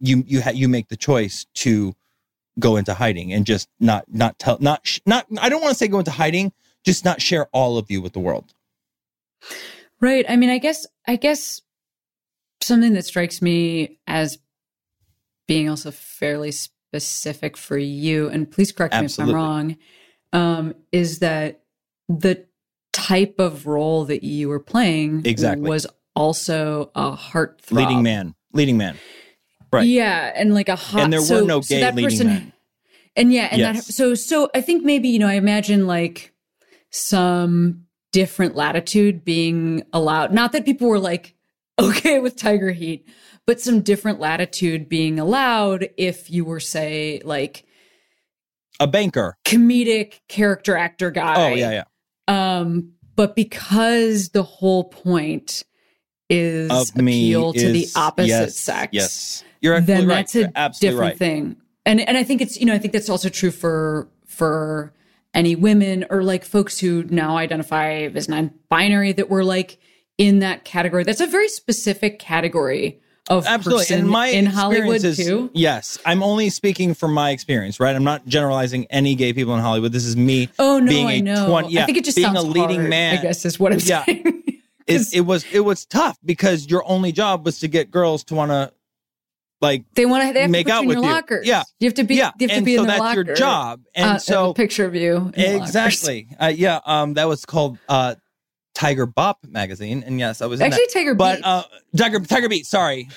you, 0.00 0.24
you, 0.26 0.42
ha- 0.42 0.50
you 0.50 0.68
make 0.68 0.88
the 0.88 0.96
choice 0.96 1.46
to 1.54 1.94
go 2.58 2.76
into 2.76 2.94
hiding 2.94 3.32
and 3.32 3.44
just 3.44 3.68
not 3.80 4.04
not 4.08 4.38
tell 4.38 4.58
not 4.60 4.86
sh- 4.86 5.00
not 5.06 5.26
I 5.40 5.48
don't 5.48 5.60
want 5.60 5.72
to 5.72 5.78
say 5.78 5.88
go 5.88 5.98
into 5.98 6.10
hiding, 6.10 6.52
just 6.84 7.04
not 7.04 7.20
share 7.20 7.46
all 7.52 7.78
of 7.78 7.90
you 7.90 8.00
with 8.00 8.12
the 8.12 8.20
world. 8.20 8.54
Right. 10.00 10.24
I 10.28 10.36
mean, 10.36 10.50
I 10.50 10.58
guess 10.58 10.86
I 11.06 11.16
guess 11.16 11.60
something 12.60 12.92
that 12.94 13.04
strikes 13.04 13.40
me 13.40 13.98
as 14.06 14.38
being 15.46 15.68
also 15.68 15.90
fairly 15.90 16.50
specific 16.50 17.56
for 17.56 17.78
you, 17.78 18.28
and 18.28 18.50
please 18.50 18.72
correct 18.72 18.94
Absolutely. 18.94 19.34
me 19.34 19.38
if 19.38 19.44
I'm 19.44 19.44
wrong, 19.44 19.76
um, 20.32 20.74
is 20.92 21.20
that 21.20 21.62
the 22.08 22.46
type 22.92 23.38
of 23.38 23.66
role 23.66 24.04
that 24.06 24.24
you 24.24 24.48
were 24.48 24.60
playing 24.60 25.22
exactly 25.24 25.68
was 25.68 25.86
also 26.14 26.90
a 26.94 27.12
heart 27.12 27.60
leading 27.70 28.02
man, 28.02 28.34
leading 28.52 28.76
man. 28.76 28.96
Right. 29.76 29.86
Yeah, 29.86 30.32
and 30.34 30.54
like 30.54 30.68
a 30.68 30.76
hot. 30.76 31.02
And 31.02 31.12
there 31.12 31.20
so, 31.20 31.40
were 31.40 31.46
no 31.46 31.60
gay 31.60 31.80
so 31.80 31.90
leading 31.90 32.04
person, 32.04 32.26
men. 32.26 32.52
And 33.14 33.32
yeah, 33.32 33.48
and 33.50 33.60
yes. 33.60 33.86
that 33.86 33.92
so 33.92 34.14
so 34.14 34.50
I 34.54 34.60
think 34.60 34.84
maybe 34.84 35.08
you 35.08 35.18
know 35.18 35.28
I 35.28 35.34
imagine 35.34 35.86
like 35.86 36.32
some 36.90 37.86
different 38.12 38.56
latitude 38.56 39.24
being 39.24 39.84
allowed. 39.92 40.32
Not 40.32 40.52
that 40.52 40.64
people 40.64 40.88
were 40.88 40.98
like 40.98 41.34
okay 41.80 42.18
with 42.18 42.36
Tiger 42.36 42.72
Heat, 42.72 43.08
but 43.46 43.60
some 43.60 43.80
different 43.80 44.20
latitude 44.20 44.88
being 44.88 45.18
allowed 45.18 45.88
if 45.96 46.30
you 46.30 46.44
were 46.44 46.60
say 46.60 47.20
like 47.24 47.64
a 48.80 48.86
banker, 48.86 49.36
comedic 49.46 50.20
character 50.28 50.76
actor 50.76 51.10
guy. 51.10 51.50
Oh 51.50 51.54
yeah, 51.54 51.70
yeah. 51.70 51.84
Um, 52.28 52.92
but 53.14 53.34
because 53.34 54.30
the 54.30 54.42
whole 54.42 54.84
point 54.84 55.64
is 56.28 56.70
of 56.70 56.90
appeal 56.96 57.52
to 57.52 57.58
is, 57.58 57.94
the 57.94 58.00
opposite 58.00 58.28
yes, 58.28 58.56
sex. 58.56 58.90
Yes 58.92 59.44
you're 59.60 59.80
then 59.80 60.06
that's 60.06 60.34
right. 60.34 60.50
a 60.54 60.72
different 60.80 61.00
right. 61.00 61.18
thing. 61.18 61.56
And 61.84 62.00
and 62.00 62.16
I 62.16 62.22
think 62.22 62.40
it's 62.40 62.58
you 62.58 62.66
know 62.66 62.74
I 62.74 62.78
think 62.78 62.92
that's 62.92 63.08
also 63.08 63.28
true 63.28 63.50
for 63.50 64.08
for 64.26 64.92
any 65.34 65.54
women 65.54 66.06
or 66.08 66.22
like 66.22 66.44
folks 66.44 66.78
who 66.78 67.04
now 67.04 67.36
identify 67.36 68.08
as 68.14 68.28
non-binary 68.28 69.12
that 69.12 69.28
were 69.28 69.44
like 69.44 69.78
in 70.18 70.38
that 70.38 70.64
category. 70.64 71.04
That's 71.04 71.20
a 71.20 71.26
very 71.26 71.48
specific 71.48 72.18
category 72.18 73.00
of 73.28 73.44
absolutely 73.46 73.94
in 73.94 74.08
my 74.08 74.28
in 74.28 74.46
Hollywood 74.46 75.00
too. 75.00 75.50
Yes, 75.52 75.98
I'm 76.06 76.22
only 76.22 76.48
speaking 76.50 76.94
from 76.94 77.12
my 77.12 77.30
experience, 77.30 77.80
right? 77.80 77.94
I'm 77.94 78.04
not 78.04 78.26
generalizing 78.26 78.86
any 78.86 79.14
gay 79.14 79.32
people 79.32 79.54
in 79.54 79.60
Hollywood. 79.60 79.92
This 79.92 80.04
is 80.04 80.16
me. 80.16 80.48
Oh 80.58 80.78
no, 80.78 80.88
being 80.88 81.08
I 81.08 81.20
know. 81.20 81.48
20, 81.48 81.70
yeah, 81.70 81.82
I 81.82 81.86
think 81.86 81.98
it 81.98 82.04
just 82.04 82.16
being 82.16 82.26
sounds 82.26 82.44
a 82.44 82.46
leading 82.46 82.78
hard, 82.78 82.90
man. 82.90 83.18
I 83.18 83.22
guess 83.22 83.44
is 83.44 83.58
what 83.58 83.72
I'm 83.72 83.80
yeah. 83.80 84.04
saying. 84.04 84.35
It, 84.86 85.14
it 85.14 85.20
was 85.22 85.44
it 85.52 85.60
was 85.60 85.84
tough 85.84 86.18
because 86.24 86.68
your 86.68 86.82
only 86.86 87.12
job 87.12 87.44
was 87.44 87.58
to 87.60 87.68
get 87.68 87.90
girls 87.90 88.24
to 88.24 88.34
want 88.34 88.50
to 88.50 88.72
like 89.60 89.84
they 89.94 90.06
want 90.06 90.26
to 90.26 90.32
they 90.32 90.46
make 90.46 90.68
out 90.68 90.86
with 90.86 90.98
you. 90.98 91.02
lockers. 91.02 91.46
Yeah, 91.46 91.64
you 91.80 91.88
have 91.88 91.94
to 91.94 92.04
be. 92.04 92.16
Yeah, 92.16 92.32
you 92.38 92.48
have 92.48 92.50
to 92.50 92.56
and 92.56 92.64
be 92.64 92.76
so 92.76 92.82
in 92.82 92.88
that's 92.88 93.00
locker. 93.00 93.22
your 93.22 93.34
job. 93.34 93.80
And 93.94 94.10
uh, 94.10 94.18
so 94.18 94.50
a 94.50 94.54
picture 94.54 94.84
of 94.84 94.94
you 94.94 95.32
exactly. 95.34 96.28
Uh, 96.38 96.52
yeah, 96.54 96.80
um, 96.84 97.14
that 97.14 97.26
was 97.26 97.44
called 97.44 97.78
uh, 97.88 98.16
Tiger 98.74 99.06
Bop 99.06 99.38
magazine, 99.46 100.04
and 100.06 100.18
yes, 100.18 100.42
I 100.42 100.46
was 100.46 100.60
actually 100.60 100.86
Tiger 100.92 101.14
but, 101.14 101.36
Beat. 101.36 101.44
Uh, 101.44 101.62
Tiger 101.96 102.20
Tiger 102.20 102.48
Beat. 102.48 102.66
Sorry, 102.66 103.08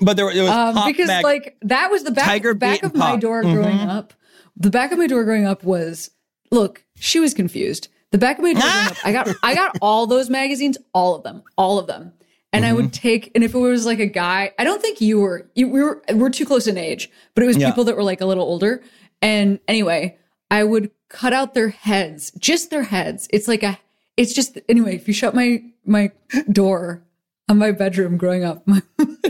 but 0.00 0.16
there, 0.16 0.32
there 0.34 0.44
was 0.44 0.52
um, 0.52 0.86
because 0.86 1.06
mag- 1.06 1.24
like 1.24 1.56
that 1.62 1.90
was 1.90 2.02
the 2.02 2.10
back, 2.10 2.26
Tiger 2.26 2.54
back 2.54 2.82
of 2.82 2.94
my 2.94 3.16
door 3.16 3.42
growing 3.42 3.78
mm-hmm. 3.78 3.90
up. 3.90 4.14
The 4.56 4.70
back 4.70 4.92
of 4.92 4.98
my 4.98 5.06
door 5.06 5.24
growing 5.24 5.46
up 5.46 5.62
was 5.62 6.10
look. 6.50 6.84
She 6.96 7.20
was 7.20 7.34
confused. 7.34 7.88
The 8.14 8.18
back 8.18 8.38
of 8.38 8.44
my 8.44 8.52
door 8.52 8.62
I 8.62 9.10
got 9.10 9.28
I 9.42 9.56
got 9.56 9.76
all 9.82 10.06
those 10.06 10.30
magazines, 10.30 10.78
all 10.92 11.16
of 11.16 11.24
them, 11.24 11.42
all 11.58 11.80
of 11.80 11.88
them. 11.88 12.12
And 12.52 12.62
mm-hmm. 12.62 12.70
I 12.70 12.72
would 12.72 12.84
mm-hmm. 12.84 12.90
take, 12.92 13.32
and 13.34 13.42
if 13.42 13.56
it 13.56 13.58
was 13.58 13.86
like 13.86 13.98
a 13.98 14.06
guy, 14.06 14.52
I 14.56 14.62
don't 14.62 14.80
think 14.80 15.00
you 15.00 15.18
were, 15.18 15.50
you, 15.56 15.68
we 15.68 15.82
were, 15.82 16.00
we're 16.12 16.30
too 16.30 16.46
close 16.46 16.68
in 16.68 16.78
age, 16.78 17.10
but 17.34 17.42
it 17.42 17.48
was 17.48 17.56
yeah. 17.56 17.68
people 17.68 17.82
that 17.82 17.96
were 17.96 18.04
like 18.04 18.20
a 18.20 18.26
little 18.26 18.44
older. 18.44 18.84
And 19.20 19.58
anyway, 19.66 20.16
I 20.48 20.62
would 20.62 20.92
cut 21.08 21.32
out 21.32 21.54
their 21.54 21.70
heads, 21.70 22.30
just 22.38 22.70
their 22.70 22.84
heads. 22.84 23.26
It's 23.30 23.48
like 23.48 23.64
a, 23.64 23.80
it's 24.16 24.32
just, 24.32 24.60
anyway, 24.68 24.94
if 24.94 25.08
you 25.08 25.14
shut 25.14 25.34
my, 25.34 25.64
my 25.84 26.12
door 26.52 27.02
on 27.48 27.58
my 27.58 27.72
bedroom 27.72 28.16
growing 28.16 28.44
up, 28.44 28.64
my 28.68 28.80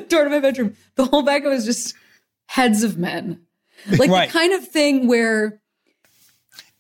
door 0.09 0.25
to 0.25 0.29
my 0.29 0.41
bedroom, 0.41 0.77
the 0.97 1.07
whole 1.07 1.23
back 1.23 1.41
of 1.45 1.53
it 1.53 1.55
was 1.55 1.65
just 1.65 1.95
heads 2.49 2.83
of 2.83 2.99
men. 2.99 3.41
Like 3.87 4.11
right. 4.11 4.29
the 4.29 4.39
kind 4.39 4.53
of 4.53 4.69
thing 4.69 5.09
where 5.09 5.59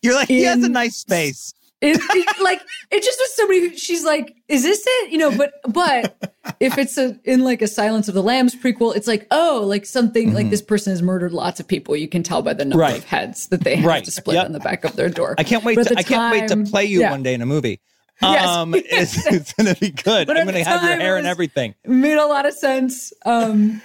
you're 0.02 0.14
like, 0.14 0.28
in, 0.28 0.36
he 0.36 0.42
has 0.42 0.62
a 0.62 0.68
nice 0.68 0.96
space. 0.96 1.54
It, 1.84 2.00
it, 2.00 2.42
like 2.42 2.62
it 2.90 3.02
just 3.02 3.18
was 3.18 3.36
somebody 3.36 3.60
who 3.60 3.76
she's 3.76 4.04
like, 4.04 4.34
is 4.48 4.62
this 4.62 4.82
it? 4.86 5.12
You 5.12 5.18
know, 5.18 5.36
but 5.36 5.52
but 5.68 6.34
if 6.58 6.78
it's 6.78 6.96
a 6.96 7.20
in 7.24 7.44
like 7.44 7.60
a 7.60 7.66
Silence 7.66 8.08
of 8.08 8.14
the 8.14 8.22
Lambs 8.22 8.56
prequel, 8.56 8.96
it's 8.96 9.06
like, 9.06 9.26
oh, 9.30 9.62
like 9.66 9.84
something 9.84 10.28
mm-hmm. 10.28 10.36
like 10.36 10.50
this 10.50 10.62
person 10.62 10.92
has 10.92 11.02
murdered 11.02 11.32
lots 11.32 11.60
of 11.60 11.68
people. 11.68 11.94
You 11.94 12.08
can 12.08 12.22
tell 12.22 12.40
by 12.40 12.54
the 12.54 12.64
number 12.64 12.80
right. 12.80 12.96
of 12.96 13.04
heads 13.04 13.48
that 13.48 13.64
they 13.64 13.76
have 13.76 13.84
right. 13.84 14.02
to 14.02 14.10
split 14.10 14.36
yep. 14.36 14.46
on 14.46 14.52
the 14.52 14.60
back 14.60 14.84
of 14.84 14.96
their 14.96 15.10
door. 15.10 15.34
I 15.36 15.44
can't 15.44 15.62
wait. 15.62 15.74
To, 15.74 15.94
I 15.94 16.02
can't 16.02 16.32
wait 16.32 16.48
to 16.48 16.70
play 16.70 16.86
you 16.86 17.00
yeah. 17.00 17.10
one 17.10 17.22
day 17.22 17.34
in 17.34 17.42
a 17.42 17.46
movie. 17.46 17.80
Um, 18.22 18.74
yes. 18.90 19.26
it's, 19.26 19.26
it's 19.26 19.52
going 19.54 19.74
to 19.74 19.78
be 19.78 19.90
good. 19.90 20.28
But 20.28 20.36
I'm 20.36 20.44
going 20.44 20.54
to 20.54 20.62
have 20.62 20.84
your 20.84 20.96
hair 20.96 21.16
and 21.16 21.26
everything. 21.26 21.74
Made 21.84 22.16
a 22.16 22.26
lot 22.26 22.46
of 22.46 22.54
sense. 22.54 23.12
Um, 23.26 23.82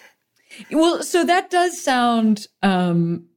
well, 0.72 1.02
so 1.02 1.26
that 1.26 1.50
does 1.50 1.82
sound 1.82 2.46
um, 2.62 3.29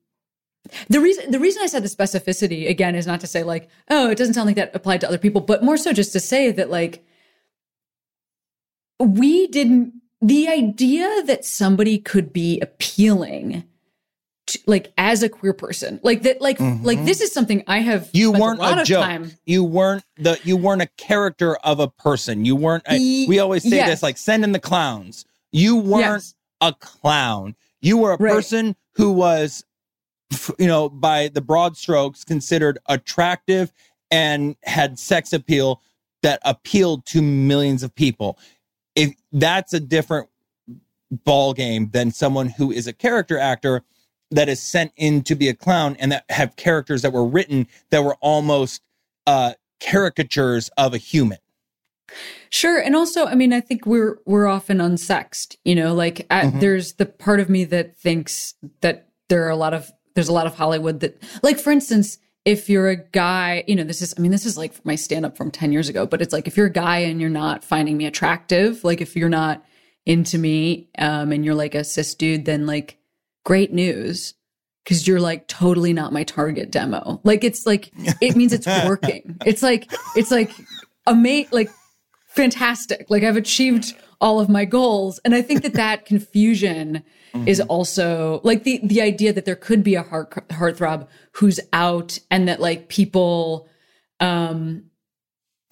the 0.89 1.01
reason 1.01 1.31
the 1.31 1.39
reason 1.41 1.63
I 1.63 1.67
said 1.67 1.83
the 1.85 1.89
specificity 1.89 2.69
again 2.69 2.95
is 2.95 3.07
not 3.07 3.21
to 3.21 3.27
say 3.27 3.43
like, 3.43 3.69
oh, 3.91 4.11
it 4.11 4.19
doesn't 4.19 4.35
sound 4.35 4.47
like 4.47 4.57
that 4.57 4.75
applied 4.75 5.01
to 5.03 5.09
other 5.09 5.19
people, 5.19 5.41
but 5.41 5.63
more 5.63 5.77
so 5.77 5.93
just 5.93 6.13
to 6.13 6.21
say 6.21 6.51
that 6.53 6.71
like 6.71 7.05
we 8.99 9.47
didn't 9.49 9.95
the 10.21 10.49
idea 10.49 11.23
that 11.27 11.45
somebody 11.45 11.99
could 11.99 12.33
be 12.33 12.61
appealing 12.61 13.65
t- 14.47 14.61
like 14.67 14.93
as 14.97 15.23
a 15.23 15.29
queer 15.29 15.53
person, 15.53 15.99
like 16.05 16.23
that, 16.23 16.41
like 16.41 16.59
Mhm. 16.59 16.85
like 16.85 17.05
this 17.05 17.21
is 17.21 17.33
something 17.33 17.65
I 17.67 17.81
have. 17.81 18.09
You 18.13 18.31
weren't 18.31 18.61
a 18.61 18.63
lot 18.63 18.79
a 18.79 18.83
of 18.83 18.87
joke. 18.87 19.03
time. 19.05 19.33
You 19.47 19.65
weren't 19.65 20.05
the 20.17 20.39
you 20.45 20.57
weren't 20.57 20.83
a 20.83 20.89
character 20.97 21.57
of 21.57 21.81
a 21.81 21.89
person. 21.89 22.45
You 22.45 22.55
weren't. 22.55 22.85
A, 22.89 22.99
we 23.27 23.39
always 23.41 23.65
say 23.65 23.71
yes. 23.77 23.89
this 23.89 24.03
like 24.03 24.17
send 24.17 24.45
in 24.45 24.53
the 24.53 24.61
clowns. 24.61 25.25
You 25.51 25.77
weren't 25.77 26.03
Yes. 26.23 26.35
a 26.61 26.73
clown. 26.73 27.57
You 27.81 27.97
were 27.99 28.13
a 28.13 28.17
Right. 28.17 28.33
person 28.33 28.77
who 28.93 29.11
was, 29.13 29.65
you 30.59 30.67
know, 30.67 30.89
by 30.89 31.29
the 31.29 31.41
broad 31.41 31.77
strokes, 31.77 32.25
considered 32.25 32.79
attractive 32.87 33.73
and 34.11 34.57
had 34.65 34.99
sex 34.99 35.33
appeal 35.33 35.81
that 36.23 36.41
appealed 36.45 37.05
to 37.07 37.23
millions 37.23 37.83
of 37.83 37.95
people. 37.95 38.39
If 38.95 39.15
that's 39.33 39.73
a 39.73 39.81
different 39.81 40.29
ball 41.25 41.53
game 41.55 41.91
than 41.93 42.11
someone 42.11 42.49
who 42.49 42.71
is 42.73 42.87
a 42.87 42.93
character 42.93 43.39
actor 43.39 43.83
that 44.31 44.49
is 44.49 44.63
sent 44.63 44.93
in 44.97 45.23
to 45.23 45.35
be 45.35 45.49
a 45.49 45.55
clown 45.55 45.97
and 45.99 46.11
that 46.13 46.25
have 46.31 46.57
characters 46.57 47.03
that 47.03 47.13
were 47.13 47.25
written 47.25 47.67
that 47.91 48.03
were 48.03 48.17
almost 48.21 48.81
uh 49.27 49.53
caricatures 49.81 50.71
of 50.79 50.95
a 50.95 50.99
human. 50.99 51.39
Sure, 52.51 52.79
and 52.79 52.95
also, 52.95 53.27
I 53.27 53.35
mean, 53.35 53.53
I 53.53 53.61
think 53.61 53.87
we're 53.87 54.19
we're 54.27 54.47
often 54.47 54.79
unsexed. 54.79 55.57
You 55.65 55.75
know, 55.75 55.95
like 55.95 56.27
I, 56.31 56.43
Mhm. 56.45 56.61
there's 56.61 56.95
the 56.95 57.07
part 57.07 57.41
of 57.41 57.49
me 57.49 57.65
that 57.65 57.99
thinks 57.99 58.55
that 58.81 59.09
there 59.29 59.45
are 59.45 59.51
a 59.51 59.57
lot 59.57 59.75
of 59.75 59.93
there's 60.15 60.29
a 60.29 60.33
lot 60.33 60.47
of 60.47 60.55
Hollywood 60.55 61.01
that, 61.01 61.23
like, 61.43 61.59
for 61.59 61.71
instance, 61.71 62.19
if 62.45 62.69
you're 62.69 62.89
a 62.89 62.97
guy, 62.97 63.65
you 63.67 63.77
know, 63.77 63.85
this 63.85 64.03
is 64.03 64.15
I 64.17 64.21
mean, 64.21 64.33
this 64.33 64.47
is 64.47 64.59
like 64.59 64.85
my 64.85 64.95
stand 64.95 65.25
up 65.25 65.37
from 65.37 65.51
ten 65.51 65.73
years 65.73 65.89
ago, 65.89 66.07
but 66.07 66.21
it's 66.21 66.33
like 66.33 66.49
if 66.49 66.57
you're 66.57 66.67
a 66.67 66.73
guy 66.73 66.99
and 66.99 67.21
you're 67.21 67.31
not 67.31 67.63
finding 67.63 67.97
me 67.97 68.07
attractive, 68.07 68.83
like 68.85 69.01
if 69.01 69.15
you're 69.17 69.29
not 69.29 69.65
into 70.05 70.39
me, 70.39 70.89
um, 70.99 71.31
and 71.31 71.45
you're 71.45 71.55
like 71.55 71.75
a 71.75 71.85
cis 71.85 72.15
dude, 72.15 72.45
then 72.45 72.67
like 72.67 72.99
great 73.45 73.73
news. 73.73 74.35
Cause 74.85 75.07
you're 75.07 75.21
like 75.21 75.47
totally 75.47 75.93
not 75.93 76.13
my 76.13 76.25
target 76.25 76.73
demo. 76.73 77.21
Like 77.23 77.45
it's 77.45 77.67
like 77.67 77.93
it 78.21 78.35
means 78.35 78.53
it's 78.53 78.67
working. 78.85 79.37
It's 79.47 79.63
like 79.63 79.93
it's 80.17 80.33
like 80.33 80.51
a 81.07 81.15
mate, 81.15 81.53
like 81.53 81.71
fantastic. 82.35 83.07
Like 83.09 83.23
I've 83.23 83.37
achieved 83.37 83.95
all 84.21 84.41
of 84.41 84.49
my 84.49 84.65
goals. 84.65 85.21
And 85.25 85.35
I 85.35 85.43
think 85.43 85.63
that 85.63 85.75
that 85.75 86.07
confusion 86.07 87.03
is 87.47 87.61
also 87.61 88.41
like 88.45 88.65
the, 88.65 88.79
the 88.83 89.01
idea 89.01 89.33
that 89.33 89.45
there 89.45 89.57
could 89.57 89.83
be 89.83 89.95
a 89.95 90.03
heart, 90.03 90.31
heartthrob 90.49 91.09
who's 91.33 91.59
out 91.73 92.19
and 92.31 92.47
that 92.47 92.61
like 92.61 92.89
people, 92.89 93.69
um, 94.21 94.85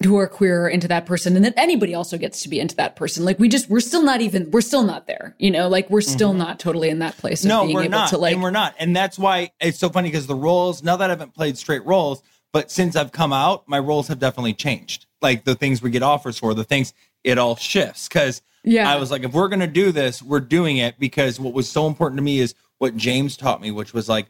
who 0.03 0.17
are 0.17 0.27
queer 0.27 0.65
are 0.65 0.69
into 0.69 0.87
that 0.87 1.05
person 1.05 1.35
and 1.35 1.45
that 1.45 1.53
anybody 1.57 1.93
also 1.93 2.17
gets 2.17 2.41
to 2.41 2.49
be 2.49 2.59
into 2.59 2.75
that 2.75 2.95
person. 2.95 3.23
Like 3.23 3.37
we 3.37 3.47
just, 3.47 3.69
we're 3.69 3.79
still 3.79 4.01
not 4.01 4.21
even, 4.21 4.49
we're 4.49 4.61
still 4.61 4.81
not 4.81 5.05
there, 5.05 5.35
you 5.37 5.51
know, 5.51 5.67
like 5.69 5.89
we're 5.91 6.01
still 6.01 6.33
not 6.33 6.59
totally 6.59 6.89
in 6.89 6.99
that 6.99 7.15
place 7.17 7.43
of 7.43 7.49
no, 7.49 7.63
being 7.63 7.75
we're 7.75 7.83
able 7.83 7.91
not, 7.91 8.09
to 8.09 8.17
like, 8.17 8.33
and 8.33 8.41
we're 8.41 8.49
not, 8.49 8.73
and 8.79 8.95
that's 8.95 9.19
why 9.19 9.51
it's 9.59 9.77
so 9.77 9.89
funny 9.89 10.09
because 10.09 10.25
the 10.25 10.35
roles. 10.35 10.81
Now 10.81 10.97
that 10.97 11.11
I 11.11 11.13
haven't 11.13 11.35
played 11.35 11.55
straight 11.55 11.85
roles, 11.85 12.23
but 12.51 12.71
since 12.71 12.95
I've 12.95 13.11
come 13.11 13.31
out, 13.31 13.67
my 13.67 13.77
roles 13.77 14.07
have 14.07 14.17
definitely 14.17 14.55
changed. 14.55 15.05
Like 15.21 15.43
the 15.43 15.55
things 15.55 15.81
we 15.81 15.91
get 15.91 16.03
offers 16.03 16.37
for, 16.37 16.53
the 16.53 16.63
things 16.63 16.93
it 17.23 17.37
all 17.37 17.55
shifts 17.55 18.07
because 18.07 18.41
yeah, 18.63 18.91
I 18.91 18.97
was 18.97 19.11
like, 19.11 19.23
if 19.23 19.33
we're 19.33 19.47
gonna 19.47 19.67
do 19.67 19.91
this, 19.91 20.21
we're 20.21 20.39
doing 20.39 20.77
it 20.77 20.99
because 20.99 21.39
what 21.39 21.53
was 21.53 21.69
so 21.69 21.87
important 21.87 22.17
to 22.17 22.23
me 22.23 22.39
is 22.39 22.55
what 22.77 22.95
Jaymes 22.95 23.37
taught 23.37 23.61
me, 23.61 23.71
which 23.71 23.93
was 23.93 24.09
like, 24.09 24.27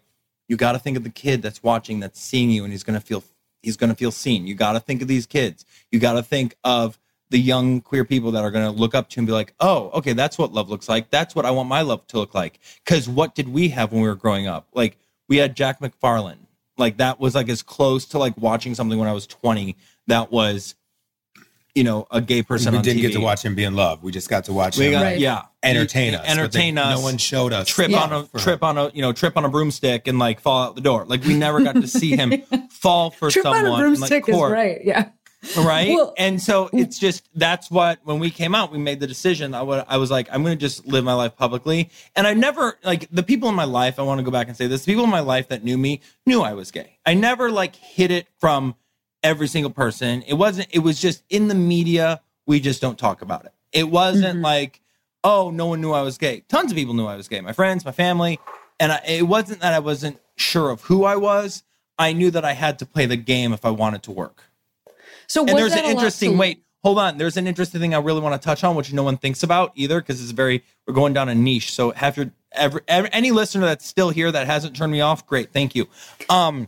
you 0.47 0.57
got 0.57 0.73
to 0.73 0.79
think 0.79 0.97
of 0.97 1.03
the 1.03 1.09
kid 1.09 1.41
that's 1.41 1.63
watching, 1.63 2.01
that's 2.01 2.19
seeing 2.19 2.49
you, 2.49 2.63
and 2.63 2.73
he's 2.73 2.83
gonna 2.83 2.99
feel 3.01 3.23
he's 3.61 3.77
gonna 3.77 3.95
feel 3.95 4.11
seen. 4.11 4.47
You 4.47 4.55
got 4.55 4.73
to 4.73 4.79
think 4.79 5.01
of 5.01 5.07
these 5.07 5.25
kids. 5.25 5.65
You 5.91 5.99
got 5.99 6.13
to 6.13 6.23
think 6.23 6.55
of 6.63 6.99
the 7.29 7.39
young 7.39 7.79
queer 7.79 8.03
people 8.03 8.31
that 8.31 8.43
are 8.43 8.51
gonna 8.51 8.71
look 8.71 8.93
up 8.93 9.09
to 9.09 9.19
and 9.19 9.27
be 9.27 9.33
like, 9.33 9.53
oh, 9.61 9.89
okay, 9.93 10.13
that's 10.13 10.37
what 10.37 10.51
love 10.51 10.69
looks 10.69 10.89
like. 10.89 11.09
That's 11.09 11.33
what 11.33 11.45
I 11.45 11.51
want 11.51 11.69
my 11.69 11.81
love 11.81 12.05
to 12.07 12.17
look 12.17 12.33
like. 12.33 12.59
Because 12.83 13.07
what 13.07 13.35
did 13.35 13.47
we 13.47 13.69
have 13.69 13.93
when 13.93 14.01
we 14.01 14.07
were 14.07 14.15
growing 14.15 14.47
up? 14.47 14.67
Like 14.73 14.97
we 15.29 15.37
had 15.37 15.55
Jack 15.55 15.79
McFarland. 15.79 16.39
Like 16.77 16.97
that 16.97 17.19
was 17.19 17.35
like 17.35 17.47
as 17.47 17.63
close 17.63 18.05
to 18.07 18.17
like 18.17 18.37
watching 18.37 18.75
something 18.75 18.99
when 18.99 19.07
I 19.07 19.13
was 19.13 19.27
20 19.27 19.77
that 20.07 20.31
was, 20.31 20.75
you 21.75 21.83
know, 21.83 22.05
a 22.11 22.19
gay 22.21 22.43
person 22.43 22.71
we 22.73 22.77
on 22.79 22.83
didn't 22.83 22.99
TV. 22.99 23.03
get 23.03 23.13
to 23.13 23.19
watch 23.21 23.43
him 23.43 23.55
be 23.55 23.63
in 23.63 23.75
love. 23.75 24.03
We 24.03 24.11
just 24.11 24.29
got 24.29 24.45
to 24.45 24.53
watch 24.53 24.77
We 24.77 24.85
him 24.87 24.91
got, 24.93 25.01
Right. 25.03 25.19
yeah, 25.19 25.43
entertain 25.63 26.13
You- 26.13 26.19
us. 26.19 26.27
entertain 26.27 26.75
they- 26.75 26.81
us. 26.81 26.97
No 26.99 27.03
one 27.03 27.17
showed 27.17 27.53
us 27.53 27.67
trip 27.67 27.89
Yeah. 27.91 28.01
on 28.03 28.13
a 28.13 28.23
for 28.25 28.39
trip 28.39 28.63
on 28.63 28.77
a 28.77 28.89
you 28.93 29.01
know 29.01 29.13
trip 29.13 29.37
on 29.37 29.45
a 29.45 29.49
broomstick 29.49 30.07
and 30.07 30.19
like 30.19 30.39
fall 30.41 30.63
out 30.63 30.75
the 30.75 30.81
door. 30.81 31.05
Like 31.07 31.23
we 31.23 31.33
never 31.33 31.61
got 31.61 31.75
to 31.75 31.87
see 31.87 32.15
him 32.15 32.41
fall 32.69 33.11
for 33.11 33.29
trip 33.31 33.43
someone. 33.43 33.65
on 33.65 33.79
a 33.79 33.83
broomstick 33.83 34.27
like, 34.27 34.35
is 34.35 34.41
right. 34.51 34.81
Yeah. 34.83 35.09
right? 35.57 35.89
Well- 35.95 36.13
and 36.19 36.39
so 36.41 36.69
it's 36.71 36.99
just 36.99 37.27
that's 37.33 37.71
what 37.71 37.99
when 38.03 38.19
we 38.19 38.29
came 38.29 38.53
out, 38.53 38.71
we 38.71 38.77
made 38.77 38.99
the 38.99 39.07
decision. 39.07 39.55
I 39.55 39.63
wa- 39.63 39.85
I 39.87 39.97
was 39.97 40.11
like, 40.11 40.27
I'm 40.31 40.43
going 40.43 40.55
to 40.55 40.59
just 40.59 40.85
live 40.85 41.03
my 41.03 41.13
life 41.15 41.35
publicly, 41.35 41.89
and 42.15 42.27
I 42.27 42.33
never 42.35 42.77
like 42.83 43.07
the 43.11 43.23
people 43.23 43.49
in 43.49 43.55
my 43.55 43.63
life. 43.63 43.97
I 43.97 44.03
want 44.03 44.19
to 44.19 44.23
go 44.23 44.29
back 44.29 44.47
and 44.49 44.55
say 44.57 44.67
this: 44.67 44.85
the 44.85 44.91
people 44.91 45.05
in 45.05 45.09
my 45.09 45.19
life 45.21 45.47
that 45.47 45.63
knew 45.63 45.77
me 45.79 46.01
knew 46.27 46.41
I 46.41 46.53
was 46.53 46.69
gay. 46.69 46.97
I 47.07 47.15
never 47.15 47.49
like 47.49 47.75
hid 47.75 48.11
it 48.11 48.27
from 48.39 48.75
every 49.23 49.47
single 49.47 49.71
person. 49.71 50.23
It 50.23 50.33
wasn't. 50.35 50.67
It 50.71 50.79
was 50.79 50.99
just 50.99 51.23
in 51.29 51.47
the 51.47 51.55
media. 51.55 52.21
We 52.45 52.59
just 52.59 52.81
don't 52.81 52.97
talk 52.97 53.21
about 53.21 53.45
it. 53.45 53.53
It 53.71 53.89
wasn't 53.89 54.39
Mhm. 54.39 54.43
like, 54.43 54.81
oh, 55.23 55.51
no 55.51 55.67
one 55.67 55.79
knew 55.81 55.91
I 55.91 56.01
was 56.01 56.17
gay. 56.17 56.43
Tons 56.49 56.71
of 56.71 56.75
people 56.77 56.93
knew 56.93 57.05
I 57.05 57.15
was 57.15 57.27
gay. 57.27 57.39
My 57.41 57.53
friends, 57.53 57.85
my 57.85 57.91
family, 57.91 58.39
and 58.79 58.91
I, 58.91 59.01
it 59.07 59.27
wasn't 59.27 59.59
that 59.61 59.73
I 59.73 59.79
wasn't 59.79 60.19
sure 60.35 60.69
of 60.71 60.81
who 60.81 61.03
I 61.05 61.15
was. 61.15 61.63
I 61.99 62.13
knew 62.13 62.31
that 62.31 62.43
I 62.43 62.53
had 62.53 62.79
to 62.79 62.85
play 62.85 63.05
the 63.05 63.15
game 63.15 63.53
if 63.53 63.63
I 63.63 63.69
wanted 63.69 64.01
to 64.03 64.11
work. 64.11 64.43
So 65.27 65.45
And 65.45 65.57
there's 65.57 65.73
an 65.73 65.85
interesting 65.85 66.31
to- 66.31 66.37
wait, 66.37 66.63
hold 66.83 66.97
on. 66.97 67.17
There's 67.19 67.37
an 67.37 67.45
interesting 67.47 67.79
thing 67.79 67.93
I 67.93 67.99
really 67.99 68.19
want 68.21 68.41
to 68.41 68.43
touch 68.43 68.63
on, 68.63 68.75
which 68.75 68.91
no 68.91 69.03
one 69.03 69.17
thinks 69.17 69.43
about 69.43 69.71
either, 69.75 70.01
because 70.01 70.21
it's 70.21 70.31
very 70.31 70.63
we're 70.87 70.93
going 70.95 71.13
down 71.13 71.29
a 71.29 71.35
niche. 71.35 71.71
So 71.73 71.91
have 71.91 72.17
your 72.17 72.31
every, 72.53 72.81
every 72.87 73.09
any 73.13 73.31
listener 73.31 73.65
that's 73.65 73.85
still 73.85 74.09
here 74.09 74.31
that 74.31 74.47
hasn't 74.47 74.75
turned 74.75 74.91
me 74.91 74.99
off, 75.01 75.25
great, 75.27 75.53
thank 75.53 75.75
you. 75.75 75.87
Um, 76.29 76.67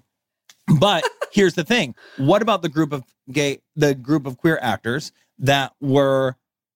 but 0.79 1.03
here's 1.31 1.53
the 1.53 1.63
thing: 1.63 1.95
what 2.17 2.41
about 2.41 2.61
the 2.61 2.69
group 2.69 2.91
of 2.93 3.03
gay, 3.31 3.59
the 3.75 3.95
group 3.95 4.25
of 4.25 4.37
queer 4.37 4.59
actors 4.61 5.11
that 5.39 5.73
were 5.81 6.35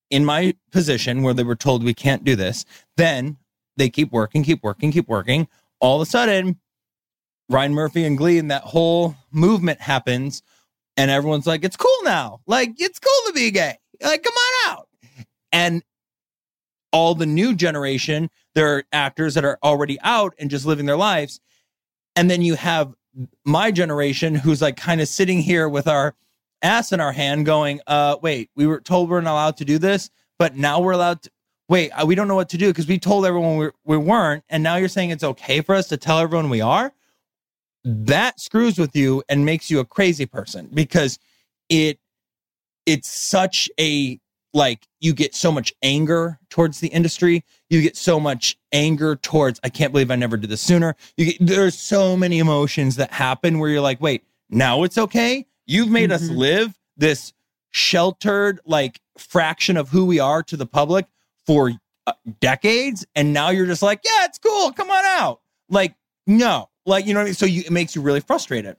in 0.10 0.26
my 0.26 0.56
position 0.72 1.22
where 1.22 1.34
they 1.34 1.44
were 1.44 1.56
told 1.56 1.84
we 1.84 1.94
can't 1.94 2.24
do 2.24 2.36
this? 2.36 2.66
Then 2.96 3.38
they 3.78 3.90
keep 3.90 4.12
working, 4.12 4.44
keep 4.44 4.64
working, 4.64 4.92
keep 4.92 5.08
working. 5.08 5.48
All 5.80 6.02
of 6.02 6.08
a 6.08 6.10
sudden, 6.10 6.60
Ryan 7.50 7.74
Murphy 7.74 8.04
and 8.04 8.18
Glee 8.18 8.40
and 8.40 8.52
that 8.52 8.64
whole 8.64 9.16
movement 9.32 9.80
happens 9.80 10.42
and 10.98 11.12
everyone's 11.12 11.48
like, 11.48 11.64
it's 11.64 11.78
cool 11.78 12.04
now. 12.04 12.42
Like, 12.48 12.74
it's 12.80 13.00
cool 13.00 13.28
to 13.28 13.34
be 13.34 13.52
gay. 13.52 13.78
Like, 14.02 14.24
come 14.24 14.34
on 14.34 14.72
out. 14.72 14.88
And 15.52 15.84
all 16.92 17.14
the 17.14 17.28
new 17.28 17.56
generation, 17.56 18.30
there 18.56 18.76
are 18.76 18.84
actors 18.92 19.36
that 19.36 19.46
are 19.46 19.60
already 19.64 20.00
out 20.02 20.34
and 20.40 20.50
just 20.50 20.66
living 20.66 20.88
their 20.88 20.98
lives. 20.98 21.40
And 22.16 22.32
then 22.32 22.42
you 22.42 22.56
have 22.56 22.94
my 23.46 23.72
generation 23.72 24.36
who's 24.36 24.62
like 24.62 24.78
kind 24.78 25.02
of 25.02 25.08
sitting 25.08 25.40
here 25.40 25.70
with 25.70 25.88
our 25.88 26.16
ass 26.62 26.92
in 26.92 27.00
our 27.00 27.12
hand 27.12 27.46
going, 27.46 27.82
uh, 27.88 28.18
wait, 28.22 28.50
we 28.56 28.68
were 28.68 28.82
told 28.82 29.10
we're 29.10 29.22
not 29.22 29.34
allowed 29.34 29.58
to 29.58 29.66
do 29.66 29.78
this, 29.78 30.10
but 30.40 30.56
now 30.56 30.80
we're 30.80 30.94
allowed 30.94 31.22
to. 31.24 31.32
Wait, 31.70 31.92
uh, 31.92 32.06
we 32.06 32.16
don't 32.16 32.30
know 32.30 32.36
what 32.36 32.48
to 32.48 32.58
do 32.58 32.70
because 32.70 32.88
we 32.88 32.98
told 32.98 33.26
everyone 33.26 33.58
we, 33.58 33.70
we 33.84 33.98
weren't. 33.98 34.42
And 34.50 34.64
now 34.64 34.78
you're 34.78 34.88
saying 34.88 35.10
it's 35.10 35.24
okay 35.24 35.60
for 35.60 35.76
us 35.76 35.90
to 35.90 35.98
tell 35.98 36.20
everyone 36.20 36.50
we 36.50 36.62
are? 36.62 36.94
that 37.88 38.38
screws 38.38 38.78
with 38.78 38.96
you 38.98 39.24
and 39.30 39.46
makes 39.46 39.72
you 39.72 39.80
a 39.80 39.86
crazy 39.86 40.26
person 40.26 40.70
because 40.74 41.20
it 41.70 42.00
it's 42.86 43.10
such 43.10 43.70
a 43.80 44.20
like 44.54 44.88
you 45.00 45.14
get 45.14 45.36
so 45.36 45.52
much 45.52 45.74
anger 45.84 46.40
towards 46.50 46.80
the 46.80 46.88
industry. 46.88 47.44
You 47.70 47.82
get 47.82 47.98
so 47.98 48.20
much 48.20 48.58
anger 48.72 49.16
towards 49.16 49.60
i 49.64 49.70
can't 49.70 49.92
believe 49.92 50.10
i 50.12 50.16
never 50.16 50.38
did 50.38 50.50
this 50.50 50.62
sooner. 50.62 50.96
You 51.18 51.26
get, 51.34 51.38
there's 51.40 51.78
so 51.78 52.16
many 52.18 52.40
emotions 52.40 52.96
that 52.96 53.12
happen 53.12 53.60
where 53.60 53.70
you're 53.70 53.82
like 53.82 54.02
wait 54.02 54.24
now 54.50 54.84
it's 54.84 54.98
okay? 54.98 55.46
You've 55.66 55.90
made 55.90 56.12
us 56.12 56.24
Mhm. 56.24 56.38
live 56.38 56.80
this 56.96 57.34
sheltered 57.72 58.60
like 58.66 59.00
fraction 59.18 59.78
of 59.78 59.90
who 59.90 60.06
we 60.06 60.20
are 60.20 60.42
to 60.44 60.58
the 60.58 60.66
public 60.66 61.06
for 61.46 61.72
uh, 62.08 62.14
decades 62.40 63.06
and 63.16 63.34
now 63.34 63.50
you're 63.50 63.66
just 63.66 63.82
like 63.84 64.00
yeah 64.06 64.26
it's 64.26 64.38
cool. 64.40 64.72
Come 64.72 64.90
on 64.90 65.06
out. 65.06 65.42
Like 65.70 65.96
no. 66.26 66.70
Like 66.86 67.06
you 67.06 67.14
know 67.14 67.20
what 67.20 67.24
I 67.24 67.26
mean? 67.26 67.34
so 67.36 67.46
you, 67.46 67.62
it 67.66 67.72
makes 67.72 67.96
you 67.96 68.02
really 68.02 68.22
frustrated 68.22 68.78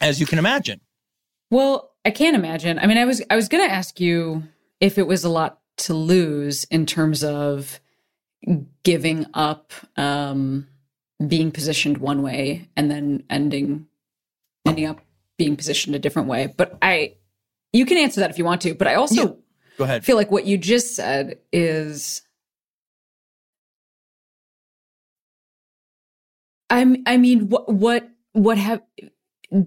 as 0.00 0.20
you 0.20 0.26
can 0.26 0.38
imagine. 0.38 0.80
Well, 1.50 1.92
I 2.04 2.10
can't 2.10 2.34
imagine. 2.36 2.78
I 2.78 2.86
mean, 2.86 2.98
I 2.98 3.04
was 3.04 3.22
I 3.30 3.36
was 3.36 3.48
to 3.66 3.72
ask 3.72 4.00
you 4.00 4.42
if 4.80 4.98
it 4.98 5.06
was 5.06 5.24
a 5.24 5.28
lot 5.28 5.60
to 5.78 5.94
lose 5.94 6.64
in 6.64 6.86
terms 6.86 7.22
of 7.24 7.80
giving 8.82 9.26
up 9.34 9.72
um 9.96 10.66
being 11.26 11.50
positioned 11.50 11.98
one 11.98 12.22
way 12.22 12.68
and 12.76 12.90
then 12.90 13.22
ending 13.30 13.86
ending 14.66 14.86
up 14.86 15.00
being 15.38 15.56
positioned 15.56 15.94
a 15.94 15.98
different 15.98 16.28
way. 16.28 16.52
But 16.56 16.78
I 16.82 17.14
you 17.72 17.86
can 17.86 17.98
answer 17.98 18.20
that 18.20 18.30
if 18.30 18.38
you 18.38 18.44
want 18.44 18.60
to, 18.62 18.74
but 18.74 18.86
I 18.86 18.94
also 18.94 19.14
Yeah. 19.14 19.34
go 19.78 19.84
ahead 19.84 20.04
feel 20.04 20.16
like 20.16 20.30
what 20.30 20.46
you 20.46 20.58
just 20.58 20.94
said 20.94 21.38
is 21.52 22.22
I'm 26.70 27.02
I 27.06 27.16
mean 27.16 27.48
what 27.48 27.72
what 27.72 28.08
what 28.32 28.58
have 28.58 28.82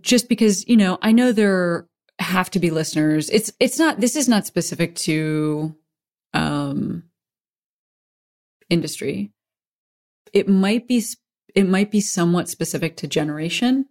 just 0.02 0.30
because 0.30 0.68
you 0.68 0.78
know 0.78 0.98
I 1.02 1.12
know 1.12 1.32
there 1.32 1.88
have 2.20 2.50
to 2.52 2.60
be 2.60 2.70
listeners 2.70 3.30
it's 3.30 3.52
it's 3.60 3.80
not 3.80 4.00
this 4.00 4.16
is 4.16 4.28
not 4.28 4.46
specific 4.46 4.96
to 4.96 5.76
um 6.34 7.04
industry 8.70 9.32
it 10.34 10.48
might 10.48 10.88
be 10.88 11.04
it 11.56 11.68
might 11.68 11.92
be 11.92 12.02
somewhat 12.02 12.50
specific 12.50 12.98
to 12.98 13.08
generation. 13.08 13.86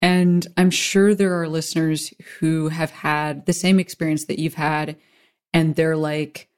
And 0.00 0.46
I'm 0.56 0.70
sure 0.70 1.14
there 1.14 1.40
are 1.40 1.48
listeners 1.48 2.14
who 2.38 2.68
have 2.68 2.90
had 2.90 3.46
the 3.46 3.52
same 3.52 3.80
experience 3.80 4.26
that 4.26 4.38
you've 4.38 4.54
had, 4.54 4.96
and 5.52 5.74
they're 5.74 5.96
like 5.96 6.48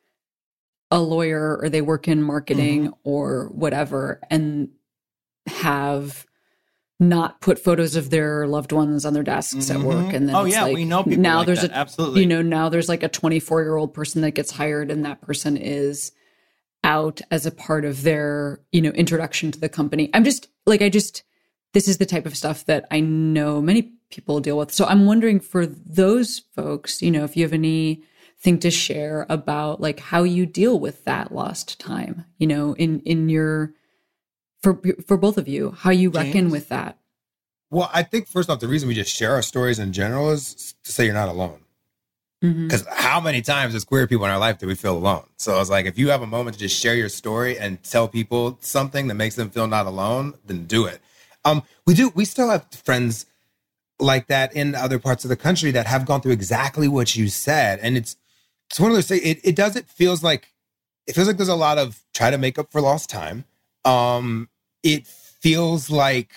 a 0.91 1.01
lawyer 1.01 1.59
or 1.61 1.69
they 1.69 1.81
work 1.81 2.07
in 2.07 2.23
marketing 2.23 2.89
mm-hmm. 2.89 2.95
or 3.05 3.49
whatever, 3.49 4.21
and 4.31 4.71
have 5.47 6.27
not 7.01 7.41
put 7.41 7.59
photos 7.59 7.97
of 7.97 8.11
their 8.11 8.47
loved 8.47 8.73
ones 8.73 9.07
on 9.07 9.15
their 9.15 9.23
desks 9.23 9.55
mm-hmm. 9.55 9.81
at 9.81 9.87
work. 9.87 9.97
Mm-hmm. 9.97 10.15
And 10.15 10.29
then 10.29 10.37
oh 10.37 10.45
yeah, 10.45 10.65
like, 10.65 10.75
we 10.75 10.85
know 10.85 11.03
people 11.03 11.23
now 11.23 11.39
like 11.39 11.47
there's 11.47 11.63
that. 11.63 11.71
a 11.71 11.77
absolutely 11.77 12.21
you 12.21 12.27
know 12.27 12.43
now 12.43 12.69
there's 12.69 12.89
like 12.89 13.03
a 13.03 13.09
24 13.09 13.63
year 13.63 13.77
old 13.77 13.95
person 13.95 14.21
that 14.23 14.33
gets 14.33 14.51
hired, 14.51 14.91
and 14.91 15.05
that 15.05 15.23
person 15.23 15.57
is 15.57 16.13
out 16.85 17.21
as 17.31 17.47
a 17.47 17.51
part 17.51 17.85
of 17.85 18.03
their 18.03 18.61
you 18.71 18.83
know 18.83 18.91
introduction 18.91 19.51
to 19.51 19.59
the 19.59 19.69
company. 19.69 20.11
I'm 20.13 20.25
just 20.25 20.49
like 20.67 20.83
I 20.83 20.91
just 20.91 21.25
this 21.73 21.89
is 21.89 21.99
the 21.99 22.07
type 22.07 22.27
of 22.27 22.37
stuff 22.37 22.67
that 22.67 22.87
I 22.91 23.01
know 23.01 23.63
many 23.63 23.93
people 24.11 24.41
deal 24.41 24.59
with. 24.59 24.73
So 24.73 24.85
I'm 24.87 25.07
wondering 25.07 25.41
for 25.41 25.67
those 25.67 26.43
folks, 26.55 27.01
you 27.01 27.11
know, 27.11 27.25
if 27.25 27.37
you 27.37 27.45
have 27.45 27.53
anything 27.53 28.59
to 28.59 28.71
share 28.71 29.25
about 29.29 29.81
like 29.81 30.01
how 30.01 30.25
you 30.25 30.47
deal 30.47 30.79
with 30.79 31.05
that 31.05 31.33
lost 31.33 31.81
time, 31.81 32.27
you 32.39 32.47
know, 32.47 32.75
in 32.75 33.01
in 33.01 33.29
your 33.29 33.73
for 34.63 34.81
for 35.07 35.17
both 35.17 35.39
of 35.39 35.49
you, 35.49 35.73
how 35.73 35.91
you 35.91 36.11
Jaymes? 36.11 36.15
reckon 36.15 36.51
with 36.51 36.69
that. 36.69 36.99
Well, 37.71 37.91
I 37.93 38.03
think 38.03 38.27
first 38.27 38.51
off, 38.51 38.61
the 38.61 38.69
reason 38.69 38.89
we 38.89 38.95
just 38.95 39.15
share 39.15 39.33
our 39.35 39.43
stories 39.43 39.79
in 39.79 39.93
general 39.93 40.31
is 40.31 40.75
to 40.85 40.93
say 40.93 41.05
you're 41.05 41.15
not 41.15 41.29
alone. 41.29 41.61
Because 42.41 42.83
mm-hmm. 42.85 43.03
how 43.03 43.21
many 43.21 43.43
times 43.43 43.75
as 43.75 43.85
queer 43.85 44.07
people 44.07 44.25
in 44.25 44.31
our 44.31 44.39
life 44.39 44.59
do 44.59 44.67
we 44.67 44.75
feel 44.75 44.97
alone? 44.97 45.25
So 45.37 45.55
I 45.55 45.59
was 45.59 45.69
like, 45.69 45.85
if 45.85 45.99
you 45.99 46.09
have 46.09 46.23
a 46.23 46.27
moment 46.27 46.55
to 46.55 46.61
just 46.61 46.81
share 46.81 46.95
your 46.95 47.11
story 47.11 47.59
and 47.59 47.83
tell 47.83 48.09
people 48.09 48.57
something 48.63 49.09
that 49.09 49.15
makes 49.15 49.35
them 49.35 49.51
feel 49.51 49.67
not 49.67 49.85
alone, 49.85 50.35
then 50.47 50.65
do 50.65 50.87
it. 50.87 51.01
Um, 51.45 51.63
we 51.87 51.93
do. 51.95 52.11
We 52.15 52.25
still 52.25 52.49
have 52.49 52.67
friends 52.73 53.27
like 53.99 54.29
that 54.29 54.55
in 54.57 54.75
other 54.75 54.99
parts 54.99 55.25
of 55.25 55.29
the 55.29 55.37
country 55.37 55.71
that 55.73 55.87
have 55.87 56.07
gone 56.07 56.23
through 56.23 56.33
exactly 56.33 56.89
what 56.89 57.15
you 57.15 57.29
said, 57.29 57.79
and 57.81 57.97
it's 57.97 58.17
it's 58.71 58.81
one 58.81 58.91
of 58.91 58.97
those 58.97 59.09
things. 59.09 59.23
It, 59.23 59.41
it 59.45 59.57
does. 59.57 59.77
It 59.77 59.87
feels 59.87 60.23
like 60.23 60.49
it 61.07 61.15
feels 61.15 61.27
like 61.27 61.37
there's 61.37 61.49
a 61.49 61.55
lot 61.55 61.77
of 61.77 62.01
try 62.15 62.31
to 62.31 62.39
make 62.39 62.59
up 62.59 62.73
for 62.73 62.81
lost 62.81 63.11
time 63.11 63.45
um, 63.85 64.49
it 64.83 65.07
feels 65.07 65.91
like 65.91 66.31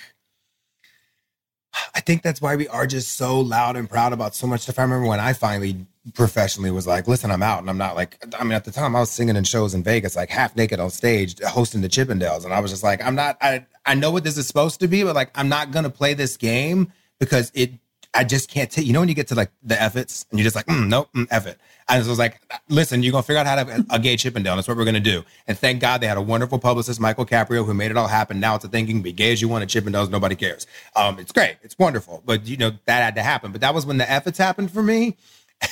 I 1.96 2.02
think 2.02 2.22
that's 2.22 2.41
why 2.41 2.56
we 2.56 2.68
are 2.68 2.86
just 2.86 3.18
so 3.18 3.39
loud 3.39 3.76
and 3.76 3.89
proud 3.89 4.14
about 4.14 4.36
so 4.36 4.46
much 4.48 4.62
stuff. 4.62 4.80
I 4.80 4.84
remember 4.84 5.08
when 5.08 5.20
I 5.20 5.34
finally 5.34 5.86
professionally 6.14 6.70
was 6.70 6.86
like, 6.86 7.08
listen, 7.08 7.32
I'm 7.32 7.41
out. 7.41 7.60
And 7.60 7.70
I'm 7.70 7.78
not 7.78 7.96
like, 7.96 8.24
I 8.38 8.44
mean, 8.44 8.54
at 8.54 8.66
the 8.66 8.72
time 8.72 8.96
I 8.96 9.00
was 9.00 9.10
singing 9.10 9.36
in 9.36 9.44
shows 9.44 9.74
in 9.74 9.84
Vegas, 9.84 10.16
like 10.16 10.30
half 10.30 10.56
naked 10.56 10.80
on 10.80 10.89
stage, 10.89 11.39
hosting 11.41 11.82
the 11.82 11.89
Chippendales. 11.89 12.44
And 12.46 12.54
I 12.54 12.60
was 12.60 12.72
just 12.72 12.84
like, 12.84 13.04
I'm 13.04 13.16
not, 13.16 13.38
I, 13.41 13.66
I 13.86 13.96
know 13.96 14.12
what 14.12 14.24
this 14.24 14.38
is 14.38 14.46
supposed 14.46 14.80
to 14.82 14.88
be, 14.88 15.04
but 15.04 15.16
like, 15.16 15.32
I'm 15.36 15.50
not 15.50 15.72
going 15.72 15.84
to 15.84 15.89
play 15.89 16.14
this 16.14 16.38
game 16.38 16.91
because 17.20 17.52
it 17.56 17.72
I 18.14 18.24
just 18.24 18.49
can't 18.49 18.70
take. 18.70 18.86
You 18.86 18.93
know 18.93 18.99
when 18.99 19.09
you 19.09 19.16
get 19.16 19.28
to 19.30 19.36
like 19.36 19.51
the 19.64 19.82
efforts 19.82 20.26
and 20.30 20.39
you're 20.39 20.43
just 20.43 20.55
like, 20.55 20.68
mm, 20.68 20.88
nope, 20.88 21.09
mm, 21.16 21.28
F 21.32 21.47
it. 21.47 21.59
And 21.89 22.03
so 22.03 22.09
I 22.09 22.11
was 22.11 22.20
like, 22.20 22.39
listen, 22.70 23.03
you're 23.03 23.11
gonna 23.11 23.24
figure 23.24 23.39
out 23.39 23.47
how 23.47 23.55
to 23.55 23.66
have 23.66 23.86
a 23.89 23.99
gay 23.99 24.16
Chippendale. 24.16 24.55
That's 24.55 24.68
what 24.68 24.78
we're 24.78 24.86
gonna 24.86 24.99
do. 24.99 25.24
And 25.47 25.57
thank 25.57 25.82
God 25.82 26.01
they 26.01 26.07
had 26.07 26.18
a 26.18 26.22
wonderful 26.22 26.59
publicist, 26.59 26.99
Michael 26.99 27.26
Caprio, 27.26 27.66
who 27.66 27.74
made 27.74 27.91
it 27.91 27.97
all 27.97 28.07
happen. 28.07 28.39
Now 28.39 28.55
it's 28.55 28.66
a 28.66 28.68
thinking, 28.68 29.01
be 29.01 29.11
gay 29.11 29.32
as 29.34 29.41
you 29.41 29.47
want 29.47 29.64
at 29.64 29.70
Chippendales, 29.70 30.09
nobody 30.09 30.36
cares. 30.36 30.68
Um, 30.95 31.20
it's 31.20 31.32
great, 31.32 31.57
it's 31.64 31.78
wonderful. 31.78 32.22
But 32.26 32.47
you 32.47 32.57
know 32.57 32.72
that 32.86 33.03
had 33.03 33.16
to 33.16 33.24
happen. 33.24 33.51
But 33.51 33.61
that 33.61 33.74
was 33.74 33.86
when 33.86 33.97
the 33.97 34.09
efforts 34.09 34.38
happened 34.38 34.72
for 34.72 34.84
me. 34.84 35.18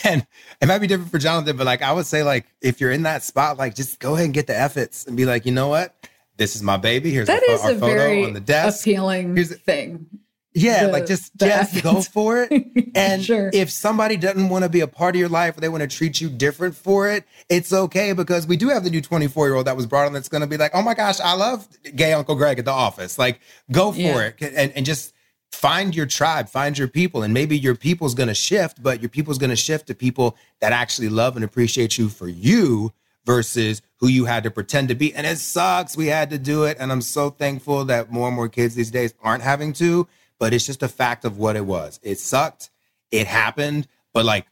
And 0.05 0.25
it 0.61 0.67
might 0.67 0.77
be 0.79 0.87
different 0.87 1.11
for 1.11 1.17
Jonathan, 1.17 1.57
but 1.57 1.65
like 1.65 1.81
I 1.81 1.91
would 1.91 2.05
say, 2.05 2.23
like 2.23 2.45
if 2.61 2.79
you're 2.79 2.91
in 2.91 3.03
that 3.03 3.23
spot, 3.23 3.57
like 3.57 3.75
just 3.75 3.99
go 3.99 4.13
ahead 4.13 4.23
and 4.23 4.33
get 4.33 4.47
the 4.47 4.57
efforts 4.57 5.05
and 5.05 5.17
be 5.17 5.25
like, 5.25 5.45
you 5.45 5.51
know 5.51 5.67
what, 5.67 5.93
this 6.37 6.55
is 6.55 6.63
my 6.63 6.77
baby. 6.77 7.11
Here's 7.11 7.27
that 7.27 7.43
our, 7.47 7.55
is 7.55 7.61
our 7.61 7.71
a 7.71 7.73
photo 7.73 7.93
very 7.93 8.23
on 8.23 8.31
the 8.31 8.39
desk. 8.39 8.85
Appealing 8.85 9.35
Here's 9.35 9.53
thing. 9.57 10.07
Yeah, 10.53 10.87
the, 10.87 10.91
like 10.91 11.05
just 11.05 11.35
just 11.37 11.81
go 11.81 12.01
for 12.13 12.47
it. 12.49 12.51
And 12.93 13.23
sure. 13.23 13.49
if 13.53 13.69
somebody 13.69 14.17
doesn't 14.17 14.49
want 14.49 14.63
to 14.63 14.69
be 14.69 14.81
a 14.81 14.87
part 14.87 15.15
of 15.15 15.19
your 15.19 15.29
life 15.29 15.57
or 15.57 15.61
they 15.61 15.69
want 15.69 15.81
to 15.81 15.87
treat 15.87 16.19
you 16.19 16.29
different 16.29 16.75
for 16.75 17.09
it, 17.09 17.23
it's 17.47 17.71
okay 17.71 18.11
because 18.11 18.45
we 18.45 18.57
do 18.57 18.67
have 18.69 18.83
the 18.83 18.89
new 18.89 19.01
24 19.01 19.47
year 19.47 19.55
old 19.55 19.67
that 19.67 19.77
was 19.77 19.85
brought 19.85 20.07
on 20.07 20.13
that's 20.13 20.27
going 20.27 20.41
to 20.41 20.47
be 20.47 20.57
like, 20.57 20.71
oh 20.73 20.81
my 20.81 20.93
gosh, 20.93 21.19
I 21.21 21.33
love 21.33 21.67
gay 21.95 22.11
Uncle 22.11 22.35
Greg 22.35 22.59
at 22.59 22.65
the 22.65 22.71
office. 22.71 23.17
Like, 23.17 23.39
go 23.71 23.93
for 23.93 23.99
yeah. 23.99 24.31
it 24.39 24.53
and, 24.55 24.73
and 24.73 24.85
just 24.85 25.13
find 25.51 25.95
your 25.95 26.05
tribe, 26.05 26.49
find 26.49 26.77
your 26.77 26.87
people. 26.87 27.23
And 27.23 27.33
maybe 27.33 27.57
your 27.57 27.75
people's 27.75 28.13
going 28.13 28.29
to 28.29 28.33
shift, 28.33 28.81
but 28.83 29.01
your 29.01 29.09
people's 29.09 29.37
going 29.37 29.49
to 29.51 29.55
shift 29.55 29.87
to 29.87 29.95
people 29.95 30.35
that 30.59 30.73
actually 30.73 31.09
love 31.09 31.35
and 31.35 31.45
appreciate 31.45 31.97
you 31.97 32.09
for 32.09 32.27
you 32.27 32.91
versus 33.25 33.81
who 33.97 34.07
you 34.07 34.25
had 34.25 34.43
to 34.43 34.51
pretend 34.51 34.89
to 34.89 34.95
be. 34.95 35.13
And 35.13 35.27
it 35.27 35.37
sucks. 35.37 35.95
We 35.95 36.07
had 36.07 36.29
to 36.31 36.37
do 36.37 36.63
it. 36.63 36.77
And 36.79 36.91
I'm 36.91 37.01
so 37.01 37.29
thankful 37.29 37.85
that 37.85 38.11
more 38.11 38.27
and 38.27 38.35
more 38.35 38.49
kids 38.49 38.75
these 38.75 38.91
days 38.91 39.13
aren't 39.21 39.43
having 39.43 39.73
to 39.73 40.07
but 40.41 40.55
it's 40.55 40.65
just 40.65 40.81
a 40.81 40.87
fact 40.87 41.23
of 41.23 41.37
what 41.37 41.55
it 41.55 41.67
was. 41.67 41.99
It 42.01 42.17
sucked. 42.17 42.71
It 43.11 43.27
happened, 43.27 43.87
but 44.11 44.25
like 44.25 44.47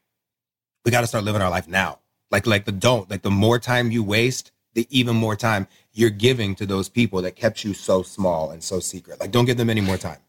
we 0.85 0.91
got 0.91 1.01
to 1.01 1.07
start 1.07 1.23
living 1.23 1.41
our 1.41 1.49
life 1.49 1.67
now. 1.67 1.97
Like 2.29 2.45
like 2.45 2.65
the 2.65 2.71
don't 2.71 3.09
like 3.09 3.23
the 3.23 3.31
more 3.31 3.57
time 3.57 3.89
you 3.89 4.03
waste, 4.03 4.51
the 4.75 4.85
even 4.91 5.15
more 5.15 5.35
time 5.35 5.67
you're 5.91 6.11
giving 6.11 6.53
to 6.55 6.67
those 6.67 6.89
people 6.89 7.23
that 7.23 7.35
kept 7.35 7.63
you 7.63 7.73
so 7.73 8.03
small 8.03 8.51
and 8.51 8.63
so 8.63 8.79
secret. 8.79 9.19
Like 9.19 9.31
don't 9.31 9.45
give 9.45 9.57
them 9.57 9.67
any 9.67 9.81
more 9.81 9.97
time. 9.97 10.19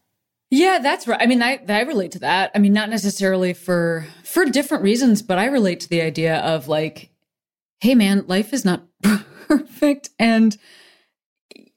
Yeah, 0.49 0.79
that's 0.79 1.07
right. 1.07 1.21
I 1.21 1.27
mean, 1.27 1.43
I 1.43 1.59
I 1.69 1.81
relate 1.81 2.13
to 2.13 2.19
that. 2.19 2.49
I 2.55 2.57
mean, 2.57 2.73
not 2.73 2.89
necessarily 2.89 3.53
for 3.53 4.07
for 4.23 4.45
different 4.45 4.83
reasons, 4.83 5.21
but 5.21 5.37
I 5.37 5.45
relate 5.45 5.79
to 5.81 5.89
the 5.89 6.01
idea 6.01 6.37
of 6.37 6.67
like, 6.69 7.11
hey 7.81 7.93
man, 7.93 8.25
life 8.25 8.51
is 8.51 8.65
not 8.65 8.87
perfect 9.47 10.09
and 10.17 10.57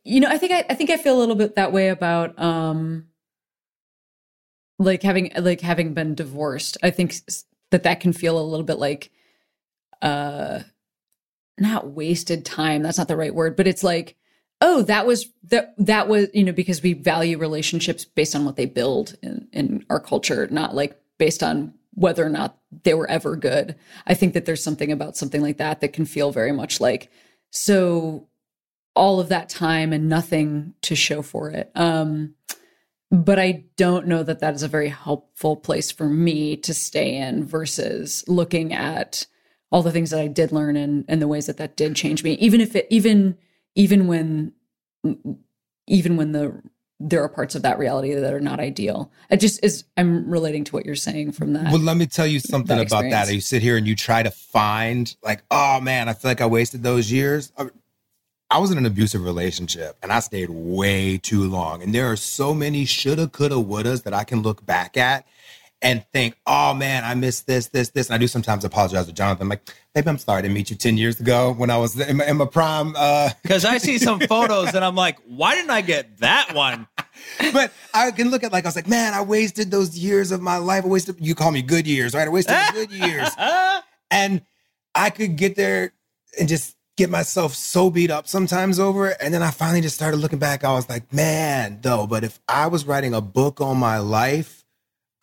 you 0.04 0.20
know, 0.20 0.28
I 0.28 0.38
think 0.38 0.52
I, 0.52 0.64
I 0.70 0.74
think 0.74 0.88
I 0.88 0.96
feel 0.96 1.18
a 1.18 1.20
little 1.20 1.34
bit 1.34 1.56
that 1.56 1.70
way 1.70 1.88
about 1.88 2.38
um 2.38 3.08
like 4.78 5.02
having 5.02 5.30
like 5.38 5.60
having 5.60 5.94
been 5.94 6.14
divorced 6.14 6.76
i 6.82 6.90
think 6.90 7.14
that 7.70 7.82
that 7.82 8.00
can 8.00 8.12
feel 8.12 8.38
a 8.38 8.42
little 8.42 8.64
bit 8.64 8.78
like 8.78 9.10
uh 10.02 10.60
not 11.58 11.88
wasted 11.88 12.44
time 12.44 12.82
that's 12.82 12.98
not 12.98 13.08
the 13.08 13.16
right 13.16 13.34
word 13.34 13.56
but 13.56 13.66
it's 13.66 13.84
like 13.84 14.16
oh 14.60 14.82
that 14.82 15.06
was 15.06 15.26
that 15.44 15.74
that 15.78 16.08
was 16.08 16.28
you 16.34 16.42
know 16.42 16.52
because 16.52 16.82
we 16.82 16.92
value 16.92 17.38
relationships 17.38 18.04
based 18.04 18.34
on 18.34 18.44
what 18.44 18.56
they 18.56 18.66
build 18.66 19.16
in 19.22 19.48
in 19.52 19.84
our 19.88 20.00
culture 20.00 20.48
not 20.50 20.74
like 20.74 20.98
based 21.18 21.42
on 21.42 21.72
whether 21.94 22.24
or 22.24 22.28
not 22.28 22.58
they 22.82 22.94
were 22.94 23.08
ever 23.08 23.36
good. 23.36 23.76
I 24.06 24.14
think 24.14 24.34
that 24.34 24.44
there's 24.44 24.62
something 24.62 24.90
about 24.90 25.16
something 25.16 25.40
like 25.40 25.58
that 25.58 25.80
that 25.80 25.92
can 25.92 26.04
feel 26.04 26.32
very 26.32 26.52
much 26.52 26.80
like 26.80 27.10
so 27.50 28.26
all 28.96 29.20
of 29.20 29.28
that 29.28 29.48
time 29.48 29.92
and 29.92 30.08
nothing 30.08 30.74
to 30.82 30.94
show 30.94 31.22
for 31.22 31.50
it. 31.50 31.70
Um 31.74 32.34
but 33.14 33.38
I 33.38 33.64
don't 33.76 34.08
know 34.08 34.22
that 34.24 34.40
that 34.40 34.54
is 34.54 34.62
a 34.62 34.68
very 34.68 34.88
helpful 34.88 35.56
place 35.56 35.92
for 35.92 36.08
me 36.08 36.56
to 36.56 36.74
stay 36.74 37.16
in 37.16 37.44
versus 37.46 38.24
looking 38.26 38.72
at 38.72 39.26
all 39.70 39.82
the 39.82 39.92
things 39.92 40.10
that 40.10 40.20
I 40.20 40.26
did 40.26 40.50
learn 40.50 40.76
and, 40.76 41.04
and 41.06 41.22
the 41.22 41.28
ways 41.28 41.46
that 41.46 41.56
that 41.58 41.76
did 41.76 41.94
change 41.94 42.24
me. 42.24 42.32
Even 42.34 42.60
if 42.60 42.74
it, 42.74 42.86
even, 42.90 43.36
even 43.74 44.06
when, 44.08 44.52
even 45.86 46.16
when 46.16 46.32
the, 46.32 46.60
there 47.00 47.22
are 47.22 47.28
parts 47.28 47.54
of 47.54 47.62
that 47.62 47.78
reality 47.78 48.14
that 48.14 48.32
are 48.32 48.40
not 48.40 48.60
ideal. 48.60 49.12
It 49.28 49.38
just 49.38 49.62
is, 49.64 49.84
I'm 49.96 50.30
relating 50.30 50.64
to 50.64 50.72
what 50.72 50.86
you're 50.86 50.94
saying 50.94 51.32
from 51.32 51.52
that. 51.52 51.64
Well, 51.64 51.80
let 51.80 51.96
me 51.96 52.06
tell 52.06 52.26
you 52.26 52.40
something 52.40 52.76
that 52.76 52.86
about 52.86 53.02
that. 53.10 53.32
You 53.32 53.40
sit 53.40 53.62
here 53.62 53.76
and 53.76 53.86
you 53.86 53.94
try 53.96 54.22
to 54.22 54.30
find, 54.30 55.14
like, 55.22 55.42
oh 55.50 55.80
man, 55.80 56.08
I 56.08 56.14
feel 56.14 56.30
like 56.30 56.40
I 56.40 56.46
wasted 56.46 56.82
those 56.82 57.12
years. 57.12 57.52
Uh, 57.56 57.66
I 58.50 58.58
was 58.58 58.70
in 58.70 58.78
an 58.78 58.86
abusive 58.86 59.24
relationship 59.24 59.96
and 60.02 60.12
I 60.12 60.20
stayed 60.20 60.50
way 60.50 61.18
too 61.18 61.48
long. 61.48 61.82
And 61.82 61.94
there 61.94 62.10
are 62.10 62.16
so 62.16 62.54
many 62.54 62.84
shoulda, 62.84 63.28
coulda, 63.28 63.56
wouldas 63.56 64.02
that 64.04 64.14
I 64.14 64.24
can 64.24 64.42
look 64.42 64.64
back 64.64 64.96
at 64.96 65.26
and 65.82 66.04
think, 66.12 66.36
oh 66.46 66.72
man, 66.72 67.04
I 67.04 67.14
missed 67.14 67.46
this, 67.46 67.68
this, 67.68 67.90
this. 67.90 68.08
And 68.08 68.14
I 68.14 68.18
do 68.18 68.26
sometimes 68.26 68.64
apologize 68.64 69.06
to 69.06 69.12
Jonathan. 69.12 69.42
I'm 69.42 69.48
like, 69.50 69.74
baby, 69.94 70.08
I'm 70.08 70.18
sorry 70.18 70.42
to 70.42 70.48
meet 70.48 70.70
you 70.70 70.76
10 70.76 70.96
years 70.96 71.20
ago 71.20 71.52
when 71.52 71.68
I 71.68 71.76
was 71.76 71.98
in 72.00 72.16
my, 72.18 72.26
in 72.26 72.36
my 72.38 72.46
prime. 72.46 72.88
Because 73.42 73.64
uh... 73.64 73.68
I 73.68 73.78
see 73.78 73.98
some 73.98 74.20
photos 74.28 74.74
and 74.74 74.84
I'm 74.84 74.94
like, 74.94 75.18
why 75.26 75.54
didn't 75.54 75.70
I 75.70 75.82
get 75.82 76.18
that 76.18 76.54
one? 76.54 76.86
but 77.52 77.72
I 77.92 78.10
can 78.12 78.30
look 78.30 78.44
at 78.44 78.52
like, 78.52 78.64
I 78.64 78.68
was 78.68 78.76
like, 78.76 78.88
man, 78.88 79.14
I 79.14 79.22
wasted 79.22 79.70
those 79.70 79.96
years 79.96 80.32
of 80.32 80.40
my 80.40 80.56
life. 80.56 80.84
I 80.84 80.88
wasted, 80.88 81.16
you 81.18 81.34
call 81.34 81.50
me 81.50 81.60
good 81.60 81.86
years, 81.86 82.14
right? 82.14 82.26
I 82.26 82.30
wasted 82.30 82.56
good 82.72 82.90
years. 82.90 83.28
and 84.10 84.42
I 84.94 85.10
could 85.10 85.36
get 85.36 85.56
there 85.56 85.92
and 86.38 86.48
just 86.48 86.76
get 86.96 87.10
myself 87.10 87.54
so 87.54 87.90
beat 87.90 88.10
up 88.10 88.28
sometimes 88.28 88.78
over 88.78 89.08
it. 89.08 89.16
And 89.20 89.34
then 89.34 89.42
I 89.42 89.50
finally 89.50 89.80
just 89.80 89.96
started 89.96 90.18
looking 90.18 90.38
back. 90.38 90.64
I 90.64 90.72
was 90.72 90.88
like, 90.88 91.12
man, 91.12 91.78
though, 91.82 92.06
but 92.06 92.24
if 92.24 92.38
I 92.48 92.68
was 92.68 92.86
writing 92.86 93.14
a 93.14 93.20
book 93.20 93.60
on 93.60 93.76
my 93.78 93.98
life, 93.98 94.64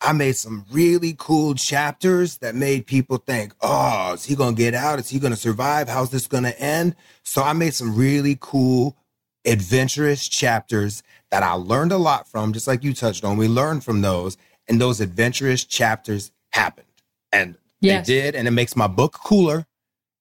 I 0.04 0.12
made 0.12 0.36
some 0.36 0.66
really 0.70 1.14
cool 1.16 1.54
chapters 1.54 2.38
that 2.38 2.56
made 2.56 2.86
people 2.86 3.18
think, 3.18 3.54
oh, 3.60 4.14
is 4.14 4.24
he 4.24 4.34
going 4.34 4.56
to 4.56 4.62
get 4.62 4.74
out? 4.74 4.98
Is 4.98 5.08
he 5.08 5.20
going 5.20 5.32
to 5.32 5.38
survive? 5.38 5.88
How's 5.88 6.10
this 6.10 6.26
going 6.26 6.42
to 6.42 6.60
end? 6.60 6.96
So 7.22 7.42
I 7.42 7.52
made 7.52 7.72
some 7.72 7.94
really 7.94 8.36
cool, 8.40 8.96
adventurous 9.44 10.28
chapters 10.28 11.04
that 11.30 11.44
I 11.44 11.52
learned 11.52 11.92
a 11.92 11.98
lot 11.98 12.28
from, 12.28 12.52
just 12.52 12.66
like 12.66 12.82
you 12.82 12.94
touched 12.94 13.24
on. 13.24 13.36
We 13.36 13.46
learned 13.46 13.84
from 13.84 14.00
those, 14.00 14.36
and 14.68 14.80
those 14.80 15.00
adventurous 15.00 15.64
chapters 15.64 16.32
happened. 16.50 16.86
And 17.32 17.56
yes. 17.80 18.06
they 18.06 18.14
did. 18.14 18.34
And 18.34 18.48
it 18.48 18.52
makes 18.52 18.74
my 18.74 18.88
book 18.88 19.12
cooler 19.24 19.66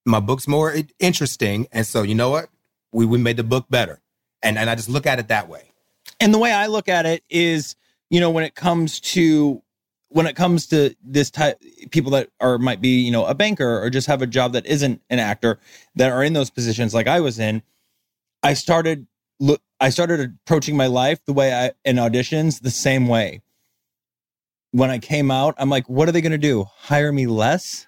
my 0.05 0.19
book's 0.19 0.47
more 0.47 0.73
interesting. 0.99 1.67
And 1.71 1.85
so, 1.85 2.01
you 2.01 2.15
know 2.15 2.29
what? 2.29 2.49
We, 2.91 3.05
we 3.05 3.17
made 3.17 3.37
the 3.37 3.43
book 3.43 3.65
better. 3.69 4.01
And, 4.41 4.57
and 4.57 4.69
I 4.69 4.75
just 4.75 4.89
look 4.89 5.05
at 5.05 5.19
it 5.19 5.27
that 5.27 5.47
way. 5.47 5.71
And 6.19 6.33
the 6.33 6.39
way 6.39 6.51
I 6.51 6.67
look 6.67 6.89
at 6.89 7.05
it 7.05 7.23
is, 7.29 7.75
you 8.09 8.19
know, 8.19 8.29
when 8.29 8.43
it 8.43 8.55
comes 8.55 8.99
to 8.99 9.61
when 10.09 10.27
it 10.27 10.35
comes 10.35 10.67
to 10.67 10.93
this 11.01 11.31
type 11.31 11.57
people 11.89 12.11
that 12.11 12.29
are 12.41 12.57
might 12.57 12.81
be, 12.81 12.99
you 12.99 13.11
know, 13.11 13.25
a 13.25 13.33
banker 13.33 13.81
or 13.81 13.89
just 13.89 14.07
have 14.07 14.21
a 14.21 14.27
job 14.27 14.51
that 14.53 14.65
isn't 14.65 15.01
an 15.09 15.19
actor 15.19 15.57
that 15.95 16.11
are 16.11 16.21
in 16.21 16.33
those 16.33 16.49
positions 16.49 16.93
like 16.93 17.07
I 17.07 17.21
was 17.21 17.39
in, 17.39 17.63
I 18.43 18.53
started 18.53 19.07
look 19.39 19.61
I 19.79 19.89
started 19.89 20.37
approaching 20.45 20.75
my 20.75 20.87
life 20.87 21.23
the 21.25 21.33
way 21.33 21.53
I 21.53 21.71
in 21.85 21.95
auditions 21.95 22.61
the 22.61 22.71
same 22.71 23.07
way. 23.07 23.41
When 24.71 24.89
I 24.89 24.99
came 24.99 25.31
out, 25.31 25.55
I'm 25.57 25.69
like, 25.69 25.89
what 25.89 26.07
are 26.07 26.11
they 26.11 26.21
going 26.21 26.31
to 26.31 26.37
do? 26.37 26.65
Hire 26.77 27.11
me 27.11 27.27
less? 27.27 27.87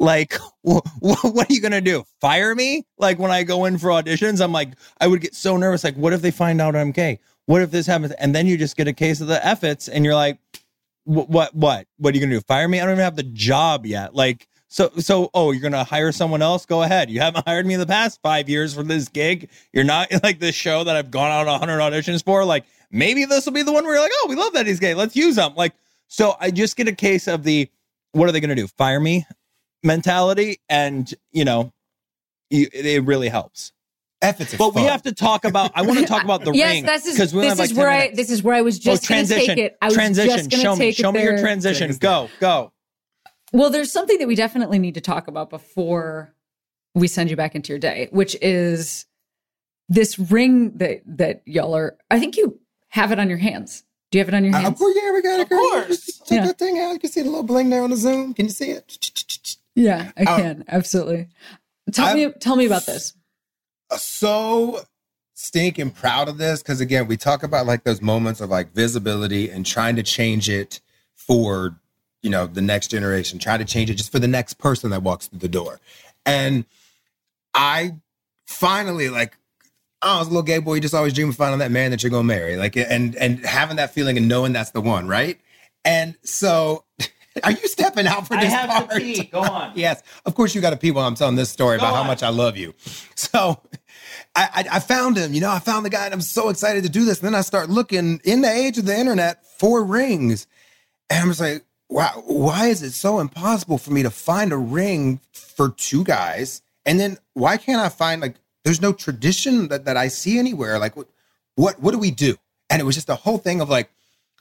Like, 0.00 0.34
wh- 0.68 0.80
wh- 1.00 1.24
what 1.24 1.50
are 1.50 1.54
you 1.54 1.62
going 1.62 1.72
to 1.72 1.82
do? 1.82 2.04
Fire 2.20 2.54
me? 2.56 2.84
Like, 2.98 3.20
when 3.20 3.30
I 3.30 3.44
go 3.44 3.66
in 3.66 3.78
for 3.78 3.88
auditions, 3.90 4.42
I'm 4.42 4.52
like, 4.52 4.70
I 5.00 5.06
would 5.06 5.20
get 5.20 5.34
so 5.36 5.56
nervous. 5.56 5.84
Like, 5.84 5.96
what 5.96 6.14
if 6.14 6.22
they 6.22 6.32
find 6.32 6.60
out 6.60 6.74
I'm 6.74 6.92
gay? 6.92 7.20
What 7.46 7.62
if 7.62 7.70
this 7.70 7.86
happens? 7.86 8.12
And 8.12 8.34
then 8.34 8.46
you 8.48 8.56
just 8.58 8.76
get 8.76 8.88
a 8.88 8.94
case 8.94 9.20
of 9.20 9.28
the 9.28 9.44
efforts 9.46 9.88
and 9.88 10.04
you're 10.04 10.14
like, 10.14 10.38
"Wh- 11.04 11.28
what, 11.30 11.54
what, 11.54 11.86
what 11.98 12.14
are 12.14 12.16
you 12.16 12.20
going 12.20 12.30
to 12.30 12.36
do? 12.36 12.42
Fire 12.48 12.68
me? 12.68 12.80
I 12.80 12.84
don't 12.84 12.94
even 12.94 13.04
have 13.04 13.16
the 13.16 13.24
job 13.24 13.86
yet. 13.86 14.14
Like, 14.14 14.48
so, 14.68 14.90
so, 14.98 15.30
oh, 15.34 15.52
you're 15.52 15.60
going 15.62 15.72
to 15.72 15.84
hire 15.84 16.12
someone 16.12 16.42
else? 16.42 16.66
Go 16.66 16.82
ahead. 16.82 17.10
You 17.10 17.20
haven't 17.20 17.46
hired 17.48 17.66
me 17.66 17.74
in 17.74 17.80
the 17.80 17.86
past 17.86 18.20
five 18.22 18.48
years 18.48 18.74
for 18.74 18.82
this 18.84 19.08
gig. 19.08 19.50
You're 19.72 19.84
not 19.84 20.08
like 20.22 20.38
this 20.40 20.54
show 20.54 20.84
that 20.84 20.96
I've 20.96 21.10
gone 21.10 21.30
out 21.30 21.46
100 21.46 21.78
auditions 21.78 22.24
for. 22.24 22.44
Like, 22.44 22.64
maybe 22.90 23.26
this 23.26 23.46
will 23.46 23.52
be 23.52 23.62
the 23.62 23.72
one 23.72 23.84
where 23.84 23.94
you're 23.94 24.02
like, 24.02 24.12
oh, 24.14 24.26
we 24.30 24.36
love 24.36 24.54
that 24.54 24.66
he's 24.66 24.80
gay. 24.80 24.94
Let's 24.94 25.16
use 25.16 25.36
him. 25.36 25.54
Like, 25.56 25.74
so 26.08 26.36
I 26.40 26.50
just 26.50 26.76
get 26.76 26.88
a 26.88 26.94
case 26.94 27.28
of 27.28 27.42
the, 27.42 27.68
what 28.12 28.28
are 28.28 28.32
they 28.32 28.40
going 28.40 28.48
to 28.48 28.54
do? 28.56 28.66
Fire 28.66 29.00
me 29.00 29.26
mentality. 29.82 30.60
And, 30.68 31.12
you 31.32 31.44
know, 31.44 31.72
you, 32.50 32.68
it 32.72 33.04
really 33.04 33.28
helps. 33.28 33.72
Efforts 34.22 34.52
are 34.52 34.58
But 34.58 34.74
we 34.74 34.82
have 34.82 35.02
to 35.02 35.12
talk 35.12 35.44
about, 35.46 35.70
I 35.74 35.82
want 35.82 35.98
to 36.00 36.04
talk 36.06 36.22
about 36.24 36.44
the 36.44 36.52
yes, 36.54 36.74
ring. 36.74 36.84
this 36.86 37.06
is 37.06 37.14
because 37.14 37.34
we 37.34 37.40
this 37.40 37.48
have 37.48 37.60
is 37.60 37.60
like 37.60 37.68
10 37.70 37.76
where 37.78 37.88
I 37.90 37.98
minutes. 38.00 38.16
this 38.18 38.30
is 38.30 38.42
where 38.42 38.54
I 38.54 38.60
was 38.60 38.78
just 38.78 39.04
oh, 39.04 39.08
going 39.14 39.24
to 39.26 39.28
transition. 39.32 39.56
take 39.56 39.64
it. 39.64 39.78
I 39.80 39.86
was 39.86 39.94
transition. 39.94 40.48
just 40.50 40.62
Show 40.62 40.76
me. 40.76 40.92
Show 40.92 41.08
it 41.08 41.12
me 41.12 41.22
your 41.22 41.38
transition. 41.38 41.90
Go, 41.96 42.28
go. 42.38 42.72
Well, 43.52 43.70
there's 43.70 43.90
something 43.90 44.18
that 44.18 44.28
we 44.28 44.34
definitely 44.34 44.78
need 44.78 44.94
to 44.94 45.00
talk 45.00 45.26
about 45.26 45.48
before 45.48 46.34
we 46.94 47.08
send 47.08 47.30
you 47.30 47.36
back 47.36 47.54
into 47.54 47.72
your 47.72 47.78
day, 47.78 48.08
which 48.12 48.36
is 48.42 49.06
this 49.88 50.18
ring 50.18 50.76
that 50.78 51.00
that 51.06 51.40
y'all 51.46 51.74
are. 51.74 51.96
I 52.10 52.20
think 52.20 52.36
you 52.36 52.60
have 52.88 53.12
it 53.12 53.18
on 53.18 53.28
your 53.28 53.38
hands. 53.38 53.84
Do 54.10 54.18
you 54.18 54.20
have 54.24 54.28
it 54.28 54.34
on 54.34 54.44
your 54.44 54.54
Uh, 54.54 54.58
hands? 54.60 54.72
of 54.74 54.78
course, 54.78 54.96
yeah, 55.02 55.12
we 55.12 55.22
got 55.22 55.40
it. 55.40 55.42
Of 55.44 55.48
girl. 55.48 55.58
course. 55.60 55.86
Just 56.04 56.26
Check 56.28 56.38
Yeah. 56.40 56.46
that 56.46 56.58
thing 56.58 56.78
out. 56.78 56.92
You 56.92 56.98
can 56.98 57.10
see 57.10 57.22
the 57.22 57.28
little 57.30 57.42
bling 57.42 57.70
there 57.70 57.82
on 57.82 57.90
the 57.90 57.96
Zoom. 57.96 58.34
Can 58.34 58.46
you 58.46 58.52
see 58.52 58.70
it? 58.72 59.56
Yeah, 59.80 60.12
I 60.16 60.22
Uh, 60.24 60.36
can 60.36 60.64
absolutely. 60.68 61.28
Tell 61.92 62.06
I've- 62.08 62.26
me, 62.26 62.32
tell 62.40 62.56
me 62.56 62.66
about 62.66 62.86
this. 62.86 63.14
so 63.96 64.80
stinking 65.34 65.90
proud 65.90 66.28
of 66.28 66.36
this 66.38 66.62
because 66.62 66.80
again 66.82 67.06
we 67.08 67.16
talk 67.16 67.42
about 67.42 67.64
like 67.66 67.82
those 67.84 68.02
moments 68.02 68.40
of 68.42 68.50
like 68.50 68.72
visibility 68.74 69.48
and 69.50 69.64
trying 69.64 69.96
to 69.96 70.02
change 70.02 70.48
it 70.50 70.80
for 71.14 71.74
you 72.22 72.28
know 72.28 72.46
the 72.46 72.60
next 72.60 72.88
generation 72.88 73.38
trying 73.38 73.58
to 73.58 73.64
change 73.64 73.88
it 73.88 73.94
just 73.94 74.12
for 74.12 74.18
the 74.18 74.28
next 74.28 74.54
person 74.58 74.90
that 74.90 75.02
walks 75.02 75.28
through 75.28 75.38
the 75.38 75.48
door 75.48 75.80
and 76.26 76.66
i 77.54 77.94
finally 78.46 79.08
like 79.08 79.36
I 80.02 80.18
was 80.18 80.28
a 80.28 80.30
little 80.30 80.42
gay 80.42 80.60
boy. 80.60 80.76
You 80.76 80.80
just 80.80 80.94
always 80.94 81.12
dream 81.12 81.28
of 81.28 81.36
finding 81.36 81.58
that 81.58 81.70
man 81.70 81.90
that 81.90 82.02
you're 82.02 82.08
gonna 82.08 82.24
marry, 82.24 82.56
like, 82.56 82.74
and 82.74 83.14
and 83.16 83.44
having 83.44 83.76
that 83.76 83.92
feeling 83.92 84.16
and 84.16 84.28
knowing 84.28 84.54
that's 84.54 84.70
the 84.70 84.80
one, 84.80 85.06
right? 85.06 85.38
And 85.84 86.16
so, 86.22 86.84
are 87.44 87.52
you 87.52 87.68
stepping 87.68 88.06
out 88.06 88.26
for 88.26 88.36
this 88.36 88.52
I 88.52 88.66
have 88.66 88.88
part? 88.88 89.02
Go 89.30 89.40
on. 89.40 89.72
Yes, 89.76 90.02
of 90.26 90.34
course 90.34 90.54
you 90.54 90.60
got 90.60 90.70
to 90.70 90.76
pee 90.76 90.90
while 90.90 91.06
I'm 91.06 91.14
telling 91.14 91.36
this 91.36 91.50
story 91.50 91.78
Go 91.78 91.84
about 91.84 91.94
how 91.94 92.04
much 92.04 92.22
I 92.22 92.28
love 92.30 92.56
you. 92.56 92.74
So 93.14 93.60
I, 94.34 94.48
I, 94.70 94.76
I 94.76 94.80
found 94.80 95.16
him, 95.16 95.32
you 95.32 95.40
know, 95.40 95.50
I 95.50 95.58
found 95.58 95.84
the 95.84 95.90
guy 95.90 96.04
and 96.04 96.14
I'm 96.14 96.20
so 96.20 96.48
excited 96.48 96.82
to 96.84 96.90
do 96.90 97.04
this. 97.04 97.20
And 97.20 97.26
then 97.26 97.34
I 97.34 97.42
start 97.42 97.70
looking 97.70 98.20
in 98.24 98.42
the 98.42 98.50
age 98.50 98.78
of 98.78 98.86
the 98.86 98.96
internet 98.96 99.44
for 99.44 99.84
rings. 99.84 100.46
And 101.08 101.22
I'm 101.22 101.28
just 101.28 101.40
like, 101.40 101.64
wow, 101.88 102.22
why 102.26 102.66
is 102.68 102.82
it 102.82 102.92
so 102.92 103.20
impossible 103.20 103.78
for 103.78 103.92
me 103.92 104.02
to 104.02 104.10
find 104.10 104.52
a 104.52 104.56
ring 104.56 105.20
for 105.32 105.70
two 105.70 106.04
guys? 106.04 106.62
And 106.86 106.98
then 106.98 107.18
why 107.34 107.56
can't 107.56 107.80
I 107.80 107.88
find 107.88 108.20
like 108.22 108.36
there's 108.64 108.80
no 108.80 108.92
tradition 108.92 109.68
that, 109.68 109.84
that 109.84 109.96
I 109.96 110.08
see 110.08 110.38
anywhere? 110.38 110.78
Like 110.78 110.96
what 110.96 111.08
what 111.56 111.80
what 111.80 111.92
do 111.92 111.98
we 111.98 112.10
do? 112.10 112.36
And 112.68 112.80
it 112.80 112.84
was 112.84 112.94
just 112.94 113.08
a 113.08 113.16
whole 113.16 113.38
thing 113.38 113.60
of 113.60 113.68
like, 113.68 113.90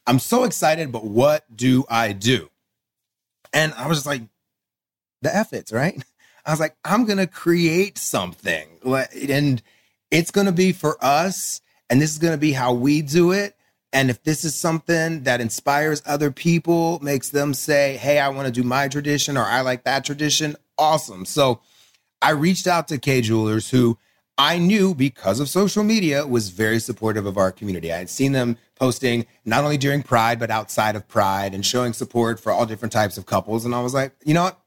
I'm 0.08 0.20
so 0.20 0.44
excited, 0.44 0.92
but 0.92 1.04
what 1.04 1.44
do 1.56 1.86
I 1.90 2.14
do? 2.14 2.50
And 3.54 3.74
I 3.74 3.88
was 3.88 3.98
just 3.98 4.06
like, 4.06 4.24
the 5.22 5.36
efforts, 5.36 5.72
right? 5.72 6.04
I 6.46 6.52
was 6.52 6.60
like, 6.60 6.76
I'm 6.86 7.06
gonna 7.06 7.28
create 7.28 7.98
something, 7.98 8.68
and 8.84 9.62
it's 10.10 10.32
gonna 10.32 10.52
be 10.52 10.72
for 10.72 10.98
us, 11.04 11.62
and 11.90 12.02
this 12.02 12.12
is 12.12 12.18
gonna 12.18 12.38
be 12.38 12.54
how 12.54 12.74
we 12.74 13.02
do 13.02 13.32
it. 13.32 13.56
And 13.92 14.10
if 14.10 14.24
this 14.24 14.46
is 14.46 14.56
something 14.56 15.24
that 15.24 15.42
inspires 15.42 16.02
other 16.06 16.32
people, 16.32 17.00
makes 17.02 17.30
them 17.30 17.54
say, 17.54 17.98
"Hey, 17.98 18.20
I 18.20 18.30
want 18.30 18.46
to 18.46 18.52
do 18.52 18.64
my 18.64 18.88
tradition," 18.88 19.38
or 19.38 19.44
"I 19.44 19.62
like 19.62 19.84
that 19.84 20.06
tradition," 20.06 20.56
awesome. 20.78 21.26
So 21.26 21.62
I 22.22 22.32
reached 22.32 22.68
out 22.68 22.88
to 22.90 22.98
Kay 22.98 23.22
Jewelers, 23.22 23.70
who 23.70 23.98
I 24.40 24.58
knew 24.58 24.96
because 24.96 25.42
of 25.42 25.50
social 25.50 25.84
media 25.84 26.26
was 26.26 26.48
very 26.48 26.80
supportive 26.80 27.26
of 27.26 27.38
our 27.38 27.52
community. 27.52 27.92
I 27.92 27.98
had 27.98 28.10
seen 28.10 28.32
them 28.32 28.56
posting 28.76 29.26
not 29.44 29.66
only 29.66 29.78
during 29.78 30.02
Pride, 30.02 30.40
but 30.40 30.50
outside 30.50 30.96
of 30.96 31.06
Pride 31.10 31.54
and 31.54 31.66
showing 31.66 31.92
support 31.92 32.40
for 32.40 32.54
all 32.54 32.66
different 32.66 32.94
types 32.94 33.18
of 33.18 33.26
couples. 33.26 33.66
And 33.66 33.76
I 33.76 33.82
was 33.82 33.94
like, 33.94 34.14
you 34.24 34.34
know 34.34 34.44
what? 34.44 34.58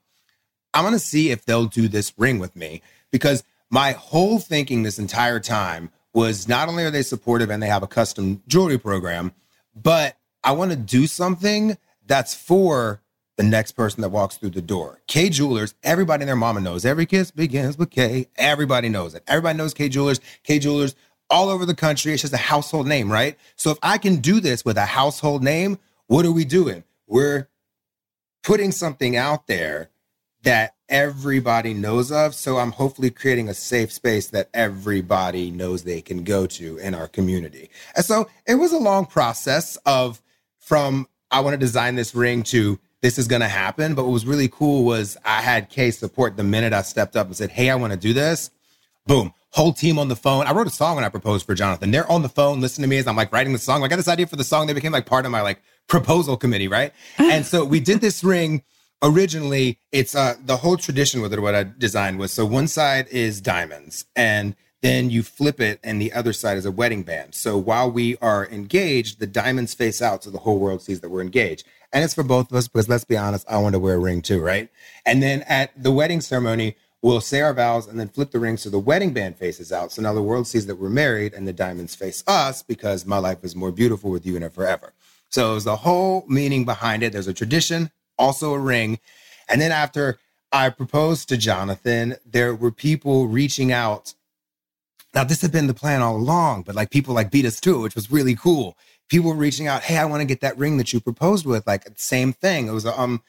I'm 0.74 0.82
going 0.82 0.92
to 0.92 0.98
see 0.98 1.30
if 1.30 1.46
they'll 1.46 1.64
do 1.64 1.88
this 1.88 2.12
ring 2.18 2.38
with 2.38 2.54
me 2.54 2.82
because 3.10 3.44
my 3.70 3.92
whole 3.92 4.38
thinking 4.38 4.82
this 4.82 4.98
entire 4.98 5.40
time 5.40 5.90
was 6.12 6.46
not 6.46 6.68
only 6.68 6.84
are 6.84 6.90
they 6.90 7.02
supportive 7.02 7.48
and 7.48 7.62
they 7.62 7.68
have 7.68 7.82
a 7.82 7.86
custom 7.86 8.42
jewelry 8.46 8.78
program, 8.78 9.32
but 9.74 10.18
I 10.44 10.52
want 10.52 10.72
to 10.72 10.76
do 10.76 11.06
something 11.06 11.78
that's 12.06 12.34
for 12.34 13.00
the 13.36 13.42
next 13.42 13.72
person 13.72 14.02
that 14.02 14.10
walks 14.10 14.36
through 14.36 14.50
the 14.50 14.62
door. 14.62 15.00
Kay 15.06 15.28
Jewelers, 15.30 15.74
everybody 15.82 16.22
and 16.22 16.28
their 16.28 16.36
mama 16.36 16.60
knows. 16.60 16.84
Every 16.84 17.06
kiss 17.06 17.30
begins 17.30 17.78
with 17.78 17.90
Kay. 17.90 18.28
Everybody 18.36 18.88
knows 18.88 19.14
it. 19.14 19.22
Everybody 19.26 19.56
knows 19.56 19.74
Kay 19.74 19.88
Jewelers. 19.88 20.20
Kay 20.42 20.58
Jewelers 20.58 20.94
all 21.30 21.48
over 21.48 21.64
the 21.64 21.74
country. 21.74 22.12
It's 22.12 22.22
just 22.22 22.34
a 22.34 22.38
household 22.38 22.86
name, 22.86 23.10
right? 23.10 23.38
So 23.56 23.70
if 23.70 23.78
I 23.82 23.98
can 23.98 24.16
do 24.16 24.40
this 24.40 24.64
with 24.64 24.76
a 24.76 24.84
household 24.84 25.42
name, 25.42 25.78
what 26.06 26.26
are 26.26 26.32
we 26.32 26.44
doing? 26.44 26.84
We're 27.06 27.48
putting 28.42 28.70
something 28.70 29.16
out 29.16 29.46
there 29.46 29.88
that 30.42 30.74
everybody 30.88 31.72
knows 31.72 32.12
of. 32.12 32.34
So 32.34 32.58
I'm 32.58 32.72
hopefully 32.72 33.10
creating 33.10 33.48
a 33.48 33.54
safe 33.54 33.90
space 33.92 34.26
that 34.28 34.50
everybody 34.52 35.50
knows 35.50 35.84
they 35.84 36.02
can 36.02 36.24
go 36.24 36.46
to 36.46 36.76
in 36.78 36.94
our 36.94 37.08
community. 37.08 37.70
And 37.96 38.04
so 38.04 38.28
it 38.46 38.56
was 38.56 38.72
a 38.72 38.78
long 38.78 39.06
process 39.06 39.76
of 39.86 40.20
from 40.58 41.08
I 41.30 41.40
want 41.40 41.54
to 41.54 41.58
design 41.58 41.94
this 41.94 42.14
ring 42.14 42.42
to 42.44 42.78
this 43.02 43.18
is 43.18 43.28
going 43.28 43.42
to 43.42 43.48
happen. 43.48 43.94
But 43.94 44.04
what 44.04 44.12
was 44.12 44.24
really 44.26 44.48
cool 44.48 44.84
was 44.84 45.16
I 45.24 45.42
had 45.42 45.68
Kay 45.68 45.90
support 45.90 46.36
the 46.36 46.44
minute 46.44 46.72
I 46.72 46.82
stepped 46.82 47.16
up 47.16 47.26
and 47.26 47.36
said, 47.36 47.50
Hey, 47.50 47.68
I 47.70 47.74
want 47.74 47.92
to 47.92 47.98
do 47.98 48.12
this. 48.12 48.50
Boom. 49.06 49.34
Whole 49.50 49.72
team 49.74 49.98
on 49.98 50.08
the 50.08 50.16
phone. 50.16 50.46
I 50.46 50.52
wrote 50.52 50.66
a 50.66 50.70
song 50.70 50.94
when 50.94 51.04
I 51.04 51.10
proposed 51.10 51.44
for 51.44 51.54
Jonathan. 51.54 51.90
They're 51.90 52.10
on 52.10 52.22
the 52.22 52.28
phone 52.28 52.60
listening 52.60 52.84
to 52.84 52.88
me 52.88 52.96
as 52.96 53.06
I'm 53.06 53.16
like 53.16 53.32
writing 53.32 53.52
the 53.52 53.58
song. 53.58 53.84
I 53.84 53.88
got 53.88 53.96
this 53.96 54.08
idea 54.08 54.26
for 54.26 54.36
the 54.36 54.44
song. 54.44 54.66
They 54.66 54.72
became 54.72 54.92
like 54.92 55.04
part 55.04 55.26
of 55.26 55.32
my 55.32 55.42
like 55.42 55.60
proposal 55.88 56.36
committee, 56.38 56.68
right? 56.68 56.92
and 57.18 57.44
so 57.44 57.64
we 57.64 57.80
did 57.80 58.00
this 58.00 58.24
ring 58.24 58.62
originally 59.02 59.80
it's 59.90 60.14
uh 60.14 60.34
the 60.44 60.58
whole 60.58 60.76
tradition 60.76 61.20
with 61.20 61.32
it 61.32 61.40
what 61.40 61.54
i 61.56 61.64
designed 61.78 62.18
was 62.20 62.32
so 62.32 62.46
one 62.46 62.68
side 62.68 63.06
is 63.08 63.40
diamonds 63.40 64.04
and 64.14 64.54
then 64.80 65.10
you 65.10 65.22
flip 65.24 65.60
it 65.60 65.80
and 65.82 66.00
the 66.00 66.12
other 66.12 66.32
side 66.32 66.56
is 66.56 66.64
a 66.64 66.70
wedding 66.70 67.02
band 67.02 67.34
so 67.34 67.58
while 67.58 67.90
we 67.90 68.16
are 68.18 68.46
engaged 68.48 69.18
the 69.18 69.26
diamonds 69.26 69.74
face 69.74 70.00
out 70.00 70.22
so 70.22 70.30
the 70.30 70.38
whole 70.38 70.58
world 70.58 70.80
sees 70.80 71.00
that 71.00 71.10
we're 71.10 71.20
engaged 71.20 71.66
and 71.92 72.04
it's 72.04 72.14
for 72.14 72.22
both 72.22 72.50
of 72.50 72.56
us 72.56 72.68
because 72.68 72.88
let's 72.88 73.04
be 73.04 73.16
honest 73.16 73.46
i 73.48 73.56
want 73.56 73.74
to 73.74 73.78
wear 73.78 73.94
a 73.94 73.98
ring 73.98 74.22
too 74.22 74.40
right 74.40 74.68
and 75.06 75.22
then 75.22 75.42
at 75.42 75.70
the 75.80 75.92
wedding 75.92 76.20
ceremony 76.20 76.76
we'll 77.02 77.20
say 77.20 77.40
our 77.40 77.54
vows 77.54 77.88
and 77.88 77.98
then 77.98 78.08
flip 78.08 78.30
the 78.30 78.38
ring 78.38 78.56
so 78.56 78.70
the 78.70 78.78
wedding 78.78 79.12
band 79.12 79.36
faces 79.36 79.72
out 79.72 79.92
so 79.92 80.02
now 80.02 80.12
the 80.12 80.22
world 80.22 80.46
sees 80.46 80.66
that 80.66 80.76
we're 80.76 80.88
married 80.88 81.34
and 81.34 81.46
the 81.46 81.52
diamonds 81.52 81.94
face 81.94 82.22
us 82.26 82.62
because 82.62 83.06
my 83.06 83.18
life 83.18 83.42
is 83.42 83.56
more 83.56 83.72
beautiful 83.72 84.10
with 84.10 84.26
you 84.26 84.36
in 84.36 84.42
it 84.42 84.52
forever 84.52 84.92
so 85.28 85.54
was 85.54 85.64
the 85.64 85.76
whole 85.76 86.24
meaning 86.28 86.64
behind 86.64 87.02
it 87.02 87.12
there's 87.12 87.28
a 87.28 87.34
tradition 87.34 87.90
also 88.22 88.54
a 88.54 88.58
ring. 88.58 88.98
And 89.48 89.60
then 89.60 89.72
after 89.72 90.18
I 90.52 90.70
proposed 90.70 91.28
to 91.28 91.36
Jonathan, 91.36 92.16
there 92.24 92.54
were 92.54 92.70
people 92.70 93.26
reaching 93.26 93.72
out. 93.72 94.14
Now, 95.14 95.24
this 95.24 95.42
had 95.42 95.52
been 95.52 95.66
the 95.66 95.74
plan 95.74 96.00
all 96.00 96.16
along, 96.16 96.62
but 96.62 96.74
like 96.74 96.90
people 96.90 97.14
like 97.14 97.30
beat 97.30 97.44
us 97.44 97.60
to 97.60 97.76
it, 97.76 97.82
which 97.82 97.94
was 97.94 98.10
really 98.10 98.34
cool. 98.34 98.76
People 99.08 99.30
were 99.30 99.36
reaching 99.36 99.66
out, 99.66 99.82
hey, 99.82 99.98
I 99.98 100.04
want 100.06 100.20
to 100.20 100.24
get 100.26 100.40
that 100.40 100.56
ring 100.56 100.78
that 100.78 100.92
you 100.92 101.00
proposed 101.00 101.44
with. 101.44 101.66
Like 101.66 101.86
same 101.96 102.32
thing. 102.32 102.68
It 102.68 102.72
was 102.72 102.86
um 102.86 103.22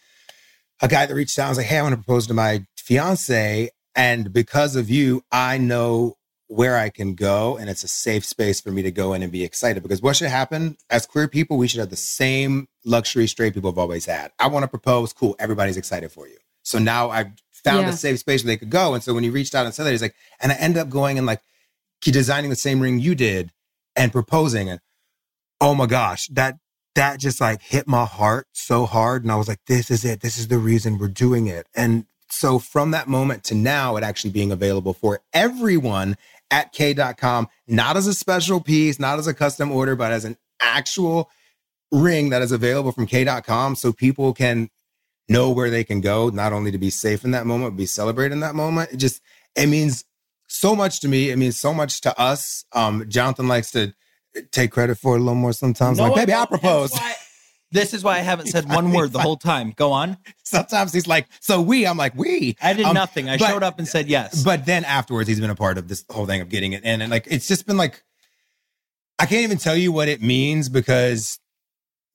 a 0.81 0.87
guy 0.87 1.05
that 1.05 1.13
reached 1.13 1.37
out 1.39 1.43
and 1.43 1.51
was 1.51 1.57
like, 1.57 1.67
hey, 1.67 1.79
I 1.79 1.81
want 1.83 1.93
to 1.93 1.97
propose 1.97 2.27
to 2.27 2.33
my 2.33 2.65
fiance. 2.77 3.69
And 3.95 4.33
because 4.33 4.75
of 4.75 4.89
you, 4.89 5.23
I 5.31 5.57
know 5.57 6.15
where 6.47 6.77
I 6.77 6.89
can 6.89 7.15
go, 7.15 7.57
and 7.57 7.69
it's 7.69 7.83
a 7.83 7.87
safe 7.87 8.25
space 8.25 8.59
for 8.61 8.69
me 8.69 8.81
to 8.83 8.91
go 8.91 9.13
in 9.13 9.23
and 9.23 9.31
be 9.31 9.43
excited. 9.43 9.81
Because 9.81 10.01
what 10.01 10.15
should 10.15 10.27
happen 10.29 10.77
as 10.89 11.05
queer 11.05 11.27
people, 11.27 11.57
we 11.57 11.67
should 11.67 11.79
have 11.79 11.89
the 11.89 11.95
same 11.95 12.67
luxury 12.85 13.27
straight 13.27 13.53
people 13.53 13.71
have 13.71 13.77
always 13.77 14.05
had. 14.05 14.31
I 14.39 14.47
want 14.47 14.63
to 14.63 14.67
propose, 14.67 15.13
cool, 15.13 15.35
everybody's 15.39 15.77
excited 15.77 16.11
for 16.11 16.27
you. 16.27 16.37
So 16.63 16.77
now 16.79 17.09
I've 17.09 17.31
found 17.51 17.87
Yeah. 17.87 17.89
a 17.89 17.93
safe 17.93 18.19
space 18.19 18.43
where 18.43 18.49
they 18.53 18.57
could 18.57 18.69
go. 18.69 18.93
And 18.93 19.03
so 19.03 19.13
when 19.13 19.23
he 19.23 19.29
reached 19.29 19.55
out 19.55 19.65
and 19.65 19.73
said 19.73 19.85
that, 19.85 19.91
he's 19.91 20.01
like, 20.01 20.15
and 20.41 20.51
I 20.51 20.55
end 20.55 20.77
up 20.77 20.89
going 20.89 21.17
and 21.17 21.25
like 21.25 21.41
designing 22.01 22.49
the 22.49 22.55
same 22.55 22.79
ring 22.81 22.99
you 22.99 23.15
did 23.15 23.51
and 23.95 24.11
proposing. 24.11 24.69
And 24.69 24.79
oh 25.63 25.73
my 25.73 25.85
gosh, 25.85 26.27
that 26.27 26.57
that 26.93 27.19
just 27.19 27.41
like 27.41 27.61
hit 27.61 27.87
my 27.87 28.05
heart 28.05 28.47
so 28.51 28.85
hard. 28.85 29.23
And 29.23 29.31
I 29.31 29.35
was 29.35 29.47
like, 29.47 29.61
this 29.65 29.89
is 29.89 30.05
it. 30.05 30.19
This 30.19 30.37
is 30.37 30.49
the 30.49 30.59
reason 30.59 30.99
we're 30.99 31.07
doing 31.07 31.47
it. 31.47 31.65
And 31.73 32.05
so 32.29 32.59
from 32.59 32.91
that 32.91 33.07
moment 33.07 33.45
to 33.45 33.55
now, 33.55 33.95
it 33.95 34.03
actually 34.03 34.31
being 34.31 34.51
available 34.51 34.93
for 34.93 35.21
everyone 35.33 36.17
at 36.51 36.73
Kay.com, 36.73 37.47
not 37.65 37.97
as 37.97 38.05
a 38.05 38.13
special 38.13 38.59
piece, 38.59 38.99
not 38.99 39.17
as 39.17 39.25
a 39.25 39.33
custom 39.33 39.71
order, 39.71 39.95
but 39.95 40.11
as 40.11 40.25
an 40.25 40.37
actual 40.59 41.29
ring 41.91 42.29
that 42.29 42.41
is 42.41 42.51
available 42.51 42.91
from 42.91 43.07
Kay.com 43.07 43.75
so 43.75 43.93
people 43.93 44.33
can 44.33 44.69
know 45.29 45.49
where 45.49 45.69
they 45.69 45.85
can 45.85 46.01
go, 46.01 46.29
not 46.29 46.51
only 46.51 46.71
to 46.71 46.77
be 46.77 46.89
safe 46.89 47.23
in 47.23 47.31
that 47.31 47.47
moment, 47.47 47.77
be 47.77 47.85
celebrated 47.85 48.33
in 48.33 48.41
that 48.41 48.53
moment. 48.53 48.91
It 48.91 48.97
just, 48.97 49.21
it 49.55 49.67
means 49.67 50.03
so 50.47 50.75
much 50.75 50.99
to 50.99 51.07
me. 51.07 51.29
It 51.29 51.37
means 51.37 51.57
so 51.57 51.73
much 51.73 52.01
to 52.01 52.19
us. 52.19 52.65
Um, 52.73 53.05
Jonathan 53.07 53.47
likes 53.47 53.71
to 53.71 53.93
take 54.51 54.71
credit 54.71 54.97
for 54.97 55.15
it 55.15 55.19
a 55.19 55.23
little 55.23 55.35
more 55.35 55.53
sometimes. 55.53 55.97
No, 55.97 56.05
like, 56.05 56.15
baby, 56.15 56.33
I 56.33 56.37
don't. 56.45 56.49
propose. 56.49 56.97
This 57.71 57.93
is 57.95 58.03
why 58.03 58.17
I 58.17 58.19
haven't 58.21 58.47
said 58.47 58.69
one 58.69 58.91
word 58.93 59.11
the 59.13 59.19
whole 59.19 59.35
time. 59.37 59.71
Go 59.75 59.91
on. 59.91 60.17
Sometimes 60.43 60.93
he's 60.93 61.07
like, 61.07 61.27
so 61.39 61.59
we, 61.61 61.87
I'm 61.87 61.97
like, 61.97 62.15
we. 62.15 62.55
I 62.61 62.73
did 62.73 62.85
Um, 62.85 62.93
nothing. 62.93 63.29
I 63.29 63.37
but- 63.37 63.47
showed 63.49 63.63
up 63.63 63.79
and 63.79 63.87
said 63.87 64.07
yes. 64.07 64.43
But 64.43 64.65
then 64.67 64.85
afterwards, 64.85 65.27
he's 65.27 65.39
been 65.39 65.49
a 65.49 65.55
part 65.55 65.77
of 65.79 65.87
this 65.87 66.05
whole 66.11 66.25
thing 66.27 66.41
of 66.41 66.49
getting 66.49 66.73
it 66.73 66.83
in. 66.83 67.01
And 67.01 67.09
like, 67.09 67.25
it's 67.29 67.47
just 67.47 67.65
been 67.65 67.77
like, 67.77 68.03
I 69.19 69.25
can't 69.25 69.43
even 69.43 69.57
tell 69.57 69.75
you 69.75 69.91
what 69.91 70.07
it 70.07 70.21
means 70.21 70.69
because 70.69 71.39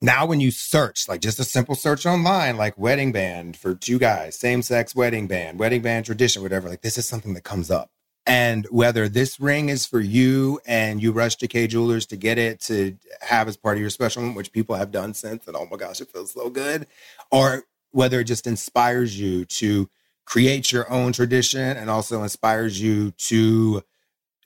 now 0.01 0.27
when 0.27 0.39
you 0.41 0.53
search, 0.53 1.09
like 1.09 1.21
just 1.21 1.41
a 1.41 1.45
simple 1.45 1.75
search 1.75 2.07
online, 2.07 2.57
like 2.57 2.79
wedding 2.79 3.11
band 3.11 3.57
for 3.57 3.75
two 3.75 3.99
guys, 3.99 4.39
same 4.39 4.63
sex 4.63 4.95
wedding 4.95 5.27
band, 5.27 5.59
wedding 5.59 5.83
band 5.83 6.07
tradition, 6.07 6.43
whatever, 6.43 6.69
like 6.69 6.83
this 6.83 6.99
is 6.99 7.09
something 7.09 7.35
that 7.35 7.43
comes 7.45 7.69
up. 7.71 7.91
And 8.27 8.67
whether 8.71 9.09
this 9.09 9.41
ring 9.41 9.71
is 9.71 9.87
for 9.87 10.01
you 10.01 10.61
and 10.67 11.03
you 11.03 11.13
rush 11.13 11.37
to 11.37 11.49
Kay 11.49 11.67
Jewelers 11.67 12.05
to 12.07 12.17
get 12.17 12.39
it 12.39 12.61
to 12.63 12.97
have 13.23 13.49
as 13.49 13.57
part 13.57 13.77
of 13.77 13.81
your 13.81 13.91
special, 13.91 14.21
moment, 14.21 14.37
which 14.37 14.53
people 14.53 14.77
have 14.77 14.91
done 14.91 15.15
since, 15.15 15.47
and 15.47 15.57
oh 15.57 15.67
my 15.71 15.79
gosh, 15.79 16.01
it 16.01 16.11
feels 16.11 16.33
so 16.33 16.51
good, 16.51 16.87
or 17.31 17.65
whether 17.91 18.21
it 18.21 18.25
just 18.25 18.47
inspires 18.47 19.19
you 19.19 19.47
to 19.47 19.89
create 20.27 20.71
your 20.71 20.91
own 20.93 21.13
tradition 21.13 21.77
and 21.77 21.89
also 21.89 22.23
inspires 22.23 22.81
you 22.83 23.13
to 23.13 23.83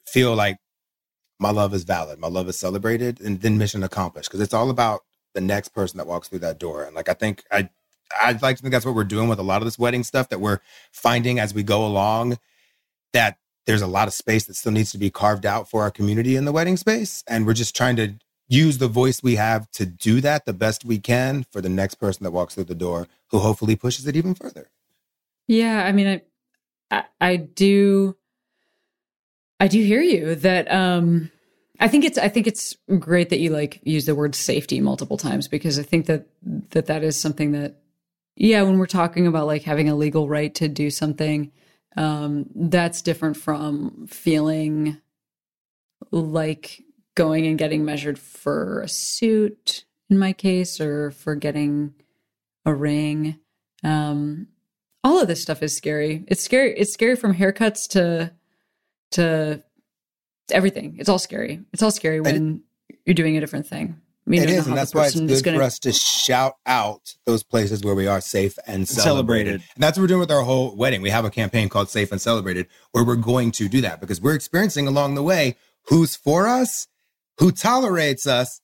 feel 0.06 0.34
like 0.36 0.58
my 1.40 1.50
love 1.50 1.74
is 1.74 1.82
valid, 1.82 2.20
my 2.20 2.28
love 2.28 2.48
is 2.48 2.58
celebrated, 2.58 3.20
and 3.20 3.40
then 3.40 3.58
mission 3.58 3.82
accomplished. 3.82 4.28
Because 4.28 4.40
it's 4.40 4.54
all 4.54 4.70
about 4.70 5.00
the 5.34 5.40
next 5.40 5.70
person 5.70 5.98
that 5.98 6.06
walks 6.06 6.28
through 6.28 6.38
that 6.40 6.58
door. 6.60 6.84
And 6.84 6.94
like 6.94 7.08
I 7.08 7.14
think 7.14 7.42
I 7.50 7.68
I'd 8.20 8.42
like 8.42 8.56
to 8.56 8.62
think 8.62 8.72
that's 8.72 8.84
what 8.84 8.94
we're 8.94 9.04
doing 9.04 9.28
with 9.28 9.38
a 9.38 9.42
lot 9.44 9.62
of 9.62 9.66
this 9.66 9.78
wedding 9.78 10.04
stuff 10.04 10.28
that 10.28 10.40
we're 10.40 10.60
finding 10.92 11.40
as 11.40 11.54
we 11.54 11.62
go 11.62 11.84
along. 11.84 12.38
That 13.12 13.38
there's 13.66 13.82
a 13.82 13.86
lot 13.86 14.08
of 14.08 14.14
space 14.14 14.44
that 14.44 14.54
still 14.54 14.72
needs 14.72 14.92
to 14.92 14.98
be 14.98 15.10
carved 15.10 15.46
out 15.46 15.68
for 15.68 15.82
our 15.82 15.90
community 15.90 16.36
in 16.36 16.44
the 16.44 16.52
wedding 16.52 16.76
space. 16.76 17.22
And 17.28 17.46
we're 17.46 17.54
just 17.54 17.76
trying 17.76 17.96
to 17.96 18.14
use 18.48 18.78
the 18.78 18.88
voice 18.88 19.22
we 19.22 19.36
have 19.36 19.70
to 19.70 19.86
do 19.86 20.20
that 20.20 20.44
the 20.44 20.52
best 20.52 20.84
we 20.84 20.98
can 20.98 21.44
for 21.50 21.60
the 21.60 21.68
next 21.68 21.94
person 21.94 22.24
that 22.24 22.32
walks 22.32 22.54
through 22.54 22.64
the 22.64 22.74
door 22.74 23.08
who 23.28 23.38
hopefully 23.38 23.76
pushes 23.76 24.06
it 24.06 24.16
even 24.16 24.34
further. 24.34 24.68
Yeah, 25.48 25.84
I 25.84 25.92
mean, 25.92 26.06
I, 26.90 26.96
I, 26.96 27.04
I 27.20 27.36
do, 27.36 28.16
I 29.58 29.68
do 29.68 29.82
hear 29.82 30.02
you. 30.02 30.34
That 30.34 30.70
um, 30.72 31.30
I 31.80 31.88
think 31.88 32.04
it's, 32.04 32.18
I 32.18 32.28
think 32.28 32.46
it's 32.46 32.76
great 32.98 33.30
that 33.30 33.38
you 33.40 33.50
like 33.50 33.80
use 33.84 34.06
the 34.06 34.14
word 34.14 34.34
safety 34.34 34.80
multiple 34.80 35.16
times 35.16 35.48
because 35.48 35.78
I 35.78 35.82
think 35.82 36.06
that 36.06 36.26
that 36.70 36.86
that 36.86 37.02
is 37.02 37.18
something 37.18 37.52
that, 37.52 37.76
yeah, 38.36 38.62
when 38.62 38.78
we're 38.78 38.86
talking 38.86 39.26
about 39.26 39.46
like 39.46 39.62
having 39.62 39.88
a 39.88 39.94
legal 39.94 40.28
right 40.28 40.54
to 40.56 40.68
do 40.68 40.90
something, 40.90 41.52
um, 41.96 42.46
that's 42.54 43.02
different 43.02 43.36
from 43.36 44.06
feeling 44.08 44.98
like 46.10 46.82
going 47.14 47.46
and 47.46 47.58
getting 47.58 47.84
measured 47.84 48.18
for 48.18 48.80
a 48.80 48.88
suit 48.88 49.84
in 50.08 50.18
my 50.18 50.32
case 50.32 50.80
or 50.80 51.10
for 51.10 51.34
getting 51.34 51.94
a 52.64 52.74
ring. 52.74 53.38
Um, 53.84 54.48
all 55.04 55.20
of 55.20 55.28
this 55.28 55.42
stuff 55.42 55.62
is 55.62 55.76
scary. 55.76 56.24
It's 56.28 56.42
scary. 56.42 56.74
It's 56.76 56.92
scary 56.92 57.16
from 57.16 57.34
haircuts 57.34 57.88
to 57.90 58.32
to 59.12 59.62
everything. 60.50 60.96
It's 60.98 61.08
all 61.08 61.18
scary. 61.18 61.60
It's 61.72 61.82
all 61.82 61.90
scary 61.90 62.20
when 62.20 62.62
you're 63.04 63.14
doing 63.14 63.36
a 63.36 63.40
different 63.40 63.66
thing. 63.66 64.00
I 64.26 64.30
mean, 64.30 64.42
it 64.42 64.48
you 64.48 64.54
don't 64.54 64.58
is, 64.60 64.66
and 64.68 64.76
that's 64.76 64.94
why 64.94 65.06
it's 65.06 65.18
good 65.18 65.42
gonna- 65.44 65.58
for 65.58 65.62
us 65.64 65.78
to 65.80 65.92
shout 65.92 66.54
out 66.64 67.14
those 67.26 67.42
places 67.42 67.82
where 67.82 67.94
we 67.94 68.06
are 68.06 68.20
safe 68.20 68.56
and 68.66 68.88
celebrated. 68.88 69.02
Celebrated. 69.02 69.52
And 69.74 69.82
that's 69.82 69.98
what 69.98 70.02
we're 70.02 70.08
doing 70.08 70.20
with 70.20 70.30
our 70.30 70.42
whole 70.42 70.76
wedding. 70.76 71.02
We 71.02 71.10
have 71.10 71.24
a 71.24 71.30
campaign 71.30 71.68
called 71.68 71.90
Safe 71.90 72.12
and 72.12 72.20
Celebrated 72.20 72.68
where 72.92 73.02
we're 73.04 73.16
going 73.16 73.50
to 73.52 73.68
do 73.68 73.80
that 73.80 74.00
because 74.00 74.20
we're 74.20 74.34
experiencing 74.34 74.86
along 74.86 75.16
the 75.16 75.22
way 75.24 75.56
who's 75.88 76.14
for 76.14 76.46
us, 76.46 76.86
who 77.38 77.50
tolerates 77.50 78.24
us, 78.26 78.60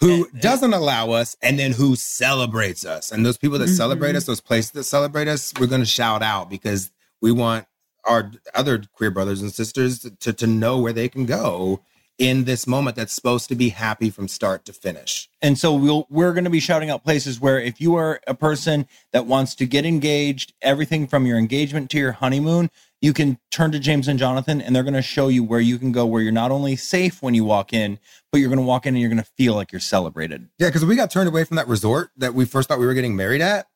who 0.00 0.28
And- 0.30 0.40
doesn't 0.42 0.74
allow 0.74 1.12
us, 1.12 1.36
and 1.40 1.58
then 1.58 1.72
who 1.72 1.96
celebrates 1.96 2.84
us. 2.84 3.10
And 3.10 3.24
those 3.24 3.38
people 3.38 3.58
that 3.60 3.68
celebrate 3.68 4.12
Mhm. 4.12 4.16
us, 4.16 4.24
those 4.26 4.42
places 4.42 4.72
that 4.72 4.84
celebrate 4.84 5.26
us, 5.26 5.52
we're 5.58 5.66
going 5.66 5.80
to 5.80 5.86
shout 5.86 6.22
out 6.22 6.50
because 6.50 6.90
we 7.22 7.32
want 7.32 7.64
our 8.04 8.30
other 8.54 8.82
queer 8.92 9.10
brothers 9.10 9.40
and 9.40 9.52
sisters 9.54 10.06
to, 10.20 10.32
to 10.34 10.46
know 10.46 10.78
where 10.78 10.92
they 10.92 11.08
can 11.08 11.24
go 11.26 11.80
in 12.18 12.44
this 12.44 12.66
moment 12.66 12.96
that's 12.96 13.12
supposed 13.12 13.48
to 13.48 13.54
be 13.54 13.68
happy 13.68 14.10
from 14.10 14.26
start 14.26 14.64
to 14.64 14.72
finish. 14.72 15.28
And 15.40 15.56
so 15.56 15.72
we'll 15.72 16.06
we're 16.10 16.32
going 16.32 16.44
to 16.44 16.50
be 16.50 16.60
shouting 16.60 16.90
out 16.90 17.04
places 17.04 17.40
where 17.40 17.60
if 17.60 17.80
you 17.80 17.94
are 17.94 18.20
a 18.26 18.34
person 18.34 18.86
that 19.12 19.26
wants 19.26 19.54
to 19.56 19.66
get 19.66 19.86
engaged, 19.86 20.52
everything 20.60 21.06
from 21.06 21.26
your 21.26 21.38
engagement 21.38 21.90
to 21.90 21.98
your 21.98 22.12
honeymoon, 22.12 22.70
you 23.00 23.12
can 23.12 23.38
turn 23.52 23.70
to 23.70 23.78
Jaymes 23.78 24.08
and 24.08 24.18
Jonathan 24.18 24.60
and 24.60 24.74
they're 24.74 24.82
going 24.82 24.94
to 24.94 25.02
show 25.02 25.28
you 25.28 25.44
where 25.44 25.60
you 25.60 25.78
can 25.78 25.92
go 25.92 26.04
where 26.04 26.20
you're 26.20 26.32
not 26.32 26.50
only 26.50 26.74
safe 26.74 27.22
when 27.22 27.34
you 27.34 27.44
walk 27.44 27.72
in, 27.72 28.00
but 28.32 28.38
you're 28.38 28.48
going 28.48 28.58
to 28.58 28.64
walk 28.64 28.84
in 28.84 28.94
and 28.94 29.00
you're 29.00 29.10
going 29.10 29.22
to 29.22 29.30
feel 29.36 29.54
like 29.54 29.70
you're 29.70 29.80
celebrated. 29.80 30.48
Yeah, 30.58 30.68
because 30.68 30.84
we 30.84 30.96
got 30.96 31.10
turned 31.12 31.28
away 31.28 31.44
from 31.44 31.56
that 31.56 31.68
resort 31.68 32.10
that 32.16 32.34
we 32.34 32.44
first 32.44 32.68
thought 32.68 32.80
we 32.80 32.86
were 32.86 32.94
getting 32.94 33.14
married 33.14 33.40
at. 33.40 33.66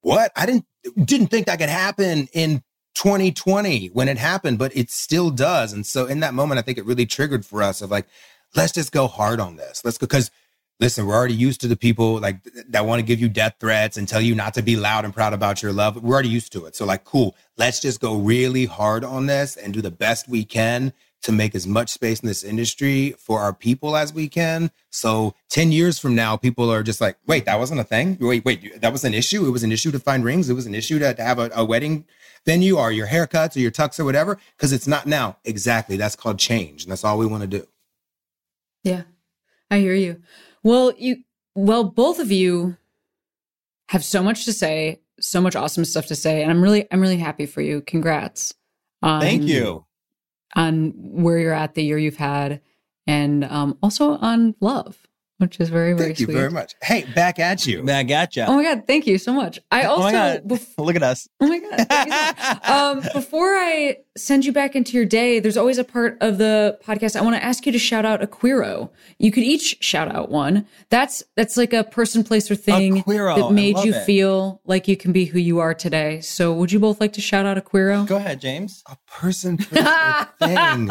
What? 0.00 0.32
I 0.34 0.46
didn't 0.46 0.64
didn't 1.04 1.26
think 1.28 1.46
that 1.46 1.58
could 1.58 1.68
happen 1.68 2.28
in 2.32 2.62
2020 2.96 3.88
when 3.88 4.08
it 4.08 4.16
happened, 4.16 4.58
but 4.58 4.74
it 4.74 4.90
still 4.90 5.30
does. 5.30 5.72
And 5.72 5.86
so 5.86 6.06
in 6.06 6.20
that 6.20 6.34
moment, 6.34 6.58
I 6.58 6.62
think 6.62 6.78
it 6.78 6.86
really 6.86 7.06
triggered 7.06 7.44
for 7.44 7.62
us 7.62 7.82
of 7.82 7.90
like, 7.90 8.06
let's 8.54 8.72
just 8.72 8.90
go 8.90 9.06
hard 9.06 9.38
on 9.38 9.56
this. 9.56 9.82
Let's 9.84 9.98
go 9.98 10.06
because 10.06 10.30
listen, 10.80 11.06
we're 11.06 11.14
already 11.14 11.34
used 11.34 11.60
to 11.60 11.68
the 11.68 11.76
people 11.76 12.18
like 12.20 12.42
that 12.68 12.86
want 12.86 12.98
to 13.00 13.06
give 13.06 13.20
you 13.20 13.28
death 13.28 13.56
threats 13.60 13.98
and 13.98 14.08
tell 14.08 14.20
you 14.20 14.34
not 14.34 14.54
to 14.54 14.62
be 14.62 14.76
loud 14.76 15.04
and 15.04 15.14
proud 15.14 15.34
about 15.34 15.62
your 15.62 15.72
love. 15.72 16.02
We're 16.02 16.14
already 16.14 16.30
used 16.30 16.52
to 16.52 16.64
it. 16.64 16.74
So 16.74 16.86
like, 16.86 17.04
cool, 17.04 17.36
let's 17.58 17.80
just 17.80 18.00
go 18.00 18.16
really 18.16 18.64
hard 18.64 19.04
on 19.04 19.26
this 19.26 19.56
and 19.56 19.74
do 19.74 19.82
the 19.82 19.90
best 19.90 20.26
we 20.28 20.44
can 20.44 20.92
to 21.22 21.32
make 21.32 21.54
as 21.54 21.66
much 21.66 21.90
space 21.90 22.20
in 22.20 22.28
this 22.28 22.44
industry 22.44 23.14
for 23.18 23.40
our 23.40 23.52
people 23.52 23.96
as 23.96 24.12
we 24.12 24.28
can. 24.28 24.70
So 24.90 25.34
10 25.50 25.72
years 25.72 25.98
from 25.98 26.14
now, 26.14 26.36
people 26.36 26.70
are 26.70 26.82
just 26.82 27.00
like, 27.00 27.18
wait, 27.26 27.44
that 27.46 27.58
wasn't 27.58 27.80
a 27.80 27.84
thing. 27.84 28.16
Wait, 28.20 28.44
wait, 28.44 28.80
that 28.80 28.92
was 28.92 29.04
an 29.04 29.12
issue. 29.12 29.46
It 29.46 29.50
was 29.50 29.64
an 29.64 29.72
issue 29.72 29.90
to 29.92 29.98
find 29.98 30.24
rings. 30.24 30.48
It 30.48 30.54
was 30.54 30.66
an 30.66 30.74
issue 30.74 30.98
to, 30.98 31.12
to 31.14 31.22
have 31.22 31.38
a, 31.38 31.50
a 31.54 31.64
wedding 31.64 32.04
venue 32.46 32.78
or 32.78 32.90
your 32.92 33.08
haircuts 33.08 33.56
or 33.56 33.60
your 33.60 33.70
tucks 33.70 34.00
or 34.00 34.04
whatever. 34.04 34.38
Cause 34.58 34.72
it's 34.72 34.86
not 34.86 35.06
now. 35.06 35.36
Exactly. 35.44 35.96
That's 35.96 36.16
called 36.16 36.38
change. 36.38 36.84
And 36.84 36.90
that's 36.92 37.04
all 37.04 37.18
we 37.18 37.26
want 37.26 37.42
to 37.42 37.46
do. 37.48 37.66
Yeah, 38.84 39.02
I 39.70 39.78
hear 39.78 39.94
you. 39.94 40.22
Well, 40.62 40.92
you, 40.96 41.24
well, 41.54 41.84
both 41.84 42.18
of 42.20 42.30
you 42.30 42.76
have 43.88 44.04
so 44.04 44.22
much 44.22 44.44
to 44.44 44.52
say, 44.52 45.00
so 45.20 45.40
much 45.40 45.56
awesome 45.56 45.84
stuff 45.84 46.06
to 46.06 46.14
say, 46.14 46.42
and 46.42 46.50
I'm 46.50 46.62
really, 46.62 46.86
I'm 46.92 47.00
really 47.00 47.16
happy 47.18 47.46
for 47.46 47.60
you. 47.62 47.80
Congrats. 47.80 48.54
on- 49.02 49.20
Thank 49.20 49.42
you. 49.44 49.84
on 50.54 50.92
where 50.96 51.38
you're 51.38 51.52
at, 51.52 51.74
the 51.74 51.82
year 51.84 51.98
you've 51.98 52.16
had, 52.16 52.60
and 53.06 53.44
um, 53.44 53.78
also 53.82 54.16
on 54.18 54.54
love, 54.60 54.96
which 55.38 55.60
is 55.60 55.68
very, 55.68 55.92
very 55.92 56.14
sweet. 56.14 56.16
Thank 56.16 56.28
you 56.28 56.34
very 56.34 56.50
much. 56.50 56.74
Hey, 56.82 57.04
back 57.14 57.38
at 57.38 57.66
you. 57.66 57.88
I 57.90 58.02
gotcha. 58.02 58.46
Oh 58.46 58.54
my 58.56 58.62
god, 58.62 58.84
thank 58.86 59.06
you 59.06 59.18
so 59.18 59.32
much. 59.32 59.58
I 59.70 59.84
Oh 59.84 59.90
also 59.90 60.02
my 60.02 60.12
God. 60.12 60.42
bef- 60.46 60.74
Look 60.78 60.96
at 60.96 61.02
us. 61.02 61.28
Oh 61.40 61.46
my 61.48 61.58
god. 61.58 61.86
thank 61.88 62.06
you 62.08 62.12
so 62.12 62.54
much. 62.54 62.68
um, 62.68 63.00
before 63.14 63.54
I 63.54 63.96
send 64.16 64.44
you 64.44 64.52
back 64.52 64.74
into 64.74 64.96
your 64.96 65.04
day, 65.04 65.38
there's 65.40 65.56
always 65.56 65.78
a 65.78 65.84
part 65.84 66.16
of 66.20 66.38
the 66.38 66.78
podcast 66.84 67.16
I 67.16 67.22
want 67.22 67.36
to 67.36 67.44
ask 67.44 67.66
you 67.66 67.72
to 67.72 67.78
shout 67.78 68.04
out 68.04 68.22
a 68.22 68.26
queero. 68.26 68.90
You 69.18 69.30
could 69.30 69.42
each 69.42 69.78
shout 69.80 70.14
out 70.14 70.30
one. 70.30 70.66
That's 70.88 71.22
that's 71.36 71.56
like 71.56 71.72
a 71.72 71.84
person, 71.84 72.24
place, 72.24 72.50
or 72.50 72.54
thing 72.56 73.02
queero. 73.02 73.36
That 73.36 73.52
made 73.52 73.78
you 73.78 73.92
it. 73.94 74.04
feel 74.04 74.60
like 74.64 74.88
you 74.88 74.96
can 74.96 75.12
be 75.12 75.26
who 75.26 75.38
you 75.38 75.58
are 75.58 75.74
today. 75.74 76.20
So, 76.20 76.52
would 76.52 76.72
you 76.72 76.78
both 76.78 77.00
like 77.00 77.12
to 77.14 77.20
shout 77.20 77.46
out 77.46 77.58
a 77.58 77.60
queero? 77.60 78.06
Go 78.06 78.16
ahead, 78.16 78.40
Jaymes. 78.40 78.82
A 78.86 78.96
person, 79.06 79.58
place, 79.58 79.84
or 79.84 80.28
thing. 80.46 80.86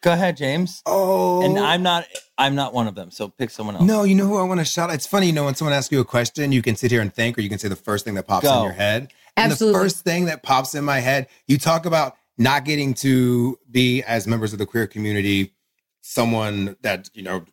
Go 0.00 0.12
ahead, 0.12 0.36
Jaymes. 0.36 0.82
Oh, 0.86 1.42
And 1.42 1.58
I'm 1.58 1.82
not 1.82 2.06
I'm 2.38 2.54
not 2.54 2.72
one 2.72 2.86
of 2.88 2.94
them, 2.94 3.10
so 3.10 3.28
pick 3.28 3.50
someone 3.50 3.76
else. 3.76 3.84
No, 3.84 4.04
you 4.04 4.14
know 4.14 4.26
who 4.26 4.38
I 4.38 4.42
want 4.44 4.60
to 4.60 4.64
shout. 4.64 4.90
out? 4.90 4.94
It's 4.94 5.06
funny, 5.06 5.26
you 5.26 5.32
know, 5.32 5.44
when 5.44 5.54
someone 5.54 5.74
asks 5.74 5.92
you 5.92 6.00
a 6.00 6.04
question, 6.04 6.52
you 6.52 6.62
can 6.62 6.74
sit 6.76 6.90
here 6.90 7.02
and 7.02 7.12
think, 7.12 7.36
or 7.36 7.42
you 7.42 7.48
can 7.50 7.58
say 7.58 7.68
the 7.68 7.76
first 7.76 8.04
thing 8.04 8.14
that 8.14 8.26
pops 8.26 8.44
Go. 8.46 8.58
in 8.58 8.64
your 8.64 8.72
head. 8.72 9.12
And 9.36 9.52
Absolutely. 9.52 9.78
the 9.78 9.84
first 9.84 10.04
thing 10.04 10.24
that 10.24 10.42
pops 10.42 10.74
in 10.74 10.84
my 10.84 11.00
head, 11.00 11.28
you 11.46 11.56
talk 11.58 11.86
about 11.86 12.16
not 12.40 12.64
getting 12.64 12.94
to 12.94 13.58
be 13.70 14.02
as 14.02 14.26
members 14.26 14.54
of 14.54 14.58
the 14.58 14.64
queer 14.64 14.86
community, 14.86 15.52
someone 16.00 16.74
that 16.80 17.10
you 17.12 17.22
know 17.22 17.44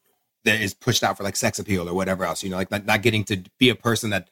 that 0.46 0.62
is 0.62 0.74
pushed 0.74 1.04
out 1.04 1.18
for 1.18 1.24
like 1.24 1.36
sex 1.36 1.60
appeal 1.60 1.88
or 1.88 1.94
whatever 1.94 2.24
else. 2.24 2.42
You 2.42 2.50
know, 2.50 2.56
like 2.56 2.72
not, 2.72 2.86
not 2.86 3.02
getting 3.02 3.26
to 3.26 3.44
be 3.60 3.70
a 3.70 3.76
person 3.76 4.12
that 4.12 4.30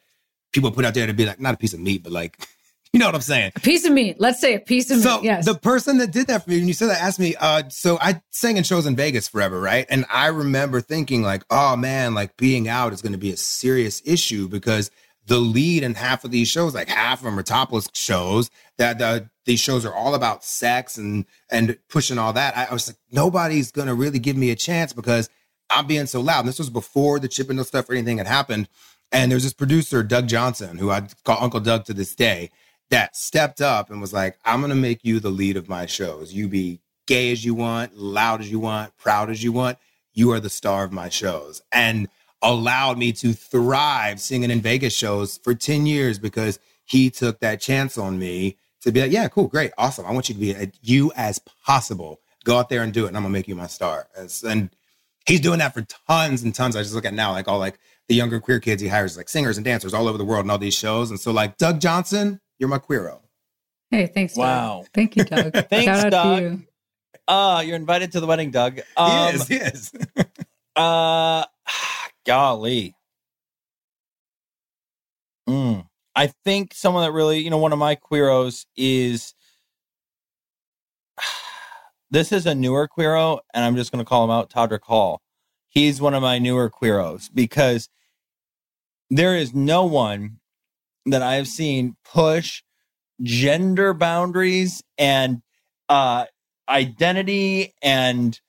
people 0.53 0.71
put 0.71 0.85
out 0.85 0.93
there 0.93 1.05
to 1.05 1.13
be 1.13 1.25
like 1.25 1.41
not 1.41 1.53
a 1.53 1.57
piece 1.57 1.73
of 1.73 1.81
meat, 1.81 2.03
but 2.03 2.13
like 2.13 2.47
you 2.93 2.99
know 2.99 3.05
what 3.05 3.15
I'm 3.15 3.21
saying? 3.21 3.51
A 3.57 3.59
piece 3.59 3.85
of 3.85 3.91
meat 3.91 4.15
Let's 4.17 4.39
say 4.39 4.55
a 4.55 4.59
piece 4.61 4.89
of 4.89 4.97
meat. 4.97 5.03
So 5.03 5.19
me. 5.19 5.25
Yes. 5.25 5.45
the 5.45 5.55
person 5.55 5.97
that 5.97 6.11
did 6.11 6.27
that 6.27 6.45
for 6.45 6.49
me, 6.49 6.59
when 6.59 6.69
you 6.69 6.73
said 6.73 6.87
that, 6.87 7.01
asked 7.01 7.19
me. 7.19 7.35
Uh, 7.37 7.63
so 7.67 7.97
I 7.99 8.21
sang 8.31 8.55
in 8.55 8.63
shows 8.63 8.85
in 8.85 8.95
Vegas 8.95 9.27
forever, 9.27 9.59
right? 9.59 9.85
And 9.89 10.05
I 10.09 10.27
remember 10.27 10.79
thinking 10.79 11.21
like, 11.21 11.43
oh 11.49 11.75
man, 11.75 12.13
like 12.13 12.37
being 12.37 12.69
out 12.69 12.93
is 12.93 13.01
going 13.01 13.11
to 13.11 13.19
be 13.19 13.33
a 13.33 13.37
serious 13.37 14.01
issue 14.05 14.47
because 14.47 14.89
the 15.27 15.37
lead 15.37 15.83
in 15.83 15.95
half 15.95 16.23
of 16.23 16.31
these 16.31 16.47
shows, 16.47 16.73
like 16.73 16.87
half 16.87 17.19
of 17.19 17.25
them 17.25 17.37
are 17.37 17.43
topless 17.43 17.89
shows. 17.93 18.49
That 18.77 18.99
the 18.99 19.29
these 19.45 19.59
shows 19.59 19.85
are 19.85 19.93
all 19.93 20.15
about 20.15 20.43
sex 20.43 20.97
and 20.97 21.25
and 21.49 21.77
pushing 21.89 22.17
all 22.17 22.33
that. 22.33 22.57
I, 22.57 22.65
I 22.65 22.73
was 22.73 22.87
like, 22.87 22.97
nobody's 23.11 23.71
to 23.71 23.93
really 23.93 24.19
give 24.19 24.35
me 24.35 24.51
a 24.51 24.55
chance 24.55 24.93
because 24.93 25.29
I'm 25.69 25.87
being 25.87 26.07
so 26.07 26.21
loud. 26.21 26.39
And 26.39 26.47
this 26.47 26.59
was 26.59 26.69
before 26.69 27.19
the 27.19 27.27
Chippendale 27.27 27.65
stuff 27.65 27.89
or 27.89 27.93
anything 27.93 28.17
had 28.17 28.27
happened. 28.27 28.67
And 29.11 29.31
there's 29.31 29.43
this 29.43 29.53
producer, 29.53 30.03
Doug 30.03 30.27
Johnson, 30.27 30.77
who 30.77 30.91
I 30.91 31.07
call 31.23 31.41
Uncle 31.41 31.59
Doug 31.59 31.85
to 31.85 31.93
this 31.93 32.15
day 32.15 32.49
that 32.89 33.15
stepped 33.15 33.61
up 33.61 33.89
and 33.89 34.01
was 34.01 34.13
like, 34.13 34.37
I'm 34.45 34.61
to 34.61 34.75
make 34.75 35.03
you 35.03 35.19
the 35.19 35.29
lead 35.29 35.57
of 35.57 35.69
my 35.69 35.85
shows. 35.85 36.33
You 36.33 36.47
be 36.47 36.81
gay 37.07 37.31
as 37.31 37.45
you 37.45 37.53
want, 37.53 37.97
loud 37.97 38.41
as 38.41 38.51
you 38.51 38.59
want, 38.59 38.95
proud 38.97 39.29
as 39.29 39.43
you 39.43 39.51
want. 39.51 39.77
You 40.13 40.31
are 40.31 40.39
the 40.39 40.49
star 40.49 40.83
of 40.83 40.91
my 40.91 41.09
shows. 41.09 41.61
And 41.71 42.07
allowed 42.41 42.97
me 42.97 43.11
to 43.11 43.33
thrive 43.33 44.19
singing 44.19 44.51
in 44.51 44.61
Vegas 44.61 44.93
shows 44.93 45.37
for 45.37 45.55
10 45.55 45.85
years 45.85 46.19
because 46.19 46.59
he 46.83 47.09
took 47.09 47.39
that 47.39 47.59
chance 47.59 47.97
on 47.97 48.19
me 48.19 48.57
to 48.85 48.91
be 48.91 49.01
like, 49.01 49.11
yeah, 49.11 49.27
cool, 49.27 49.47
great, 49.47 49.71
awesome. 49.77 50.05
I 50.05 50.11
want 50.11 50.29
you 50.29 50.35
to 50.35 50.41
be 50.41 50.55
as 50.55 50.69
you 50.81 51.11
as 51.15 51.39
possible. 51.65 52.19
Go 52.43 52.57
out 52.57 52.69
there 52.69 52.81
and 52.83 52.93
do 52.93 53.05
it, 53.05 53.09
and 53.09 53.17
I'm 53.17 53.23
gonna 53.23 53.33
make 53.33 53.47
you 53.47 53.55
my 53.55 53.67
star. 53.67 54.07
And, 54.15 54.33
and 54.47 54.69
he's 55.25 55.39
doing 55.41 55.59
that 55.59 55.73
for 55.73 55.81
tons 56.07 56.43
and 56.43 56.53
tons. 56.53 56.75
I 56.75 56.81
just 56.83 56.93
look 56.93 57.05
at 57.05 57.13
now, 57.13 57.31
like 57.31 57.47
all 57.47 57.57
like 57.59 57.79
the 58.07 58.15
younger 58.15 58.39
queer 58.39 58.59
kids 58.59 58.81
he 58.81 58.87
hires, 58.87 59.17
like 59.17 59.27
singers 59.29 59.57
and 59.57 59.65
dancers 59.65 59.93
all 59.93 60.07
over 60.07 60.17
the 60.17 60.25
world 60.25 60.43
and 60.45 60.51
all 60.51 60.59
these 60.59 60.75
shows. 60.75 61.09
And 61.09 61.19
so, 61.19 61.31
like 61.31 61.57
Doug 61.57 61.81
Johnson, 61.81 62.39
you're 62.59 62.69
my 62.69 62.77
queero. 62.77 63.19
hey, 63.89 64.05
thanks. 64.07 64.35
Doug. 64.35 64.41
Wow. 64.41 64.85
Thank 64.93 65.15
you, 65.15 65.23
Doug. 65.23 65.53
Thanks, 65.69 65.85
Shout 65.85 66.05
out 66.05 66.09
Doug. 66.11 66.37
to 66.37 66.43
you. 66.43 66.63
Uh, 67.27 67.63
you're 67.65 67.75
invited 67.75 68.11
to 68.11 68.19
the 68.19 68.27
wedding, 68.27 68.51
Doug. 68.51 68.81
Um, 68.95 69.31
he 69.31 69.35
is, 69.35 69.47
he 69.47 69.55
is. 69.55 69.93
Uh, 70.75 71.45
golly. 72.25 72.95
Mm. 75.47 75.87
I 76.15 76.27
think 76.27 76.73
someone 76.73 77.03
that 77.03 77.11
really, 77.11 77.39
you 77.39 77.49
know, 77.49 77.57
one 77.57 77.73
of 77.73 77.79
my 77.79 77.95
queeros 77.95 78.65
is. 78.75 79.33
This 82.11 82.31
is 82.31 82.45
a 82.45 82.53
newer 82.53 82.87
queero, 82.87 83.39
and 83.53 83.65
I'm 83.65 83.75
just 83.75 83.91
going 83.91 83.99
to 84.03 84.07
call 84.07 84.23
him 84.23 84.29
out, 84.29 84.49
Todrick 84.49 84.83
Hall. 84.83 85.21
He's 85.67 85.99
one 85.99 86.13
of 86.13 86.21
my 86.21 86.37
newer 86.37 86.69
queeros 86.69 87.29
because 87.33 87.89
there 89.09 89.35
is 89.35 89.53
no 89.53 89.85
one 89.85 90.37
that 91.07 91.23
I 91.23 91.35
have 91.35 91.47
seen 91.47 91.95
push 92.05 92.61
gender 93.21 93.93
boundaries 93.93 94.83
and 94.97 95.41
uh, 95.89 96.25
identity 96.69 97.73
and 97.81 98.39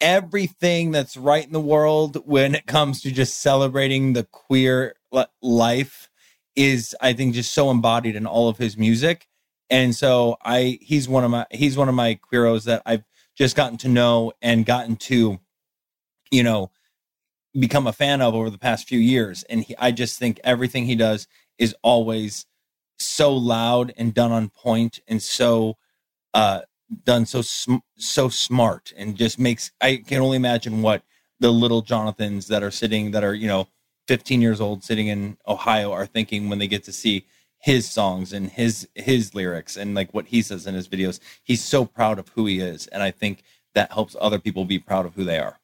everything 0.00 0.90
that's 0.90 1.16
right 1.16 1.44
in 1.44 1.52
the 1.52 1.60
world 1.60 2.22
when 2.26 2.54
it 2.54 2.66
comes 2.66 3.00
to 3.02 3.10
just 3.10 3.40
celebrating 3.40 4.12
the 4.12 4.24
queer 4.24 4.94
life 5.42 6.08
is 6.56 6.96
I 7.00 7.12
think 7.12 7.34
just 7.34 7.54
so 7.54 7.70
embodied 7.70 8.16
in 8.16 8.26
all 8.26 8.48
of 8.48 8.58
his 8.58 8.76
music. 8.76 9.28
And 9.70 9.94
so 9.94 10.36
I 10.44 10.78
he's 10.82 11.08
one 11.08 11.24
of 11.24 11.30
my 11.30 11.46
he's 11.50 11.76
one 11.76 11.88
of 11.88 11.94
my 11.94 12.18
queeros 12.32 12.64
that 12.64 12.82
I've 12.86 13.04
just 13.36 13.56
gotten 13.56 13.78
to 13.78 13.88
know 13.88 14.32
and 14.42 14.66
gotten 14.66 14.96
to 14.96 15.38
you 16.30 16.42
know 16.42 16.70
become 17.58 17.86
a 17.86 17.92
fan 17.92 18.22
of 18.22 18.34
over 18.34 18.50
the 18.50 18.58
past 18.58 18.88
few 18.88 18.98
years 18.98 19.42
and 19.44 19.64
he, 19.64 19.74
I 19.78 19.90
just 19.90 20.18
think 20.18 20.40
everything 20.44 20.86
he 20.86 20.94
does 20.96 21.26
is 21.58 21.74
always 21.82 22.46
so 22.98 23.34
loud 23.34 23.92
and 23.96 24.14
done 24.14 24.32
on 24.32 24.50
point 24.50 25.00
and 25.08 25.22
so 25.22 25.76
uh 26.34 26.62
done 27.04 27.26
so 27.26 27.42
sm- 27.42 27.76
so 27.98 28.28
smart 28.28 28.92
and 28.96 29.16
just 29.16 29.38
makes 29.38 29.72
I 29.80 30.02
can 30.06 30.20
only 30.22 30.36
imagine 30.36 30.82
what 30.82 31.02
the 31.40 31.52
little 31.52 31.82
Jonathans 31.82 32.48
that 32.48 32.62
are 32.62 32.70
sitting 32.70 33.12
that 33.12 33.24
are 33.24 33.34
you 33.34 33.48
know 33.48 33.68
15 34.08 34.40
years 34.40 34.60
old 34.60 34.84
sitting 34.84 35.08
in 35.08 35.36
Ohio 35.46 35.92
are 35.92 36.06
thinking 36.06 36.48
when 36.48 36.58
they 36.58 36.68
get 36.68 36.84
to 36.84 36.92
see 36.92 37.26
his 37.58 37.88
songs 37.90 38.32
and 38.32 38.50
his 38.50 38.88
his 38.94 39.34
lyrics 39.34 39.76
and 39.76 39.94
like 39.94 40.12
what 40.14 40.26
he 40.26 40.42
says 40.42 40.66
in 40.66 40.74
his 40.74 40.88
videos 40.88 41.18
he's 41.42 41.64
so 41.64 41.84
proud 41.84 42.18
of 42.18 42.28
who 42.30 42.46
he 42.46 42.60
is 42.60 42.86
and 42.88 43.02
I 43.02 43.10
think 43.10 43.42
that 43.74 43.90
helps 43.92 44.14
other 44.20 44.38
people 44.38 44.64
be 44.64 44.78
proud 44.78 45.06
of 45.06 45.14
who 45.14 45.24
they 45.24 45.38
are 45.38 45.58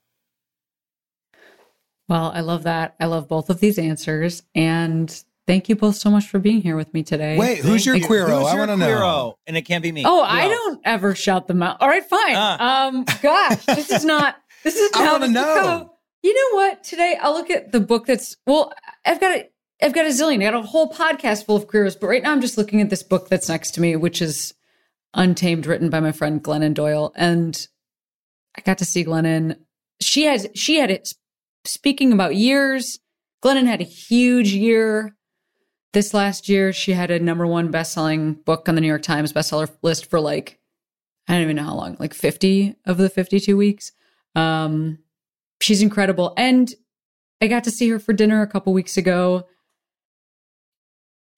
Well, 2.09 2.33
I 2.35 2.41
love 2.41 2.65
that. 2.65 2.95
I 3.01 3.07
love 3.07 3.29
both 3.29 3.49
of 3.51 3.61
these 3.61 3.79
answers. 3.79 4.43
And 4.55 5.09
thank 5.47 5.69
you 5.69 5.77
both 5.77 5.97
so 5.97 6.11
much 6.11 6.27
for 6.27 6.39
being 6.39 6.61
here 6.61 6.77
with 6.77 6.93
me 6.93 7.03
today. 7.03 7.39
Wait, 7.39 7.59
who's 7.59 7.87
your 7.87 7.95
Thank 7.95 8.05
you. 8.11 8.17
queero? 8.17 8.39
Who's 8.41 8.49
I 8.49 8.57
want 8.59 8.71
to 8.71 8.77
know. 8.77 9.39
and 9.47 9.57
it 9.57 9.63
can't 9.63 9.83
be 9.83 9.93
me 9.93 10.03
Oh, 10.05 10.17
Who 10.19 10.23
I 10.23 10.43
else? 10.43 10.51
don't 10.53 10.81
ever 10.85 11.15
shout 11.15 11.47
them 11.47 11.63
out. 11.63 11.81
All 11.81 11.89
right, 11.89 12.05
fine. 12.05 12.35
Ah. 12.37 12.87
Um, 12.89 13.05
gosh, 13.23 13.65
this 13.67 13.91
is 13.91 14.05
not. 14.05 14.37
This 14.65 14.77
is 14.77 14.91
I 14.95 15.05
how 15.05 15.13
wanna 15.13 15.27
this 15.27 15.35
know. 15.35 15.92
You 16.23 16.35
know 16.35 16.57
what? 16.57 16.85
Today 16.85 17.19
I'll 17.21 17.33
look 17.33 17.51
at 17.51 17.73
the 17.73 17.81
book 17.81 18.07
that's. 18.07 18.37
Well, 18.47 18.73
I've 19.05 19.21
got 19.21 19.37
a. 19.37 19.49
I've 19.83 19.95
got 19.95 20.07
a 20.07 20.11
zillion. 20.11 20.41
I 20.41 20.51
got 20.51 20.55
a 20.55 20.67
whole 20.67 20.93
podcast 20.93 21.47
full 21.47 21.57
of 21.57 21.67
queers, 21.67 21.97
but 21.97 22.07
right 22.07 22.23
now 22.23 22.33
I'm 22.33 22.41
just 22.41 22.57
looking 22.57 22.81
at 22.81 22.91
this 22.91 23.03
book 23.03 23.29
that's 23.29 23.49
next 23.49 23.73
to 23.73 23.81
me, 23.81 23.97
which 23.97 24.23
is 24.23 24.55
Untamed, 25.15 25.67
written 25.67 25.91
by 25.91 26.01
my 26.01 26.13
friend 26.13 26.43
Glennon 26.43 26.75
Doyle, 26.75 27.13
and 27.17 27.67
I 28.57 28.61
got 28.63 28.79
to 28.79 28.85
see 28.85 29.05
Glennon. 29.05 29.57
She 30.01 30.25
has. 30.25 30.47
She 30.55 30.79
had 30.79 30.91
it. 30.91 31.13
Speaking 31.65 32.13
about 32.13 32.35
years, 32.35 32.99
Glennon 33.45 33.67
had 33.67 33.81
a 33.81 33.85
huge 33.85 34.53
year 34.53 35.15
this 35.93 36.15
last 36.15 36.49
year 36.49 36.73
she 36.73 36.93
had 36.93 37.11
a 37.11 37.21
number 37.21 37.47
one 37.47 37.71
best-selling 37.71 38.35
book 38.35 38.69
on 38.69 38.75
the 38.75 38.81
new 38.81 38.89
york 38.89 39.03
times 39.03 39.33
bestseller 39.33 39.71
list 39.83 40.07
for 40.07 40.21
like 40.21 40.59
i 41.29 41.35
don't 41.35 41.43
even 41.43 41.57
know 41.57 41.65
how 41.65 41.75
long 41.75 41.97
like 41.99 42.15
50 42.15 42.77
of 42.87 42.97
the 42.97 43.11
52 43.11 43.57
weeks 43.57 43.93
um 44.35 44.99
she's 45.63 45.83
incredible 45.83 46.35
and 46.37 46.75
i 47.41 47.47
got 47.47 47.65
to 47.65 47.71
see 47.71 47.89
her 47.89 47.99
for 47.99 48.13
dinner 48.13 48.43
a 48.43 48.47
couple 48.47 48.73
weeks 48.73 48.97
ago 48.97 49.47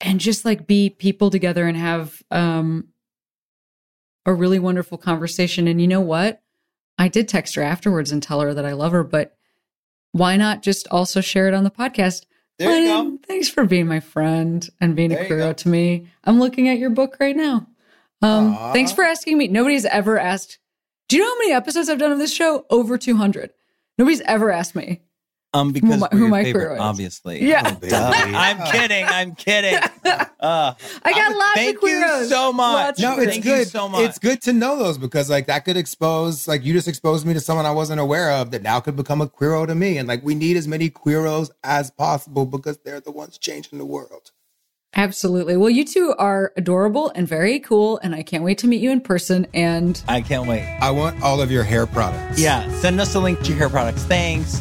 and 0.00 0.20
just 0.20 0.44
like 0.44 0.66
be 0.66 0.90
people 0.90 1.30
together 1.30 1.66
and 1.66 1.76
have 1.76 2.22
um 2.30 2.88
a 4.26 4.32
really 4.32 4.58
wonderful 4.58 4.98
conversation 4.98 5.68
and 5.68 5.80
you 5.80 5.86
know 5.88 6.00
what 6.00 6.42
i 6.98 7.08
did 7.08 7.28
text 7.28 7.54
her 7.54 7.62
afterwards 7.62 8.10
and 8.10 8.22
tell 8.22 8.40
her 8.40 8.54
that 8.54 8.66
i 8.66 8.72
love 8.72 8.92
her 8.92 9.04
but 9.04 9.36
why 10.12 10.36
not 10.36 10.62
just 10.62 10.86
also 10.90 11.20
share 11.20 11.48
it 11.48 11.54
on 11.54 11.64
the 11.64 11.70
podcast 11.70 12.24
there 12.58 12.78
you 12.78 12.86
go 12.86 13.18
Thanks 13.26 13.48
for 13.48 13.64
being 13.64 13.88
my 13.88 13.98
friend 13.98 14.68
and 14.80 14.94
being 14.94 15.08
There 15.10 15.24
a 15.24 15.28
go. 15.28 15.52
to 15.52 15.68
me. 15.68 16.06
I'm 16.22 16.38
looking 16.38 16.68
at 16.68 16.78
your 16.78 16.90
book 16.90 17.16
right 17.18 17.34
now. 17.34 17.66
Um, 18.22 18.54
thanks 18.72 18.92
for 18.92 19.02
asking 19.02 19.38
me. 19.38 19.48
Nobody's 19.48 19.84
ever 19.84 20.20
asked. 20.20 20.58
Do 21.08 21.16
you 21.16 21.22
know 21.22 21.28
how 21.30 21.38
many 21.38 21.52
episodes 21.52 21.88
I've 21.88 21.98
done 21.98 22.12
of 22.12 22.18
this 22.18 22.32
show? 22.32 22.64
Over 22.70 22.96
200. 22.96 23.50
Nobody's 23.98 24.20
ever 24.22 24.50
asked 24.50 24.74
me. 24.74 25.02
um 25.52 25.70
because 25.72 26.00
my- 26.00 26.08
who 26.10 26.18
your 26.20 26.28
my 26.28 26.42
favorite, 26.42 26.70
queero 26.70 26.74
is. 26.74 26.80
obviously 26.80 27.44
Yeah. 27.44 27.62
Oh, 27.64 27.78
I'm 27.92 28.58
kidding. 28.72 29.04
I'm 29.04 29.34
kidding. 29.34 29.78
Uh, 30.44 30.74
I 31.02 31.12
got 31.12 31.32
I- 31.32 31.34
lots 31.34 31.54
thank 31.54 31.76
of 31.78 31.82
queeros. 31.82 32.20
you 32.20 32.26
so 32.26 32.52
much. 32.52 32.74
Lots 32.98 33.00
No, 33.00 33.18
it's 33.18 33.32
Thank 33.32 33.44
queeros. 33.44 33.48
you 33.48 33.56
good. 33.64 33.68
so 33.68 33.88
much. 33.88 34.00
It's 34.02 34.18
good 34.18 34.42
to 34.42 34.52
know 34.52 34.76
those 34.76 34.98
because 34.98 35.30
like 35.30 35.46
that 35.46 35.64
could 35.64 35.78
expose 35.78 36.46
like 36.46 36.62
you 36.64 36.74
just 36.74 36.86
exposed 36.86 37.24
me 37.24 37.32
to 37.32 37.40
someone 37.40 37.64
I 37.64 37.70
wasn't 37.70 37.98
aware 38.00 38.30
of 38.30 38.50
that 38.50 38.60
now 38.62 38.78
could 38.80 38.94
become 38.94 39.22
a 39.22 39.26
queero 39.26 39.66
to 39.66 39.74
me. 39.74 39.96
And 39.96 40.06
like 40.06 40.22
we 40.22 40.34
need 40.34 40.58
as 40.58 40.68
many 40.68 40.90
queeros 40.90 41.48
as 41.62 41.90
possible 41.90 42.44
because 42.44 42.76
they're 42.84 43.00
the 43.00 43.10
ones 43.10 43.38
changing 43.38 43.78
the 43.78 43.86
world. 43.86 44.32
Absolutely. 44.96 45.56
Well, 45.56 45.70
you 45.70 45.84
two 45.84 46.14
are 46.18 46.52
adorable 46.56 47.10
and 47.14 47.26
very 47.26 47.60
cool, 47.60 47.98
and 48.02 48.14
I 48.14 48.22
can't 48.22 48.44
wait 48.44 48.58
to 48.58 48.66
meet 48.66 48.80
you 48.80 48.90
in 48.90 49.00
person. 49.00 49.46
And 49.54 50.00
I 50.08 50.20
can't 50.20 50.46
wait. 50.46 50.64
I 50.80 50.90
want 50.90 51.22
all 51.22 51.40
of 51.40 51.50
your 51.50 51.64
hair 51.64 51.86
products. 51.86 52.40
Yeah, 52.40 52.70
send 52.80 53.00
us 53.00 53.14
a 53.14 53.20
link 53.20 53.40
to 53.40 53.48
your 53.48 53.58
hair 53.58 53.68
products. 53.68 54.04
Thanks. 54.04 54.60